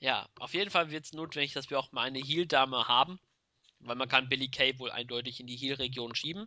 Ja, 0.00 0.28
auf 0.38 0.54
jeden 0.54 0.70
Fall 0.70 0.90
wird 0.90 1.04
es 1.04 1.12
notwendig, 1.12 1.52
dass 1.52 1.70
wir 1.70 1.78
auch 1.78 1.92
mal 1.92 2.02
eine 2.02 2.18
Heel-Dame 2.18 2.88
haben, 2.88 3.20
weil 3.80 3.96
man 3.96 4.08
kann 4.08 4.28
Billy 4.28 4.48
Kay 4.48 4.78
wohl 4.78 4.90
eindeutig 4.90 5.40
in 5.40 5.46
die 5.46 5.56
Heel-Region 5.56 6.14
schieben. 6.14 6.46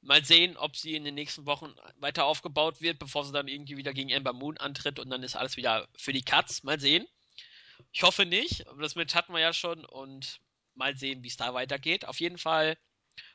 Mal 0.00 0.24
sehen, 0.24 0.56
ob 0.56 0.76
sie 0.76 0.94
in 0.96 1.04
den 1.04 1.14
nächsten 1.14 1.46
Wochen 1.46 1.74
weiter 1.96 2.26
aufgebaut 2.26 2.80
wird, 2.82 2.98
bevor 2.98 3.24
sie 3.24 3.32
dann 3.32 3.48
irgendwie 3.48 3.76
wieder 3.76 3.94
gegen 3.94 4.10
Ember 4.10 4.34
Moon 4.34 4.58
antritt 4.58 4.98
und 4.98 5.08
dann 5.08 5.22
ist 5.22 5.36
alles 5.36 5.56
wieder 5.56 5.88
für 5.96 6.12
die 6.12 6.22
Katz. 6.24 6.62
Mal 6.62 6.78
sehen. 6.78 7.06
Ich 7.92 8.02
hoffe 8.02 8.26
nicht, 8.26 8.68
aber 8.68 8.82
das 8.82 8.96
Match 8.96 9.14
hatten 9.14 9.32
wir 9.32 9.40
ja 9.40 9.52
schon 9.52 9.84
und 9.84 10.40
mal 10.74 10.96
sehen, 10.96 11.22
wie 11.22 11.28
es 11.28 11.36
da 11.36 11.54
weitergeht. 11.54 12.06
Auf 12.06 12.20
jeden 12.20 12.38
Fall 12.38 12.76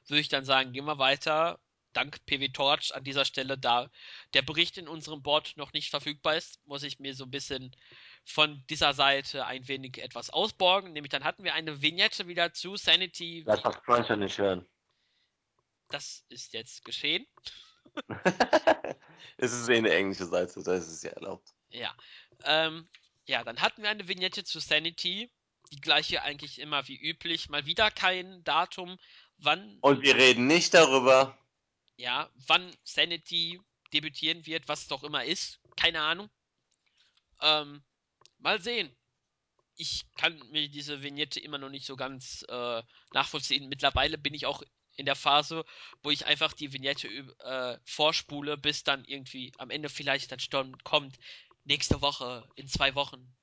würde 0.08 0.22
ich 0.22 0.30
dann 0.30 0.46
sagen, 0.46 0.74
gehen 0.74 0.86
wir 0.86 1.00
weiter. 1.00 1.60
Dank 1.94 2.24
PW 2.28 2.50
Torch 2.50 2.94
an 2.94 3.04
dieser 3.04 3.26
Stelle, 3.26 3.58
da 3.58 3.90
der 4.36 4.44
Bericht 4.44 4.78
in 4.78 4.88
unserem 4.88 5.24
Board 5.24 5.54
noch 5.58 5.74
nicht 5.74 5.90
verfügbar 5.90 6.36
ist, 6.36 6.60
muss 6.68 6.84
ich 6.84 7.00
mir 7.00 7.16
so 7.16 7.24
ein 7.24 7.32
bisschen 7.32 7.76
von 8.24 8.64
dieser 8.70 8.94
Seite 8.94 9.46
ein 9.46 9.68
wenig 9.68 9.98
etwas 9.98 10.30
ausborgen. 10.30 10.94
Nämlich 10.94 11.12
dann 11.12 11.24
hatten 11.24 11.44
wir 11.44 11.54
eine 11.54 11.82
Vignette 11.82 12.28
wieder 12.28 12.54
zu 12.54 12.76
Sanity. 12.76 13.44
Das 13.46 13.62
Cruncher 13.84 14.16
nicht 14.16 14.38
hören. 14.38 14.66
Das 15.90 16.24
ist 16.30 16.54
jetzt 16.54 16.86
geschehen. 16.86 17.26
es 19.38 19.52
ist 19.52 19.70
eh 19.70 19.78
eine 19.78 19.94
englische 19.94 20.26
Seite, 20.26 20.62
da 20.64 20.76
ist 20.76 20.88
es 20.88 21.02
ja 21.02 21.12
erlaubt. 21.12 21.50
Ja. 21.70 21.96
Ähm, 22.44 22.88
ja, 23.26 23.44
dann 23.44 23.62
hatten 23.62 23.82
wir 23.82 23.90
eine 23.90 24.08
Vignette 24.08 24.44
zu 24.44 24.60
Sanity. 24.60 25.32
Die 25.72 25.82
gleiche 25.82 26.24
eigentlich 26.24 26.60
immer 26.60 26.88
wie 26.88 26.98
üblich. 26.98 27.50
Mal 27.50 27.66
wieder 27.66 27.92
kein 27.92 28.44
Datum, 28.44 28.98
wann. 29.38 29.78
Und 29.82 30.02
wir 30.02 30.16
reden 30.16 30.48
nicht 30.48 30.74
darüber. 30.74 31.38
Ja, 31.96 32.30
wann 32.48 32.76
Sanity 32.84 33.60
debütieren 33.94 34.46
wird, 34.46 34.68
was 34.68 34.84
es 34.84 34.88
doch 34.88 35.04
immer 35.04 35.26
ist. 35.26 35.60
Keine 35.76 36.02
Ahnung. 36.02 36.30
Ähm, 37.42 37.84
mal 38.40 38.62
sehen. 38.62 38.96
Ich 39.76 40.06
kann 40.18 40.38
mir 40.50 40.68
diese 40.68 41.02
Vignette 41.02 41.40
immer 41.40 41.58
noch 41.58 41.70
nicht 41.70 41.86
so 41.86 41.96
ganz 41.96 42.46
äh, 42.50 42.84
nachvollziehen. 43.14 43.70
Mittlerweile 43.70 44.18
bin 44.18 44.34
ich 44.34 44.46
auch 44.46 44.62
in 44.98 45.06
der 45.06 45.16
Phase, 45.16 45.64
wo 46.04 46.12
ich 46.12 46.26
einfach 46.26 46.52
die 46.52 46.74
Vignette 46.74 47.08
äh, 47.08 47.80
vorspule, 47.86 48.58
bis 48.58 48.84
dann 48.84 49.06
irgendwie 49.06 49.54
am 49.58 49.70
Ende 49.70 49.88
vielleicht 49.88 50.32
dann 50.32 50.40
Sturm 50.40 50.78
kommt. 50.84 51.18
Nächste 51.64 52.02
Woche, 52.02 52.50
in 52.56 52.68
zwei 52.68 52.96
Wochen. 52.96 53.34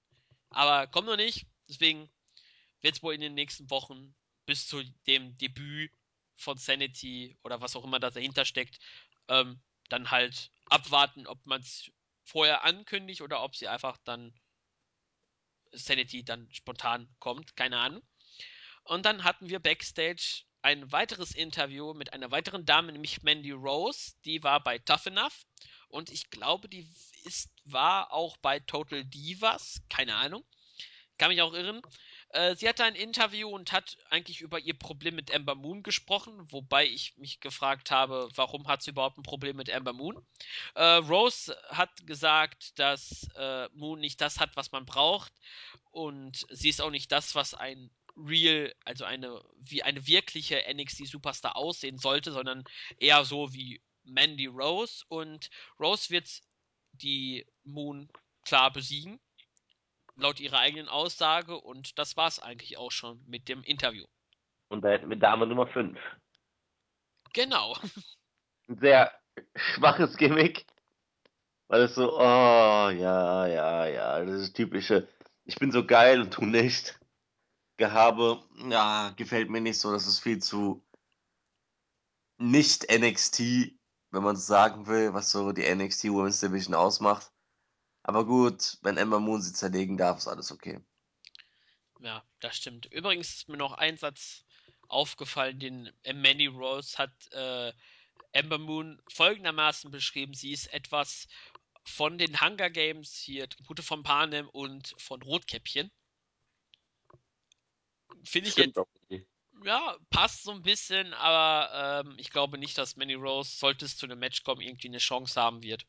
Aber 0.51 0.87
kommt 0.87 1.07
noch 1.07 1.17
nicht. 1.17 1.47
Deswegen 1.69 2.11
wird 2.83 2.97
es 2.97 3.03
wohl 3.03 3.15
in 3.15 3.21
den 3.23 3.35
nächsten 3.35 3.71
Wochen 3.71 4.15
bis 4.45 4.69
zu 4.69 4.83
dem 5.07 5.37
Debüt 5.39 5.91
von 6.37 6.59
Sanity 6.59 7.37
oder 7.43 7.61
was 7.61 7.75
auch 7.75 7.85
immer 7.85 7.99
da 7.99 8.11
dahinter 8.11 8.45
steckt, 8.45 8.79
ähm, 9.29 9.61
dann 9.89 10.11
halt 10.11 10.51
abwarten, 10.67 11.27
ob 11.27 11.45
man 11.47 11.61
es 11.61 11.91
vorher 12.25 12.65
ankündigt 12.65 13.23
oder 13.23 13.43
ob 13.43 13.57
sie 13.57 13.69
einfach 13.69 13.97
dann 14.05 14.35
Sanity 15.73 16.25
dann 16.25 16.49
spontan 16.53 17.09
kommt, 17.19 17.57
keine 17.57 17.79
Ahnung. 17.79 18.03
Und 18.85 19.05
dann 19.05 19.25
hatten 19.25 19.49
wir 19.49 19.59
backstage 19.59 20.45
ein 20.63 20.91
weiteres 20.93 21.33
Interview 21.33 21.95
mit 21.95 22.13
einer 22.13 22.31
weiteren 22.31 22.65
Dame, 22.65 22.93
nämlich 22.93 23.23
Mandy 23.23 23.53
Rose. 23.53 24.15
Die 24.25 24.43
war 24.43 24.63
bei 24.63 24.79
Tough 24.79 25.07
Enough 25.07 25.47
und 25.89 26.11
ich 26.11 26.31
glaube, 26.31 26.69
die 26.69 26.89
ist, 27.25 27.51
war 27.65 28.13
auch 28.13 28.37
bei 28.39 28.61
Total 28.61 29.05
Divas, 29.05 29.83
keine 29.89 30.15
Ahnung. 30.17 30.45
Kann 31.19 31.31
mich 31.31 31.41
auch 31.43 31.55
irren. 31.55 31.81
Äh, 32.37 32.55
sie 32.55 32.69
hatte 32.69 32.85
ein 32.85 32.95
Interview 32.95 33.49
und 33.49 33.73
hat 33.73 33.97
eigentlich 34.11 34.43
über 34.43 34.59
ihr 34.59 34.79
Problem 34.79 35.15
mit 35.15 35.31
Ember 35.31 35.55
Moon 35.55 35.83
gesprochen, 35.83 36.47
wobei 36.51 36.85
ich 36.85 37.17
mich 37.17 37.41
gefragt 37.41 37.91
habe, 37.91 38.29
warum 38.35 38.69
hat 38.69 38.83
sie 38.83 38.91
überhaupt 38.91 39.17
ein 39.17 39.23
Problem 39.23 39.57
mit 39.57 39.71
Ember 39.71 39.95
Moon? 39.95 40.23
Äh, 40.75 40.85
Rose 40.85 41.57
hat 41.71 42.07
gesagt, 42.07 42.79
dass 42.79 43.27
äh, 43.37 43.71
Moon 43.73 44.01
nicht 44.01 44.21
das 44.21 44.39
hat, 44.39 44.55
was 44.55 44.71
man 44.71 44.85
braucht 44.85 45.33
und 45.93 46.47
sie 46.51 46.69
ist 46.69 46.83
auch 46.83 46.91
nicht 46.91 47.11
das, 47.11 47.35
was 47.35 47.55
ein 47.55 47.91
real, 48.19 48.75
also 48.85 49.07
eine, 49.07 49.43
wie 49.57 49.83
eine 49.83 50.07
wirkliche 50.07 50.63
NXT-Superstar 50.71 51.57
aussehen 51.57 51.97
sollte, 51.97 52.33
sondern 52.33 52.65
eher 52.99 53.25
so 53.25 53.55
wie 53.55 53.81
Mandy 54.05 54.47
Rose. 54.47 55.05
Und 55.09 55.49
Rose 55.81 56.11
wird 56.11 56.29
die 56.93 57.47
Moon 57.65 58.11
klar 58.43 58.71
besiegen, 58.73 59.21
laut 60.17 60.41
ihrer 60.41 60.59
eigenen 60.59 60.89
Aussage. 60.89 61.59
Und 61.59 61.99
das 61.99 62.17
war 62.17 62.29
es 62.29 62.39
eigentlich 62.39 62.79
auch 62.79 62.91
schon 62.91 63.23
mit 63.27 63.49
dem 63.49 63.63
Interview. 63.63 64.05
Und 64.69 64.83
da 64.83 64.89
hätten 64.89 65.09
wir 65.09 65.17
Dame 65.17 65.47
Nummer 65.47 65.67
5. 65.67 65.99
Genau. 67.33 67.77
Ein 68.69 68.79
sehr 68.79 69.13
schwaches 69.55 70.17
Gimmick. 70.17 70.67
Weil 71.69 71.83
es 71.83 71.95
so, 71.95 72.13
oh, 72.13 72.21
ja, 72.21 73.47
ja, 73.47 73.87
ja, 73.87 74.25
das 74.25 74.41
ist 74.41 74.55
typische, 74.55 75.09
ich 75.45 75.57
bin 75.57 75.73
so 75.73 75.85
geil 75.85 76.21
und 76.21 76.37
du 76.37 76.45
nicht. 76.45 76.99
Gehabe, 77.77 78.43
ja, 78.71 79.13
gefällt 79.17 79.51
mir 79.51 79.61
nicht 79.61 79.79
so. 79.79 79.93
Das 79.93 80.07
ist 80.07 80.21
viel 80.21 80.41
zu 80.41 80.83
nicht 82.39 82.87
NXT, 82.91 83.41
wenn 84.11 84.23
man 84.23 84.37
sagen 84.37 84.87
will, 84.87 85.13
was 85.13 85.31
so 85.31 85.53
die 85.53 85.63
NXT 85.63 86.05
Women's 86.05 86.41
Division 86.41 86.75
ausmacht. 86.75 87.33
Aber 88.07 88.25
gut, 88.25 88.79
wenn 88.83 88.99
Ember 88.99 89.19
Moon 89.19 89.43
sie 89.43 89.53
zerlegen 89.53 89.97
darf, 89.97 90.19
ist 90.19 90.29
alles 90.29 90.53
okay. 90.53 90.79
Ja, 91.99 92.25
das 92.39 92.57
stimmt. 92.57 92.87
Übrigens 92.93 93.35
ist 93.35 93.49
mir 93.49 93.57
noch 93.57 93.73
ein 93.73 93.97
Satz 93.97 94.45
aufgefallen, 94.87 95.59
den 95.59 95.91
Mandy 96.15 96.47
Rose 96.47 96.97
hat 96.99 97.11
äh, 97.33 97.73
Ember 98.31 98.59
Moon 98.59 99.03
folgendermaßen 99.09 99.91
beschrieben. 99.91 100.35
Sie 100.35 100.53
ist 100.53 100.73
etwas 100.73 101.27
von 101.85 102.17
den 102.17 102.41
Hunger 102.41 102.71
Games 102.71 103.13
hier, 103.13 103.49
Tribute 103.49 103.81
von 103.81 104.05
Panem 104.05 104.49
und 104.51 104.95
von 104.99 105.21
Rotkäppchen. 105.23 105.91
Finde 108.23 108.51
ich 108.51 108.57
jetzt. 108.57 108.79
Ja, 109.65 109.97
passt 110.11 110.45
so 110.45 110.53
ein 110.53 110.63
bisschen, 110.63 111.13
aber 111.15 112.05
ähm, 112.07 112.15
ich 112.19 112.31
glaube 112.31 112.57
nicht, 112.57 112.79
dass 112.79 112.95
Manny 112.95 113.15
Rose, 113.15 113.57
sollte 113.57 113.85
es 113.85 113.97
zu 113.97 114.07
einem 114.07 114.21
Match 114.21 114.45
kommen, 114.45 114.61
irgendwie 114.61 114.87
eine 114.87 114.99
Chance 114.99 115.41
haben 115.41 115.65
wird. 115.65 115.85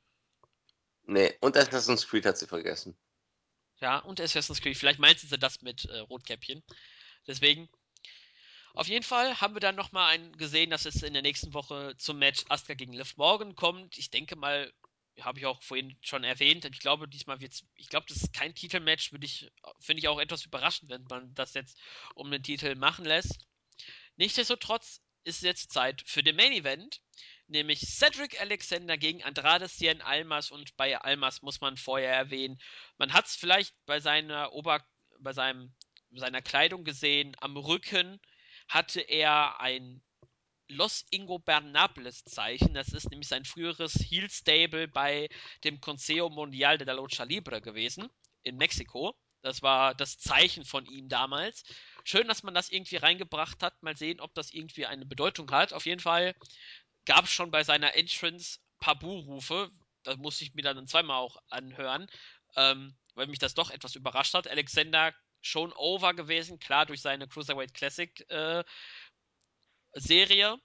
Nee, 1.07 1.33
und 1.39 1.55
Assassin's 1.57 2.07
Creed 2.07 2.25
hat 2.25 2.37
sie 2.37 2.47
vergessen. 2.47 2.97
Ja, 3.79 3.99
und 3.99 4.19
Assassin's 4.19 4.61
Creed. 4.61 4.77
Vielleicht 4.77 4.99
meinten 4.99 5.27
sie 5.27 5.37
das 5.37 5.61
mit 5.61 5.85
äh, 5.85 5.99
Rotkäppchen. 5.99 6.63
Deswegen. 7.25 7.69
Auf 8.73 8.87
jeden 8.87 9.03
Fall 9.03 9.41
haben 9.41 9.55
wir 9.55 9.59
dann 9.59 9.75
nochmal 9.75 10.19
gesehen, 10.33 10.69
dass 10.69 10.85
es 10.85 11.01
in 11.01 11.13
der 11.13 11.23
nächsten 11.23 11.53
Woche 11.53 11.95
zum 11.97 12.19
Match 12.19 12.45
Asuka 12.49 12.75
gegen 12.75 12.93
Liv 12.93 13.17
Morgan 13.17 13.55
kommt. 13.55 13.97
Ich 13.97 14.11
denke 14.11 14.35
mal, 14.35 14.71
habe 15.19 15.39
ich 15.39 15.45
auch 15.47 15.63
vorhin 15.63 15.97
schon 16.01 16.23
erwähnt. 16.23 16.65
Ich 16.65 16.79
glaube, 16.79 17.07
diesmal 17.07 17.39
wird 17.39 17.59
ich 17.75 17.89
glaube, 17.89 18.05
das 18.07 18.17
ist 18.17 18.33
kein 18.33 18.53
Titelmatch, 18.53 19.11
ich, 19.21 19.51
finde 19.79 19.99
ich 19.99 20.07
auch 20.07 20.19
etwas 20.19 20.45
überraschend, 20.45 20.91
wenn 20.91 21.03
man 21.05 21.33
das 21.33 21.55
jetzt 21.55 21.79
um 22.13 22.29
den 22.29 22.43
Titel 22.43 22.75
machen 22.75 23.05
lässt. 23.05 23.39
Nichtsdestotrotz 24.15 25.01
ist 25.23 25.41
jetzt 25.41 25.71
Zeit 25.71 26.03
für 26.05 26.21
den 26.21 26.35
Main 26.35 26.51
Event, 26.51 27.01
nämlich 27.47 27.81
Cedric 27.81 28.39
Alexander 28.39 28.97
gegen 28.97 29.23
Andrade 29.23 29.67
Cien 29.67 30.01
Almas 30.01 30.51
und 30.51 30.75
bei 30.77 30.97
Almas 30.99 31.41
muss 31.41 31.61
man 31.61 31.77
vorher 31.77 32.13
erwähnen, 32.13 32.59
man 32.97 33.13
hat 33.13 33.25
es 33.25 33.35
vielleicht 33.35 33.73
bei 33.85 33.99
seiner 33.99 34.53
Ober, 34.53 34.85
bei 35.19 35.33
seinem, 35.33 35.73
seiner 36.11 36.41
Kleidung 36.41 36.83
gesehen, 36.83 37.35
am 37.39 37.57
Rücken 37.57 38.19
hatte 38.67 39.01
er 39.01 39.59
ein 39.61 40.01
Los 40.69 41.05
Ingobernables 41.11 42.25
Zeichen. 42.25 42.73
Das 42.73 42.89
ist 42.89 43.09
nämlich 43.09 43.29
sein 43.29 43.45
früheres 43.45 43.93
Heel 43.93 44.29
Stable 44.29 44.89
bei 44.89 45.29
dem 45.63 45.79
Consejo 45.79 46.29
Mundial 46.29 46.77
de 46.77 46.85
la 46.85 46.93
Lucha 46.93 47.23
Libre 47.23 47.61
gewesen 47.61 48.09
in 48.43 48.57
Mexiko. 48.57 49.15
Das 49.41 49.61
war 49.61 49.95
das 49.95 50.17
Zeichen 50.17 50.65
von 50.65 50.85
ihm 50.85 51.07
damals. 51.07 51.63
Schön, 52.03 52.27
dass 52.27 52.43
man 52.43 52.53
das 52.53 52.69
irgendwie 52.69 52.97
reingebracht 52.97 53.63
hat. 53.63 53.81
Mal 53.81 53.95
sehen, 53.95 54.19
ob 54.19 54.33
das 54.33 54.51
irgendwie 54.51 54.85
eine 54.85 55.05
Bedeutung 55.05 55.49
hat. 55.51 55.71
Auf 55.71 55.85
jeden 55.85 56.01
Fall 56.01 56.35
gab 57.07 57.25
es 57.25 57.31
schon 57.31 57.49
bei 57.49 57.63
seiner 57.63 57.95
Entrance 57.95 58.59
ein 58.59 58.79
paar 58.79 58.99
Buhrufe. 58.99 59.71
Da 60.03 60.15
musste 60.17 60.43
ich 60.43 60.53
mir 60.53 60.61
dann 60.61 60.87
zweimal 60.87 61.17
auch 61.17 61.37
anhören, 61.49 62.07
ähm, 62.55 62.95
weil 63.15 63.27
mich 63.27 63.39
das 63.39 63.55
doch 63.55 63.71
etwas 63.71 63.95
überrascht 63.95 64.35
hat. 64.35 64.47
Alexander 64.47 65.15
schon 65.41 65.73
over 65.73 66.13
gewesen, 66.13 66.59
klar 66.59 66.85
durch 66.85 67.01
seine 67.01 67.27
Cruiserweight 67.27 67.73
Classic 67.73 68.29
äh, 68.29 68.63
Serie. 69.93 70.57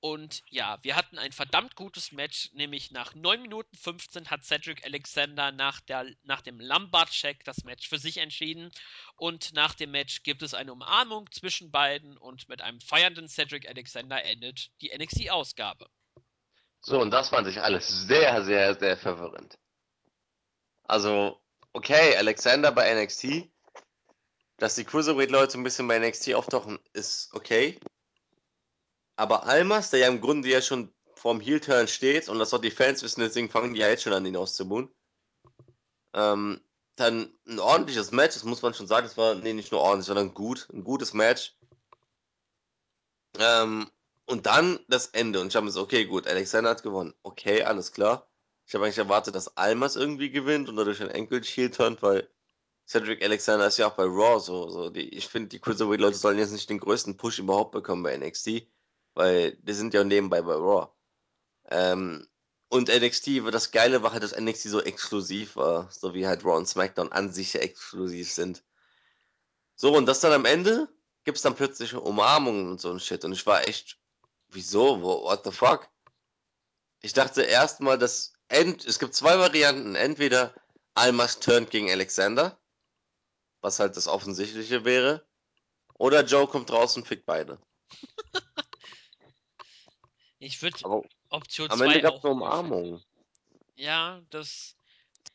Und 0.00 0.42
ja, 0.48 0.78
wir 0.82 0.96
hatten 0.96 1.18
ein 1.18 1.30
verdammt 1.30 1.76
gutes 1.76 2.10
Match, 2.10 2.50
nämlich 2.54 2.90
nach 2.90 3.14
9 3.14 3.42
Minuten 3.42 3.76
15 3.76 4.30
hat 4.30 4.44
Cedric 4.44 4.84
Alexander 4.84 5.52
nach, 5.52 5.80
der, 5.80 6.06
nach 6.22 6.40
dem 6.40 6.58
Lombard-Check 6.58 7.44
das 7.44 7.64
Match 7.64 7.86
für 7.86 7.98
sich 7.98 8.16
entschieden. 8.16 8.70
Und 9.16 9.52
nach 9.52 9.74
dem 9.74 9.90
Match 9.90 10.22
gibt 10.22 10.42
es 10.42 10.54
eine 10.54 10.72
Umarmung 10.72 11.30
zwischen 11.30 11.70
beiden 11.70 12.16
und 12.16 12.48
mit 12.48 12.62
einem 12.62 12.80
feiernden 12.80 13.28
Cedric 13.28 13.68
Alexander 13.68 14.24
endet 14.24 14.70
die 14.80 14.90
NXT-Ausgabe. 14.96 15.86
So, 16.80 16.98
und 16.98 17.10
das 17.10 17.28
fand 17.28 17.46
ich 17.46 17.60
alles 17.60 17.86
sehr, 18.06 18.42
sehr, 18.42 18.74
sehr 18.74 18.96
verwirrend. 18.96 19.58
Also, 20.84 21.38
okay, 21.74 22.16
Alexander 22.16 22.72
bei 22.72 22.94
NXT, 22.94 23.50
dass 24.56 24.76
die 24.76 24.84
Cruiserweight-Leute 24.84 25.58
ein 25.58 25.62
bisschen 25.62 25.86
bei 25.86 25.98
NXT 25.98 26.32
auftauchen, 26.32 26.78
ist 26.94 27.34
okay. 27.34 27.78
Aber 29.20 29.44
Almas, 29.44 29.90
der 29.90 30.00
ja 30.00 30.08
im 30.08 30.22
Grunde 30.22 30.48
ja 30.48 30.62
schon 30.62 30.90
vorm 31.14 31.40
Heel-Turn 31.40 31.88
steht 31.88 32.30
und 32.30 32.38
das 32.38 32.54
auch 32.54 32.60
die 32.62 32.70
Fans 32.70 33.02
wissen, 33.02 33.20
deswegen 33.20 33.50
fangen 33.50 33.74
die 33.74 33.80
ja 33.80 33.88
jetzt 33.90 34.02
schon 34.02 34.14
an, 34.14 34.24
ihn 34.24 34.34
auszubuhen. 34.34 34.88
Ähm, 36.14 36.58
dann 36.96 37.30
ein 37.46 37.58
ordentliches 37.58 38.12
Match, 38.12 38.32
das 38.32 38.44
muss 38.44 38.62
man 38.62 38.72
schon 38.72 38.86
sagen, 38.86 39.06
das 39.06 39.18
war, 39.18 39.34
nee, 39.34 39.52
nicht 39.52 39.72
nur 39.72 39.82
ordentlich, 39.82 40.06
sondern 40.06 40.32
gut, 40.32 40.68
ein 40.72 40.84
gutes 40.84 41.12
Match. 41.12 41.54
Ähm, 43.38 43.90
und 44.24 44.46
dann 44.46 44.80
das 44.88 45.08
Ende 45.08 45.42
und 45.42 45.48
ich 45.48 45.56
habe 45.56 45.66
mir 45.66 45.72
so, 45.72 45.82
okay, 45.82 46.06
gut, 46.06 46.26
Alexander 46.26 46.70
hat 46.70 46.82
gewonnen. 46.82 47.12
Okay, 47.22 47.62
alles 47.62 47.92
klar. 47.92 48.26
Ich 48.66 48.74
habe 48.74 48.86
eigentlich 48.86 48.96
erwartet, 48.96 49.34
dass 49.34 49.54
Almas 49.54 49.96
irgendwie 49.96 50.30
gewinnt 50.30 50.70
und 50.70 50.76
dadurch 50.76 51.02
ein 51.02 51.10
Enkel 51.10 51.44
Shield 51.44 51.74
turnt, 51.74 52.00
weil 52.00 52.26
Cedric 52.88 53.22
Alexander 53.22 53.66
ist 53.66 53.76
ja 53.76 53.86
auch 53.86 53.96
bei 53.96 54.04
Raw 54.04 54.40
so. 54.40 54.70
so 54.70 54.88
die, 54.88 55.10
ich 55.10 55.28
finde, 55.28 55.50
die 55.50 55.60
Cruiserweight-Leute 55.60 56.16
sollen 56.16 56.38
jetzt 56.38 56.52
nicht 56.52 56.70
den 56.70 56.80
größten 56.80 57.18
Push 57.18 57.38
überhaupt 57.38 57.72
bekommen 57.72 58.02
bei 58.02 58.16
NXT 58.16 58.66
weil 59.14 59.56
die 59.56 59.72
sind 59.72 59.94
ja 59.94 60.04
nebenbei 60.04 60.42
bei 60.42 60.54
Raw. 60.54 60.88
Ähm, 61.70 62.26
und 62.68 62.88
NXT, 62.88 63.42
das 63.50 63.72
Geile 63.72 64.02
war 64.02 64.12
halt, 64.12 64.22
dass 64.22 64.38
NXT 64.38 64.68
so 64.68 64.80
exklusiv 64.80 65.56
war, 65.56 65.90
so 65.90 66.14
wie 66.14 66.26
halt 66.26 66.44
Raw 66.44 66.56
und 66.56 66.68
SmackDown 66.68 67.12
an 67.12 67.32
sich 67.32 67.54
exklusiv 67.56 68.32
sind. 68.32 68.62
So, 69.74 69.96
und 69.96 70.06
das 70.06 70.20
dann 70.20 70.32
am 70.32 70.44
Ende 70.44 70.88
gibt 71.24 71.36
es 71.36 71.42
dann 71.42 71.54
plötzlich 71.56 71.94
Umarmungen 71.94 72.68
und 72.68 72.80
so 72.80 72.90
ein 72.90 73.00
Shit. 73.00 73.24
Und 73.24 73.32
ich 73.32 73.46
war 73.46 73.66
echt, 73.66 73.98
wieso? 74.48 75.02
What 75.02 75.44
the 75.44 75.50
fuck? 75.50 75.88
Ich 77.02 77.12
dachte 77.12 77.42
erstmal, 77.42 77.98
dass 77.98 78.34
End, 78.48 78.84
es 78.84 78.98
gibt 78.98 79.14
zwei 79.14 79.38
Varianten. 79.38 79.94
Entweder 79.94 80.54
Almas 80.94 81.40
turnt 81.40 81.70
gegen 81.70 81.90
Alexander, 81.90 82.58
was 83.60 83.78
halt 83.78 83.96
das 83.96 84.06
Offensichtliche 84.06 84.84
wäre, 84.84 85.26
oder 85.94 86.24
Joe 86.24 86.46
kommt 86.46 86.70
raus 86.72 86.96
und 86.96 87.06
fickt 87.06 87.26
beide. 87.26 87.58
Ich 90.40 90.60
würde 90.62 91.04
Option 91.28 91.68
2 91.68 91.74
Am 91.74 91.82
Ende 91.82 92.00
gab 92.00 92.16
es 92.16 92.24
eine 92.24 92.32
Umarmung. 92.32 93.02
Ja, 93.76 94.20
das. 94.30 94.74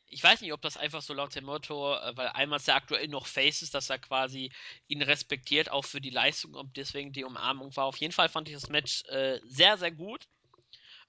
Ich 0.08 0.22
weiß 0.22 0.40
nicht, 0.40 0.52
ob 0.52 0.60
das 0.62 0.76
einfach 0.76 1.00
so 1.00 1.14
laut 1.14 1.34
dem 1.34 1.44
Motto, 1.44 1.94
äh, 1.94 2.16
weil 2.16 2.28
einmal 2.28 2.58
ist 2.58 2.68
er 2.68 2.74
aktuell 2.74 3.08
noch 3.08 3.26
Face 3.26 3.62
ist, 3.62 3.74
dass 3.74 3.88
er 3.88 3.98
quasi 3.98 4.50
ihn 4.88 5.02
respektiert, 5.02 5.70
auch 5.70 5.84
für 5.84 6.00
die 6.00 6.10
Leistung 6.10 6.54
und 6.54 6.76
deswegen 6.76 7.12
die 7.12 7.24
Umarmung 7.24 7.74
war. 7.76 7.84
Auf 7.84 7.96
jeden 7.98 8.12
Fall 8.12 8.28
fand 8.28 8.48
ich 8.48 8.54
das 8.54 8.68
Match 8.68 9.04
äh, 9.04 9.40
sehr, 9.44 9.78
sehr 9.78 9.92
gut. 9.92 10.26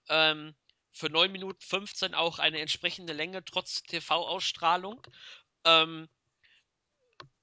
Ähm, 0.10 0.56
für 0.92 1.10
9 1.10 1.32
Minuten 1.32 1.62
15 1.62 2.14
auch 2.14 2.40
eine 2.40 2.60
entsprechende 2.60 3.14
Länge, 3.14 3.44
trotz 3.46 3.84
TV-Ausstrahlung. 3.84 5.02
Ähm, 5.64 6.08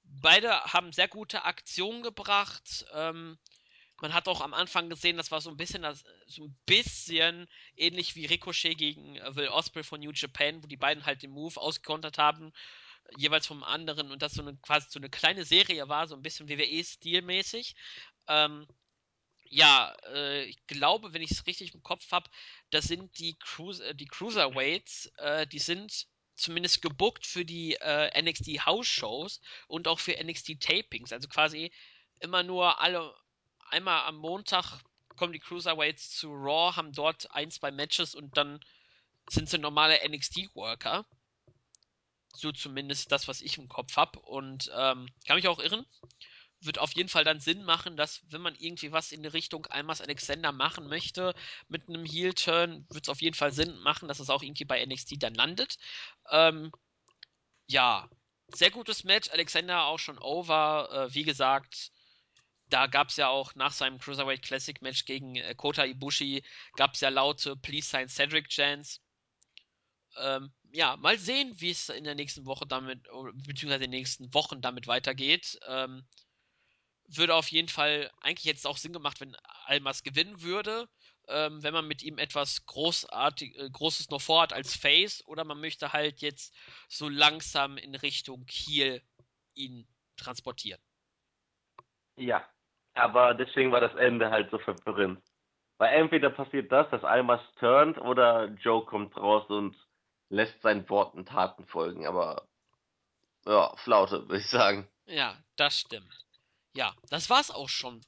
beide 0.03 0.61
haben 0.65 0.93
sehr 0.93 1.07
gute 1.07 1.43
Aktionen 1.43 2.01
gebracht. 2.01 2.85
Ähm, 2.93 3.37
man 4.05 4.13
hat 4.13 4.27
auch 4.27 4.41
am 4.41 4.53
Anfang 4.53 4.87
gesehen, 4.87 5.17
das 5.17 5.31
war 5.31 5.41
so 5.41 5.49
ein 5.49 5.57
bisschen 5.57 5.81
das, 5.81 6.03
so 6.27 6.43
ein 6.43 6.55
bisschen 6.67 7.47
ähnlich 7.75 8.15
wie 8.15 8.27
Ricochet 8.27 8.77
gegen 8.77 9.15
äh, 9.15 9.35
Will 9.35 9.47
Osprey 9.47 9.81
von 9.83 9.99
New 9.99 10.11
Japan, 10.11 10.61
wo 10.61 10.67
die 10.67 10.77
beiden 10.77 11.07
halt 11.07 11.23
den 11.23 11.31
Move 11.31 11.59
ausgekontert 11.59 12.19
haben, 12.19 12.53
jeweils 13.17 13.47
vom 13.47 13.63
anderen 13.63 14.11
und 14.11 14.21
das 14.21 14.33
so 14.33 14.43
eine 14.43 14.55
quasi 14.57 14.85
so 14.91 14.99
eine 14.99 15.09
kleine 15.09 15.43
Serie 15.43 15.89
war, 15.89 16.07
so 16.07 16.13
ein 16.15 16.21
bisschen 16.21 16.47
WWE-Stilmäßig. 16.47 17.75
Ähm, 18.27 18.67
ja, 19.45 19.95
äh, 20.13 20.43
ich 20.43 20.67
glaube, 20.67 21.13
wenn 21.13 21.23
ich 21.23 21.31
es 21.31 21.47
richtig 21.47 21.73
im 21.73 21.81
Kopf 21.81 22.11
habe, 22.11 22.29
das 22.69 22.85
sind 22.85 23.17
die, 23.17 23.35
Cruise, 23.39 23.83
äh, 23.83 23.95
die 23.95 24.05
Cruiserweights, 24.05 25.07
äh, 25.17 25.47
die 25.47 25.57
sind 25.57 26.05
zumindest 26.35 26.83
gebuckt 26.83 27.25
für 27.25 27.43
die 27.43 27.73
äh, 27.81 28.21
NXT 28.21 28.67
House 28.67 28.87
Shows 28.87 29.41
und 29.67 29.87
auch 29.87 29.99
für 29.99 30.23
NXT 30.23 30.59
Tapings. 30.59 31.11
Also 31.11 31.27
quasi 31.27 31.71
immer 32.19 32.43
nur 32.43 32.79
alle 32.79 33.15
einmal 33.69 34.03
am 34.05 34.17
Montag 34.17 34.81
kommen 35.15 35.33
die 35.33 35.39
Cruiserweights 35.39 36.11
zu 36.11 36.31
Raw, 36.33 36.75
haben 36.75 36.91
dort 36.91 37.31
ein, 37.31 37.51
zwei 37.51 37.71
Matches 37.71 38.15
und 38.15 38.37
dann 38.37 38.59
sind 39.29 39.49
sie 39.49 39.57
normale 39.57 39.99
NXT-Worker. 40.07 41.05
So 42.33 42.51
zumindest 42.51 43.11
das, 43.11 43.27
was 43.27 43.41
ich 43.41 43.57
im 43.57 43.69
Kopf 43.69 43.95
habe. 43.95 44.19
Und 44.19 44.69
ähm, 44.75 45.07
kann 45.25 45.37
mich 45.37 45.47
auch 45.47 45.59
irren. 45.59 45.85
Wird 46.61 46.79
auf 46.79 46.93
jeden 46.93 47.09
Fall 47.09 47.23
dann 47.23 47.39
Sinn 47.39 47.63
machen, 47.63 47.95
dass, 47.95 48.21
wenn 48.29 48.41
man 48.41 48.55
irgendwie 48.55 48.91
was 48.91 49.11
in 49.11 49.23
die 49.23 49.29
Richtung 49.29 49.65
Almas 49.67 50.01
Alexander 50.01 50.51
machen 50.51 50.87
möchte, 50.87 51.33
mit 51.69 51.87
einem 51.87 52.05
Heel-Turn, 52.05 52.85
wird 52.89 53.05
es 53.05 53.09
auf 53.09 53.21
jeden 53.21 53.35
Fall 53.35 53.51
Sinn 53.51 53.77
machen, 53.79 54.07
dass 54.07 54.19
es 54.19 54.29
auch 54.29 54.43
irgendwie 54.43 54.65
bei 54.65 54.83
NXT 54.85 55.23
dann 55.23 55.35
landet. 55.35 55.77
Ähm, 56.29 56.71
ja, 57.67 58.09
sehr 58.47 58.71
gutes 58.71 59.03
Match. 59.03 59.29
Alexander 59.31 59.85
auch 59.85 59.99
schon 59.99 60.17
over. 60.19 60.89
Äh, 60.91 61.13
wie 61.13 61.23
gesagt, 61.23 61.91
da 62.69 62.87
gab 62.87 63.09
es 63.09 63.17
ja 63.17 63.29
auch 63.29 63.53
nach 63.55 63.71
seinem 63.71 63.99
Cruiserweight 63.99 64.41
Classic 64.41 64.81
Match 64.81 65.05
gegen 65.05 65.35
äh, 65.35 65.53
Kota 65.55 65.85
Ibushi, 65.85 66.43
gab 66.75 66.95
es 66.95 67.01
ja 67.01 67.09
laute 67.09 67.55
Please 67.55 67.89
Sign 67.89 68.09
Cedric 68.09 68.49
Chance. 68.49 68.99
Ähm, 70.17 70.53
ja, 70.71 70.95
mal 70.97 71.17
sehen, 71.19 71.53
wie 71.59 71.71
es 71.71 71.89
in 71.89 72.05
der 72.05 72.15
nächsten 72.15 72.45
Woche 72.45 72.65
damit, 72.65 73.03
beziehungsweise 73.45 73.83
in 73.83 73.91
den 73.91 73.99
nächsten 73.99 74.33
Wochen 74.33 74.61
damit 74.61 74.87
weitergeht. 74.87 75.59
Ähm, 75.67 76.07
würde 77.07 77.35
auf 77.35 77.49
jeden 77.49 77.67
Fall 77.67 78.11
eigentlich 78.21 78.45
jetzt 78.45 78.65
auch 78.65 78.77
Sinn 78.77 78.93
gemacht, 78.93 79.19
wenn 79.21 79.35
Almas 79.65 80.03
gewinnen 80.03 80.41
würde. 80.41 80.89
Ähm, 81.27 81.63
wenn 81.63 81.73
man 81.73 81.87
mit 81.87 82.03
ihm 82.03 82.17
etwas 82.17 82.65
großartig, 82.65 83.57
äh, 83.57 83.69
Großes 83.69 84.09
noch 84.09 84.21
vorhat 84.21 84.53
als 84.53 84.75
Face 84.75 85.25
oder 85.25 85.43
man 85.43 85.59
möchte 85.59 85.91
halt 85.91 86.21
jetzt 86.21 86.53
so 86.87 87.09
langsam 87.09 87.77
in 87.77 87.95
Richtung 87.95 88.45
Kiel 88.45 89.01
ihn 89.55 89.87
transportieren. 90.17 90.79
Ja, 92.15 92.47
aber 92.95 93.33
deswegen 93.33 93.71
war 93.71 93.81
das 93.81 93.93
Ende 93.95 94.31
halt 94.31 94.49
so 94.51 94.57
verwirrend. 94.57 95.21
Weil 95.77 95.93
entweder 95.93 96.29
passiert 96.29 96.71
das, 96.71 96.89
dass 96.89 97.03
Almas 97.03 97.41
turnt, 97.59 97.97
oder 97.99 98.45
Joe 98.45 98.85
kommt 98.85 99.15
raus 99.17 99.45
und 99.49 99.75
lässt 100.29 100.61
seinen 100.61 100.89
Worten 100.89 101.25
Taten 101.25 101.65
folgen. 101.65 102.07
Aber 102.07 102.47
ja, 103.45 103.75
Flaute, 103.77 104.27
würde 104.27 104.37
ich 104.37 104.49
sagen. 104.49 104.87
Ja, 105.05 105.37
das 105.57 105.79
stimmt. 105.79 106.25
Ja, 106.73 106.93
das 107.09 107.29
war's 107.29 107.51
auch 107.51 107.69
schon 107.69 108.01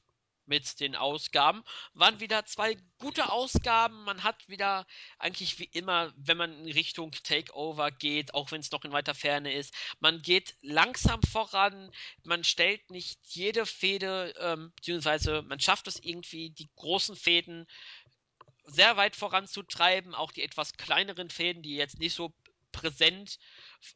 mit 0.48 0.80
den 0.80 0.96
Ausgaben. 0.96 1.62
Waren 1.94 2.20
wieder 2.20 2.44
zwei 2.46 2.76
gute 2.98 3.30
Ausgaben. 3.30 4.02
Man 4.04 4.24
hat 4.24 4.48
wieder 4.48 4.86
eigentlich 5.18 5.58
wie 5.58 5.68
immer, 5.72 6.12
wenn 6.16 6.36
man 6.36 6.52
in 6.66 6.72
Richtung 6.72 7.12
Takeover 7.12 7.90
geht, 7.90 8.34
auch 8.34 8.50
wenn 8.50 8.60
es 8.60 8.70
noch 8.70 8.84
in 8.84 8.92
weiter 8.92 9.14
Ferne 9.14 9.52
ist, 9.52 9.74
man 10.00 10.22
geht 10.22 10.56
langsam 10.60 11.22
voran. 11.22 11.92
Man 12.24 12.44
stellt 12.44 12.90
nicht 12.90 13.20
jede 13.24 13.66
Fehde, 13.66 14.34
ähm, 14.38 14.72
beziehungsweise 14.76 15.42
man 15.42 15.60
schafft 15.60 15.86
es 15.86 16.02
irgendwie, 16.02 16.50
die 16.50 16.68
großen 16.76 17.16
Fäden 17.16 17.66
sehr 18.64 18.96
weit 18.96 19.16
voranzutreiben. 19.16 20.14
Auch 20.14 20.32
die 20.32 20.42
etwas 20.42 20.74
kleineren 20.74 21.30
Fäden, 21.30 21.62
die 21.62 21.76
jetzt 21.76 21.98
nicht 21.98 22.14
so 22.14 22.32
präsent 22.72 23.38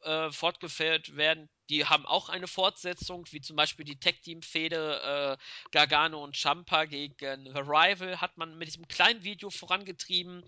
äh, 0.03 0.31
fortgeführt 0.31 1.17
werden, 1.17 1.49
die 1.71 1.87
haben 1.87 2.07
auch 2.07 2.29
eine 2.29 2.47
Fortsetzung, 2.47 3.27
wie 3.31 3.41
zum 3.41 3.57
Beispiel 3.57 3.85
die 3.85 3.99
Tech-Team-Fehde 3.99 5.39
äh, 5.39 5.71
Gargano 5.71 6.23
und 6.23 6.37
Champa 6.37 6.85
gegen 6.85 7.57
Arrival 7.57 8.21
hat 8.21 8.37
man 8.37 8.57
mit 8.59 8.69
diesem 8.69 8.89
kleinen 8.89 9.23
Video 9.25 9.51
vorangetrieben. 9.51 10.45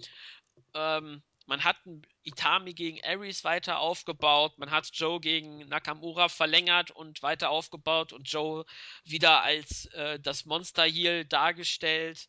Ähm, 0.74 1.22
man 1.46 1.62
hat 1.62 1.76
Itami 2.22 2.72
gegen 2.72 3.04
Ares 3.04 3.44
weiter 3.44 3.78
aufgebaut, 3.78 4.58
man 4.58 4.70
hat 4.70 4.88
Joe 4.92 5.20
gegen 5.20 5.58
Nakamura 5.68 6.28
verlängert 6.28 6.90
und 6.90 7.22
weiter 7.22 7.50
aufgebaut 7.50 8.12
und 8.12 8.30
Joe 8.30 8.64
wieder 9.04 9.42
als 9.42 9.86
äh, 9.86 10.18
das 10.20 10.46
Monster 10.46 10.84
Heel 10.84 11.24
dargestellt. 11.26 12.28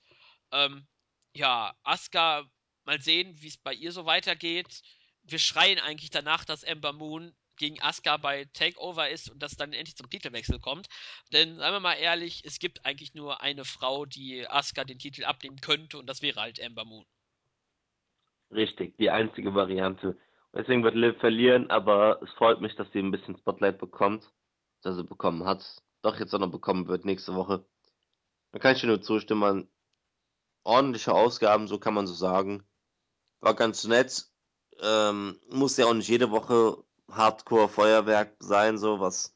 Ähm, 0.52 0.86
ja, 1.34 1.76
Asuka, 1.84 2.50
mal 2.84 3.02
sehen, 3.02 3.42
wie 3.42 3.48
es 3.48 3.58
bei 3.58 3.74
ihr 3.74 3.92
so 3.92 4.06
weitergeht. 4.06 4.82
Wir 5.28 5.40
schreien 5.40 5.80
eigentlich 5.80 6.10
danach, 6.10 6.46
dass 6.46 6.64
Ember 6.64 6.94
Moon 6.94 7.34
gegen 7.58 7.82
Asuka 7.82 8.18
bei 8.18 8.46
Takeover 8.54 9.10
ist 9.10 9.30
und 9.30 9.42
das 9.42 9.56
dann 9.56 9.74
endlich 9.74 9.96
zum 9.96 10.10
Titelwechsel 10.10 10.60
kommt. 10.60 10.88
Denn, 11.32 11.58
seien 11.58 11.74
wir 11.74 11.80
mal 11.80 11.94
ehrlich, 11.94 12.44
es 12.46 12.60
gibt 12.60 12.86
eigentlich 12.86 13.14
nur 13.14 13.42
eine 13.42 13.66
Frau, 13.66 14.06
die 14.06 14.48
Asuka 14.48 14.84
den 14.84 15.00
Titel 15.00 15.24
abnehmen 15.24 15.62
könnte 15.62 15.98
und 15.98 16.08
das 16.08 16.22
wäre 16.22 16.42
halt 16.42 16.60
Ember 16.60 16.86
Moon. 16.86 17.06
Richtig, 18.52 18.98
die 18.98 19.10
einzige 19.10 19.54
Variante. 19.56 20.18
Deswegen 20.54 20.84
wird 20.84 20.96
Liv 20.96 21.18
verlieren, 21.20 21.70
aber 21.70 22.22
es 22.22 22.30
freut 22.32 22.62
mich, 22.62 22.76
dass 22.76 22.90
sie 22.92 23.00
ein 23.00 23.12
bisschen 23.12 23.38
Spotlight 23.38 23.78
bekommt. 23.78 24.32
Dass 24.82 24.96
sie 24.96 25.04
bekommen 25.04 25.46
hat. 25.46 25.82
Doch 26.02 26.20
jetzt 26.20 26.34
auch 26.34 26.40
noch 26.40 26.52
bekommen 26.52 26.88
wird 26.88 27.06
nächste 27.06 27.36
Woche. 27.36 27.66
Da 28.52 28.60
kann 28.60 28.76
ich 28.76 28.82
dir 28.82 28.88
nur 28.88 29.02
zustimmen. 29.02 29.68
ordentliche 30.64 31.14
Ausgaben, 31.14 31.68
so 31.68 31.80
kann 31.80 31.94
man 31.94 32.08
so 32.08 32.14
sagen. 32.14 32.66
War 33.40 33.56
ganz 33.56 33.84
nett. 33.86 34.28
Ähm, 34.82 35.40
muss 35.50 35.78
ja 35.78 35.86
auch 35.86 35.94
nicht 35.94 36.10
jede 36.10 36.32
Woche 36.32 36.84
Hardcore-Feuerwerk 37.12 38.36
sein, 38.40 38.78
so 38.78 39.00
was 39.00 39.36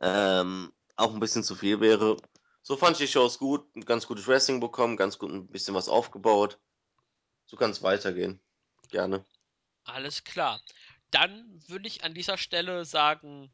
ähm, 0.00 0.72
auch 0.96 1.12
ein 1.12 1.20
bisschen 1.20 1.42
zu 1.42 1.54
viel 1.54 1.80
wäre. 1.80 2.16
So 2.62 2.76
fand 2.76 2.92
ich 2.92 3.06
die 3.06 3.12
Shows 3.12 3.38
gut, 3.38 3.66
ganz 3.86 4.06
gutes 4.06 4.26
Wrestling 4.26 4.60
bekommen, 4.60 4.96
ganz 4.96 5.18
gut 5.18 5.30
ein 5.30 5.46
bisschen 5.48 5.74
was 5.74 5.88
aufgebaut. 5.88 6.58
So 7.46 7.56
kann 7.56 7.70
es 7.70 7.82
weitergehen. 7.82 8.40
Gerne. 8.90 9.24
Alles 9.84 10.24
klar. 10.24 10.60
Dann 11.10 11.62
würde 11.66 11.88
ich 11.88 12.04
an 12.04 12.14
dieser 12.14 12.36
Stelle 12.36 12.84
sagen, 12.84 13.50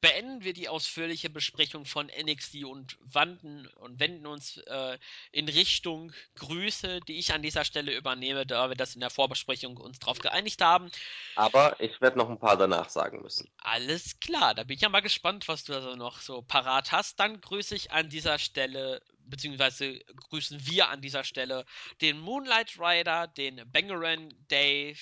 beenden 0.00 0.44
wir 0.44 0.52
die 0.52 0.68
ausführliche 0.68 1.30
Besprechung 1.30 1.84
von 1.84 2.06
NXT 2.06 2.64
und 2.64 2.98
wanden 3.00 3.66
und 3.76 3.98
wenden 3.98 4.26
uns 4.26 4.58
äh, 4.58 4.98
in 5.32 5.48
Richtung 5.48 6.12
Grüße, 6.36 7.00
die 7.00 7.18
ich 7.18 7.32
an 7.32 7.42
dieser 7.42 7.64
Stelle 7.64 7.96
übernehme, 7.96 8.46
da 8.46 8.68
wir 8.68 8.76
das 8.76 8.94
in 8.94 9.00
der 9.00 9.10
Vorbesprechung 9.10 9.76
uns 9.76 9.98
drauf 9.98 10.18
geeinigt 10.18 10.60
haben. 10.62 10.90
Aber 11.34 11.80
ich 11.80 12.00
werde 12.00 12.18
noch 12.18 12.28
ein 12.28 12.38
paar 12.38 12.56
danach 12.56 12.90
sagen 12.90 13.22
müssen. 13.22 13.50
Alles 13.58 14.20
klar, 14.20 14.54
da 14.54 14.64
bin 14.64 14.76
ich 14.76 14.82
ja 14.82 14.88
mal 14.88 15.00
gespannt, 15.00 15.48
was 15.48 15.64
du 15.64 15.74
also 15.74 15.96
noch 15.96 16.20
so 16.20 16.42
parat 16.42 16.92
hast. 16.92 17.18
Dann 17.18 17.40
grüße 17.40 17.74
ich 17.74 17.92
an 17.92 18.10
dieser 18.10 18.38
Stelle, 18.38 19.02
beziehungsweise 19.24 19.98
grüßen 20.28 20.66
wir 20.66 20.88
an 20.88 21.00
dieser 21.00 21.24
Stelle 21.24 21.64
den 22.00 22.18
Moonlight 22.18 22.78
Rider, 22.78 23.26
den 23.28 23.62
Bangaran 23.72 24.28
Dave, 24.48 24.98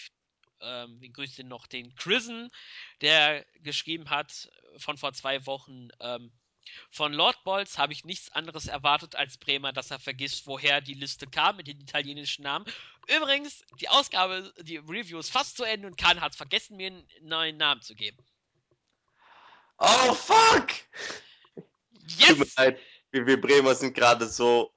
ähm, 0.65 1.01
wir 1.01 1.11
grüßen 1.11 1.47
noch 1.47 1.67
den 1.67 1.95
Chrisen, 1.95 2.51
der 3.01 3.45
geschrieben 3.63 4.11
hat 4.11 4.51
von 4.79 4.97
vor 4.97 5.13
zwei 5.13 5.45
Wochen, 5.47 5.89
ähm, 6.01 6.33
von 6.91 7.13
Lord 7.13 7.43
Bolz 7.45 7.79
habe 7.79 7.93
ich 7.93 8.05
nichts 8.05 8.33
anderes 8.33 8.67
erwartet 8.67 9.17
als 9.17 9.37
Bremer, 9.39 9.73
dass 9.73 9.91
er 9.91 9.99
vergisst, 9.99 10.47
woher 10.47 10.81
die 10.81 10.95
Liste 10.95 11.27
kam 11.27 11.57
mit 11.57 11.67
den 11.67 11.81
italienischen 11.81 12.43
Namen. 12.43 12.65
Übrigens, 13.07 13.65
die 13.81 13.89
Ausgabe, 13.89 14.53
die 14.63 14.79
Review 14.79 15.19
ist 15.19 15.31
fast 15.31 15.57
zu 15.57 15.65
Ende 15.65 15.87
und 15.87 15.99
Kahn 15.99 16.21
hat 16.21 16.35
vergessen, 16.35 16.77
mir 16.77 16.89
einen 16.89 17.09
neuen 17.21 17.59
Namen 17.59 17.83
zu 17.83 17.95
geben. 17.95 18.25
Oh 19.79 20.15
fuck! 20.15 20.69
Yes! 22.19 22.29
Tut 22.29 22.39
mir 22.39 22.47
leid, 22.57 22.81
wir, 23.11 23.27
wir 23.27 23.41
Bremer 23.41 23.75
sind 23.75 23.95
gerade 23.95 24.27
so 24.27 24.75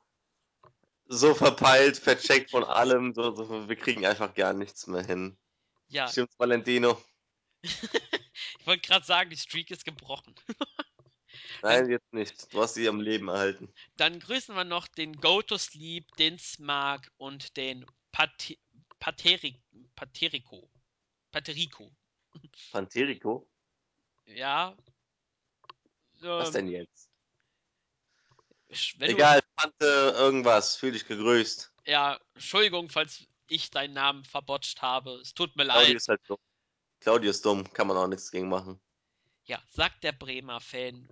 so 1.10 1.34
verpeilt, 1.34 1.98
vercheckt 1.98 2.52
von 2.52 2.64
allem, 2.64 3.14
so, 3.14 3.34
so, 3.34 3.70
wir 3.70 3.76
kriegen 3.76 4.06
einfach 4.06 4.34
gar 4.36 4.54
nichts 4.54 4.88
mehr 4.88 5.06
hin. 5.06 5.38
Ja, 5.88 6.08
Stimmt's, 6.08 6.38
Valentino? 6.38 7.02
ich 7.62 8.66
wollte 8.66 8.88
gerade 8.88 9.06
sagen, 9.06 9.30
die 9.30 9.38
Streak 9.38 9.72
ist 9.72 9.86
gebrochen. 9.86 10.36
Nein, 11.62 11.90
jetzt 11.90 12.14
nicht. 12.14 12.54
Du 12.54 12.62
hast 12.62 12.76
sie 12.76 12.88
am 12.88 13.02
Leben 13.02 13.30
erhalten. 13.30 13.74
Dann 13.96 14.20
grüßen 14.20 14.56
wir 14.56 14.64
noch 14.64 14.88
den 14.88 15.14
Go 15.18 15.42
to 15.42 15.58
Sleep, 15.58 16.06
den 16.18 16.38
Smart 16.38 17.10
und 17.18 17.58
den 17.58 17.86
Pate 18.12 18.58
Pateri 19.00 19.62
Paterico. 19.96 20.70
Paterico. 21.32 21.92
Panterico? 22.72 23.48
Ja. 24.26 24.76
Was 26.22 26.52
denn 26.52 26.68
jetzt? 26.68 27.10
Egal, 29.00 29.42
Tante, 29.56 29.86
irgendwas. 30.18 30.76
Fühl 30.76 30.92
dich 30.92 31.06
gegrüßt. 31.06 31.72
Ja, 31.86 32.20
Entschuldigung, 32.34 32.90
falls 32.90 33.26
ich 33.48 33.72
deinen 33.72 33.94
Namen 33.94 34.24
verbotscht 34.24 34.82
habe. 34.82 35.12
Es 35.22 35.34
tut 35.34 35.56
mir 35.56 35.66
Claudio 35.66 35.88
leid. 35.88 35.96
ist 35.96 36.08
halt 36.08 36.22
dumm. 36.28 36.38
Claudio 37.00 37.30
ist 37.30 37.46
dumm, 37.46 37.72
kann 37.74 37.88
man 37.88 37.98
auch 37.98 38.08
nichts 38.08 38.32
gegen 38.32 38.50
machen. 38.50 38.80
Ja, 39.46 39.62
sagt 39.70 40.04
der 40.04 40.12
Bremer 40.12 40.60
Fan. 40.60 41.08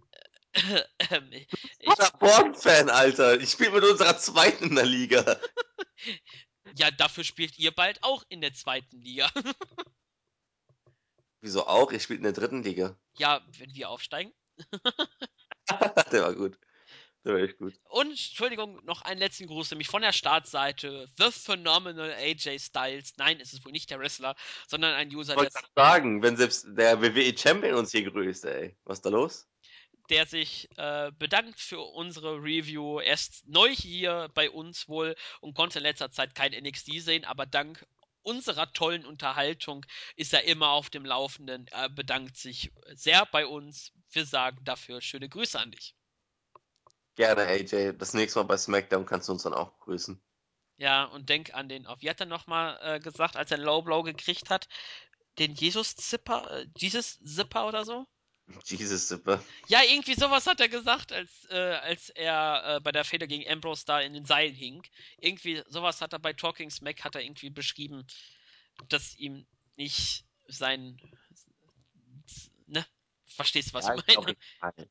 Ähm, 1.10 1.30
ich, 1.34 1.86
Paderborn-Fan, 1.86 2.90
Alter. 2.90 3.42
Ich 3.42 3.52
spiele 3.52 3.72
mit 3.72 3.84
unserer 3.84 4.18
zweiten 4.18 4.70
in 4.70 4.76
der 4.76 4.86
Liga. 4.86 5.38
ja, 6.78 6.92
dafür 6.92 7.26
spielt 7.26 7.60
ihr 7.60 7.72
bald 7.72 8.02
auch 8.04 8.24
in 8.30 8.40
der 8.40 8.54
zweiten 8.54 9.02
Liga. 9.02 9.30
Wieso 11.42 11.68
auch? 11.68 11.92
Ihr 11.92 12.00
spielt 12.00 12.20
in 12.20 12.24
der 12.24 12.32
dritten 12.32 12.64
Liga. 12.64 12.98
ja, 13.18 13.46
wenn 13.58 13.76
wir 13.76 13.90
aufsteigen. 13.90 14.34
Der 16.12 16.24
war 16.24 16.34
gut. 16.34 16.58
Der 17.26 17.34
war 17.34 17.42
echt 17.42 17.58
gut. 17.58 17.74
Und, 17.90 18.12
Entschuldigung, 18.12 18.80
noch 18.86 19.02
einen 19.02 19.20
letzten 19.20 19.48
Gruß, 19.48 19.72
nämlich 19.72 19.88
von 19.88 20.04
der 20.04 20.14
Startseite. 20.14 21.10
The 21.18 21.32
Phenomenal 21.32 22.12
AJ 22.14 22.60
Styles. 22.60 23.14
Nein, 23.18 23.40
es 23.42 23.52
ist 23.52 23.66
wohl 23.66 23.72
nicht 23.72 23.90
der 23.90 24.00
Wrestler, 24.00 24.36
sondern 24.68 24.94
ein 24.94 25.14
User, 25.14 25.34
Ich 25.34 25.40
wollte 25.40 25.60
sagen, 25.76 26.22
wenn 26.22 26.38
selbst 26.38 26.68
der 26.70 27.02
WWE-Champion 27.02 27.74
uns 27.74 27.92
hier 27.92 28.10
grüßt, 28.10 28.46
ey. 28.46 28.78
Was 28.86 29.00
ist 29.00 29.06
da 29.06 29.10
los? 29.10 29.48
der 30.12 30.28
sich 30.28 30.70
äh, 30.78 31.12
bedankt 31.18 31.60
für 31.60 31.80
unsere 31.80 32.36
Review. 32.36 33.00
Er 33.00 33.16
ist 33.16 33.48
neu 33.48 33.70
hier 33.70 34.30
bei 34.36 34.52
uns 34.52 34.88
wohl 34.88 35.16
und 35.42 35.56
konnte 35.56 35.80
in 35.80 35.84
letzter 35.84 36.12
Zeit 36.12 36.36
kein 36.36 36.52
NXT 36.52 37.02
sehen, 37.02 37.26
aber 37.26 37.48
dank 37.48 37.84
unserer 38.22 38.72
tollen 38.74 39.04
Unterhaltung 39.04 39.86
ist 40.16 40.34
er 40.34 40.44
immer 40.44 40.70
auf 40.70 40.92
dem 40.92 41.06
Laufenden. 41.06 41.68
Er 41.70 41.90
bedankt 41.90 42.38
sich 42.38 42.72
sehr 42.94 43.26
bei 43.26 43.46
uns. 43.46 43.94
Wir 44.12 44.26
sagen 44.26 44.60
dafür 44.64 45.02
schöne 45.02 45.28
Grüße 45.28 45.60
an 45.60 45.72
dich. 45.72 45.96
Gerne, 47.16 47.44
AJ. 47.44 47.94
Das 47.98 48.14
nächste 48.14 48.40
Mal 48.40 48.46
bei 48.46 48.58
SmackDown 48.58 49.06
kannst 49.06 49.30
du 49.30 49.34
uns 49.34 49.44
dann 49.44 49.54
auch 49.54 49.80
grüßen. 49.80 50.22
Ja, 50.78 51.06
und 51.06 51.30
denk 51.30 51.54
an 51.54 51.70
den, 51.70 51.86
auf 51.86 52.02
wie 52.02 52.10
hat 52.10 52.20
er 52.20 52.26
nochmal 52.26 52.78
äh, 52.82 53.00
gesagt, 53.00 53.38
als 53.38 53.52
er 53.52 53.58
einen 53.58 53.66
Low 53.66 53.82
Blow 53.82 54.04
gekriegt 54.04 54.50
hat? 54.50 54.68
Den 55.40 55.54
Jesus-Zipper, 55.54 56.52
äh, 56.52 56.68
Jesus-Zipper 56.78 57.68
oder 57.68 57.86
so? 57.86 58.06
Jesus, 58.66 59.08
super. 59.08 59.44
Ja, 59.68 59.82
irgendwie 59.84 60.14
sowas 60.14 60.46
hat 60.46 60.60
er 60.60 60.70
gesagt, 60.70 61.12
als, 61.12 61.46
äh, 61.50 61.56
als 61.56 62.10
er 62.10 62.76
äh, 62.76 62.80
bei 62.82 62.92
der 62.92 63.04
Fehde 63.04 63.28
gegen 63.28 63.50
Ambrose 63.50 63.86
da 63.86 64.00
in 64.02 64.14
den 64.14 64.26
Seilen 64.26 64.54
hing. 64.54 64.84
Irgendwie 65.18 65.64
sowas 65.68 66.02
hat 66.02 66.14
er 66.14 66.20
bei 66.20 66.34
Talking 66.34 66.70
Smack 66.70 67.04
hat 67.04 67.16
er 67.16 67.24
irgendwie 67.24 67.50
beschrieben, 67.50 68.06
dass 68.90 69.16
ihm 69.16 69.48
nicht 69.78 70.26
sein, 70.48 70.98
ne, 72.68 72.86
verstehst 73.26 73.74
was 73.74 73.86
Ja, 73.86 73.96
ich 73.96 74.06
meine? 74.18 74.36
egal. 74.60 74.90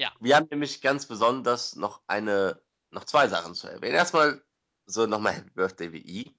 Ja. 0.00 0.14
Wir 0.18 0.34
haben 0.36 0.48
nämlich 0.50 0.80
ganz 0.80 1.04
besonders 1.04 1.76
noch 1.76 2.00
eine, 2.06 2.58
noch 2.90 3.04
zwei 3.04 3.28
Sachen 3.28 3.54
zu 3.54 3.68
erwähnen. 3.68 3.96
Erstmal 3.96 4.42
so 4.86 5.04
nochmal 5.04 5.34
Happy 5.34 5.50
Birthday 5.50 5.92
WI. 5.92 6.34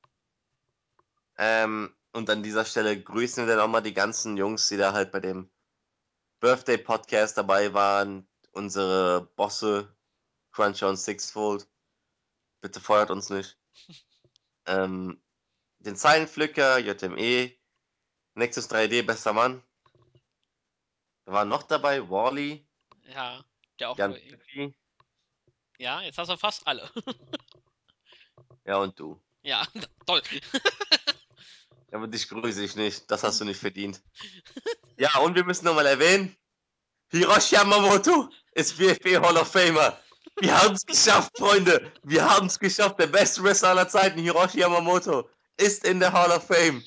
Ähm, 1.37 1.95
und 2.11 2.27
an 2.31 2.41
dieser 2.41 2.65
Stelle 2.65 2.99
grüßen 2.99 3.45
wir 3.45 3.55
dann 3.55 3.63
nochmal 3.63 3.83
die 3.83 3.93
ganzen 3.93 4.35
Jungs, 4.35 4.67
die 4.67 4.77
da 4.77 4.93
halt 4.93 5.11
bei 5.11 5.19
dem 5.19 5.51
Birthday 6.39 6.79
Podcast 6.79 7.37
dabei 7.37 7.71
waren. 7.75 8.27
Unsere 8.51 9.29
Bosse, 9.35 9.95
Cruncher 10.51 10.89
und 10.89 10.97
Sixfold. 10.97 11.69
Bitte 12.61 12.79
feuert 12.79 13.11
uns 13.11 13.29
nicht. 13.29 13.59
ähm, 14.65 15.21
den 15.77 15.95
Zeilenpflücker, 15.95 16.79
JME, 16.79 17.55
Nexus 18.33 18.71
3D, 18.71 19.05
bester 19.05 19.33
Mann. 19.33 19.61
Da 21.25 21.33
war 21.33 21.45
noch 21.45 21.61
dabei 21.61 22.09
Wally, 22.09 22.67
Ja, 23.03 23.45
der 23.81 23.89
auch 23.89 23.97
Jan 23.97 24.11
nur, 24.11 24.73
ja, 25.81 26.01
jetzt 26.03 26.19
hast 26.19 26.29
du 26.29 26.37
fast 26.37 26.67
alle. 26.67 26.89
ja 28.65 28.77
und 28.77 28.99
du. 28.99 29.19
ja, 29.41 29.65
toll. 30.05 30.21
Ja, 31.91 31.97
aber 31.97 32.07
dich 32.07 32.29
grüße 32.29 32.63
ich 32.63 32.75
nicht. 32.75 33.09
Das 33.09 33.23
hast 33.23 33.41
du 33.41 33.45
nicht 33.45 33.59
verdient. 33.59 34.01
Ja, 34.97 35.17
und 35.17 35.33
wir 35.33 35.43
müssen 35.43 35.65
nochmal 35.65 35.87
erwähnen, 35.87 36.37
Hiroshi 37.09 37.55
Yamamoto 37.55 38.29
ist 38.51 38.77
WFB 38.77 39.17
Hall 39.17 39.35
of 39.35 39.51
Famer. 39.51 39.99
Wir 40.39 40.55
haben 40.55 40.75
es 40.75 40.85
geschafft, 40.85 41.35
Freunde. 41.39 41.91
Wir 42.03 42.29
haben 42.29 42.45
es 42.45 42.59
geschafft. 42.59 42.99
Der 42.99 43.07
beste 43.07 43.41
Wrestler 43.41 43.69
aller 43.69 43.87
Zeiten, 43.87 44.19
Hiroshi 44.19 44.59
Yamamoto, 44.59 45.27
ist 45.57 45.85
in 45.85 45.99
der 45.99 46.13
Hall 46.13 46.29
of 46.29 46.45
Fame. 46.45 46.83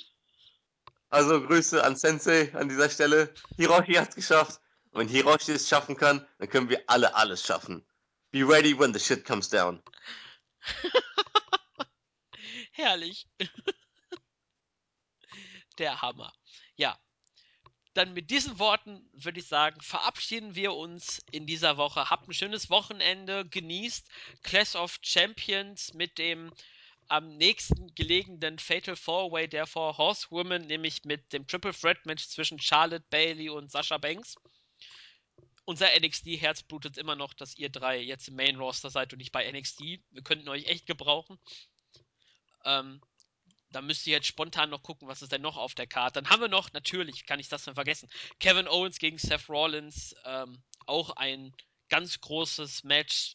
Also 1.09 1.45
Grüße 1.45 1.83
an 1.83 1.97
Sensei 1.97 2.55
an 2.55 2.69
dieser 2.69 2.89
Stelle. 2.89 3.35
Hiroshi 3.57 3.95
hat 3.95 4.11
es 4.11 4.15
geschafft. 4.15 4.61
Und 4.95 5.01
wenn 5.01 5.09
Hiroshi 5.09 5.51
es 5.51 5.69
schaffen 5.69 5.97
kann, 5.97 6.25
dann 6.39 6.49
können 6.49 6.69
wir 6.69 6.85
alle 6.87 7.17
alles 7.17 7.45
schaffen. 7.45 7.85
Be 8.31 8.49
ready 8.49 8.79
when 8.79 8.95
the 8.95 9.01
shit 9.01 9.25
comes 9.25 9.49
down. 9.49 9.83
Herrlich. 12.71 13.27
Der 15.79 16.01
Hammer. 16.01 16.33
Ja. 16.77 16.97
Dann 17.95 18.13
mit 18.13 18.31
diesen 18.31 18.61
Worten 18.61 19.11
würde 19.13 19.41
ich 19.41 19.49
sagen, 19.49 19.81
verabschieden 19.81 20.55
wir 20.55 20.75
uns 20.75 21.21
in 21.33 21.47
dieser 21.47 21.77
Woche. 21.77 22.09
Habt 22.09 22.29
ein 22.29 22.35
schönes 22.35 22.71
Wochenende, 22.71 23.45
genießt 23.45 24.07
Clash 24.45 24.77
of 24.77 25.01
Champions 25.03 25.93
mit 25.95 26.19
dem 26.19 26.53
am 27.09 27.37
nächsten 27.37 27.93
gelegenen 27.97 28.61
Fatal 28.61 28.95
Four 28.95 29.33
Way 29.33 29.49
der 29.49 29.67
Four 29.67 29.99
Horsewomen, 29.99 30.69
nämlich 30.69 31.05
mit 31.05 31.33
dem 31.33 31.49
Triple 31.49 31.75
Threat 31.75 32.07
Match 32.07 32.29
zwischen 32.29 32.61
Charlotte 32.61 33.05
Bailey 33.11 33.49
und 33.49 33.73
Sasha 33.73 33.99
Banks. 33.99 34.37
Unser 35.65 35.89
NXT-Herz 35.99 36.63
blutet 36.63 36.99
immer 36.99 37.17
noch, 37.17 37.33
dass 37.35 37.57
ihr 37.57 37.71
drei 37.71 38.01
jetzt 38.01 38.29
im 38.29 38.37
Main 38.37 38.57
Roster 38.57 38.91
seid 38.91 39.13
und 39.13 39.19
nicht 39.19 39.33
bei 39.33 39.51
NXT. 39.51 39.81
Wir 40.11 40.23
könnten 40.23 40.49
euch 40.49 40.67
echt 40.67 40.87
gebrauchen. 40.87 41.39
Ähm, 42.65 43.01
da 43.71 43.81
müsst 43.83 44.07
ihr 44.07 44.13
jetzt 44.13 44.27
spontan 44.27 44.71
noch 44.71 44.83
gucken, 44.83 45.09
was 45.09 45.23
ist 45.23 45.33
denn 45.33 45.43
noch 45.43 45.57
auf 45.57 45.75
der 45.75 45.87
Karte. 45.87 46.23
Dann 46.23 46.31
haben 46.31 46.41
wir 46.41 46.49
noch, 46.49 46.73
natürlich 46.73 47.27
kann 47.27 47.41
ich 47.41 47.49
das 47.49 47.65
dann 47.65 47.75
vergessen, 47.75 48.09
Kevin 48.39 48.69
Owens 48.69 48.99
gegen 48.99 49.19
Seth 49.19 49.49
Rollins. 49.49 50.15
Ähm, 50.25 50.63
auch 50.87 51.11
ein 51.17 51.53
ganz 51.89 52.21
großes 52.21 52.85
Match, 52.85 53.35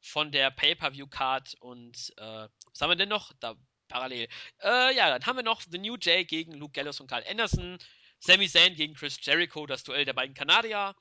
von 0.00 0.32
der 0.32 0.50
Pay-Per-View-Card 0.50 1.54
und 1.60 2.12
äh, 2.16 2.48
was 2.48 2.80
haben 2.80 2.90
wir 2.90 2.96
denn 2.96 3.08
noch? 3.08 3.32
Da 3.40 3.54
parallel. 3.88 4.28
Äh, 4.62 4.94
ja, 4.96 5.10
dann 5.10 5.24
haben 5.26 5.36
wir 5.36 5.42
noch 5.42 5.62
The 5.62 5.78
New 5.78 5.96
Jay 6.00 6.24
gegen 6.24 6.54
Luke 6.54 6.72
Gallows 6.72 7.00
und 7.00 7.08
Carl 7.08 7.24
Anderson. 7.28 7.78
Sami 8.18 8.48
Zayn 8.48 8.74
gegen 8.74 8.94
Chris 8.94 9.18
Jericho, 9.20 9.66
das 9.66 9.82
Duell 9.82 10.04
der 10.04 10.12
beiden 10.12 10.34
Kanadier. 10.34 10.94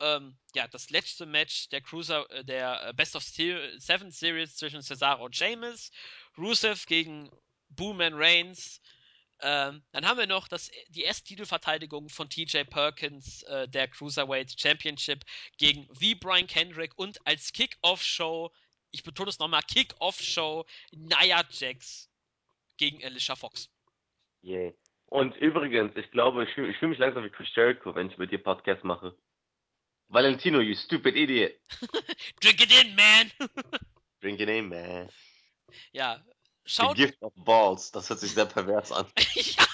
Ähm, 0.00 0.36
ja, 0.54 0.68
das 0.68 0.90
letzte 0.90 1.26
Match 1.26 1.68
der 1.70 1.80
Cruiser, 1.80 2.30
äh, 2.30 2.44
der 2.44 2.92
Best 2.94 3.16
of 3.16 3.22
Seven 3.22 4.10
Series 4.10 4.56
zwischen 4.56 4.82
Cesaro 4.82 5.24
und 5.24 5.36
Sheamus. 5.36 5.90
Rusev 6.36 6.86
gegen 6.86 7.30
Boomman 7.70 8.14
Reigns. 8.14 8.80
Ähm, 9.40 9.82
dann 9.92 10.06
haben 10.06 10.18
wir 10.18 10.26
noch 10.26 10.48
das, 10.48 10.70
die 10.88 11.04
S-Titelverteidigung 11.04 12.08
von 12.08 12.28
TJ 12.28 12.64
Perkins, 12.64 13.42
äh, 13.44 13.68
der 13.68 13.86
Cruiserweight 13.86 14.60
Championship, 14.60 15.24
gegen 15.58 15.86
V. 15.94 16.16
Brian 16.18 16.46
Kendrick 16.46 16.92
und 16.96 17.24
als 17.24 17.52
Kick-Off-Show, 17.52 18.50
ich 18.90 19.04
betone 19.04 19.28
es 19.28 19.38
nochmal, 19.38 19.62
Kick-Off-Show, 19.62 20.64
Nia 20.90 21.44
Jax 21.50 22.10
gegen 22.78 23.04
Alicia 23.04 23.36
Fox. 23.36 23.70
Yeah. 24.42 24.72
Und 25.06 25.36
übrigens, 25.36 25.96
ich 25.96 26.10
glaube, 26.10 26.44
ich 26.44 26.50
fühle 26.54 26.74
fühl 26.74 26.88
mich 26.88 26.98
langsam 26.98 27.24
wie 27.24 27.30
Chris 27.30 27.48
Jericho, 27.54 27.94
wenn 27.94 28.10
ich 28.10 28.18
mit 28.18 28.30
dir 28.30 28.42
Podcast 28.42 28.84
mache. 28.84 29.16
Valentino, 30.10 30.60
you 30.60 30.74
stupid 30.74 31.16
idiot. 31.16 31.60
Drink 32.40 32.60
it 32.62 32.72
in, 32.72 32.96
man. 32.96 33.30
Drink 34.20 34.40
it 34.40 34.48
in, 34.48 34.68
man. 34.68 35.08
Ja, 35.92 36.18
Schaut. 36.68 36.98
The 36.98 37.06
Gift 37.06 37.22
of 37.22 37.32
Balls, 37.34 37.90
das 37.92 38.10
hört 38.10 38.20
sich 38.20 38.32
sehr 38.32 38.44
pervers 38.44 38.92
an. 38.92 39.06
ja. 39.34 39.66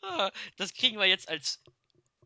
Ah, 0.00 0.30
das 0.56 0.72
kriegen 0.72 0.98
wir 0.98 1.04
jetzt 1.04 1.28
als 1.28 1.62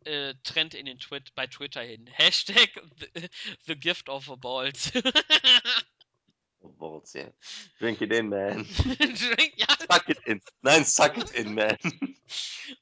äh, 0.05 0.35
Trend 0.45 0.75
in 0.75 0.87
den 0.87 1.01
Twit 1.01 1.35
bei 1.35 1.49
Twitter 1.49 1.83
hin. 1.83 2.07
Hashtag 2.07 2.71
the, 3.01 3.29
the 3.67 3.75
Gift 3.75 4.09
of 4.09 4.31
Balls. 4.39 4.93
Balls, 6.69 7.15
yeah. 7.15 7.29
Drink 7.79 8.01
it 8.01 8.13
in, 8.13 8.29
man. 8.29 8.67
Drink, 8.99 9.55
ja. 9.57 9.67
Suck 9.91 10.09
it 10.09 10.19
in. 10.27 10.41
Nein, 10.63 10.85
suck 10.85 11.17
it 11.17 11.31
in, 11.33 11.55
man. 11.55 11.77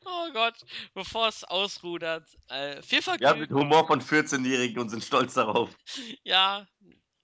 Oh 0.04 0.30
Gott, 0.32 0.54
bevor 0.94 1.28
es 1.28 1.42
ausrudert. 1.42 2.24
Äh, 2.48 2.80
viel 2.82 3.02
Vergnügen. 3.02 3.22
Wir 3.22 3.28
haben 3.28 3.48
den 3.48 3.56
Humor 3.56 3.86
von 3.86 4.00
14-Jährigen 4.00 4.78
und 4.78 4.88
sind 4.88 5.02
stolz 5.02 5.34
darauf. 5.34 5.70
Ja, 6.22 6.66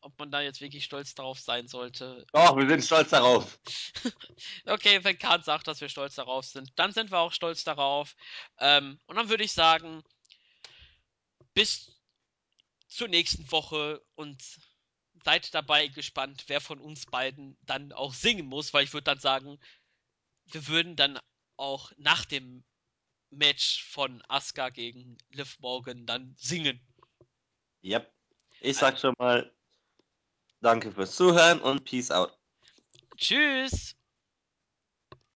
ob 0.00 0.18
man 0.18 0.30
da 0.30 0.40
jetzt 0.40 0.60
wirklich 0.60 0.84
stolz 0.84 1.14
darauf 1.14 1.38
sein 1.38 1.66
sollte. 1.66 2.26
Doch, 2.32 2.56
wir 2.56 2.68
sind 2.68 2.84
stolz 2.84 3.10
darauf. 3.10 3.58
okay, 4.66 5.02
wenn 5.02 5.18
Kahn 5.18 5.42
sagt, 5.42 5.66
dass 5.66 5.80
wir 5.80 5.88
stolz 5.88 6.14
darauf 6.14 6.44
sind, 6.44 6.70
dann 6.76 6.92
sind 6.92 7.10
wir 7.10 7.18
auch 7.18 7.32
stolz 7.32 7.64
darauf. 7.64 8.14
Ähm, 8.58 8.98
und 9.06 9.16
dann 9.16 9.28
würde 9.28 9.44
ich 9.44 9.52
sagen, 9.52 10.02
bis 11.54 12.00
zur 12.88 13.08
nächsten 13.08 13.50
Woche 13.50 14.00
und 14.14 14.40
seid 15.26 15.52
dabei 15.54 15.88
gespannt, 15.88 16.44
wer 16.46 16.60
von 16.60 16.80
uns 16.80 17.04
beiden 17.06 17.58
dann 17.62 17.92
auch 17.92 18.14
singen 18.14 18.46
muss, 18.46 18.72
weil 18.72 18.84
ich 18.84 18.92
würde 18.92 19.06
dann 19.06 19.18
sagen, 19.18 19.58
wir 20.44 20.68
würden 20.68 20.94
dann 20.94 21.18
auch 21.56 21.90
nach 21.96 22.24
dem 22.24 22.62
Match 23.30 23.82
von 23.90 24.22
Asuka 24.28 24.68
gegen 24.68 25.18
Liv 25.30 25.58
Morgan 25.58 26.06
dann 26.06 26.36
singen. 26.38 26.80
Yep. 27.82 28.08
Ich 28.60 28.76
sag 28.76 29.00
schon 29.00 29.14
mal, 29.18 29.52
Danke 30.60 30.92
fürs 30.92 31.16
Zuhören 31.16 31.60
und 31.60 31.84
Peace 31.84 32.12
out. 32.12 32.38
Tschüss. 33.16 33.95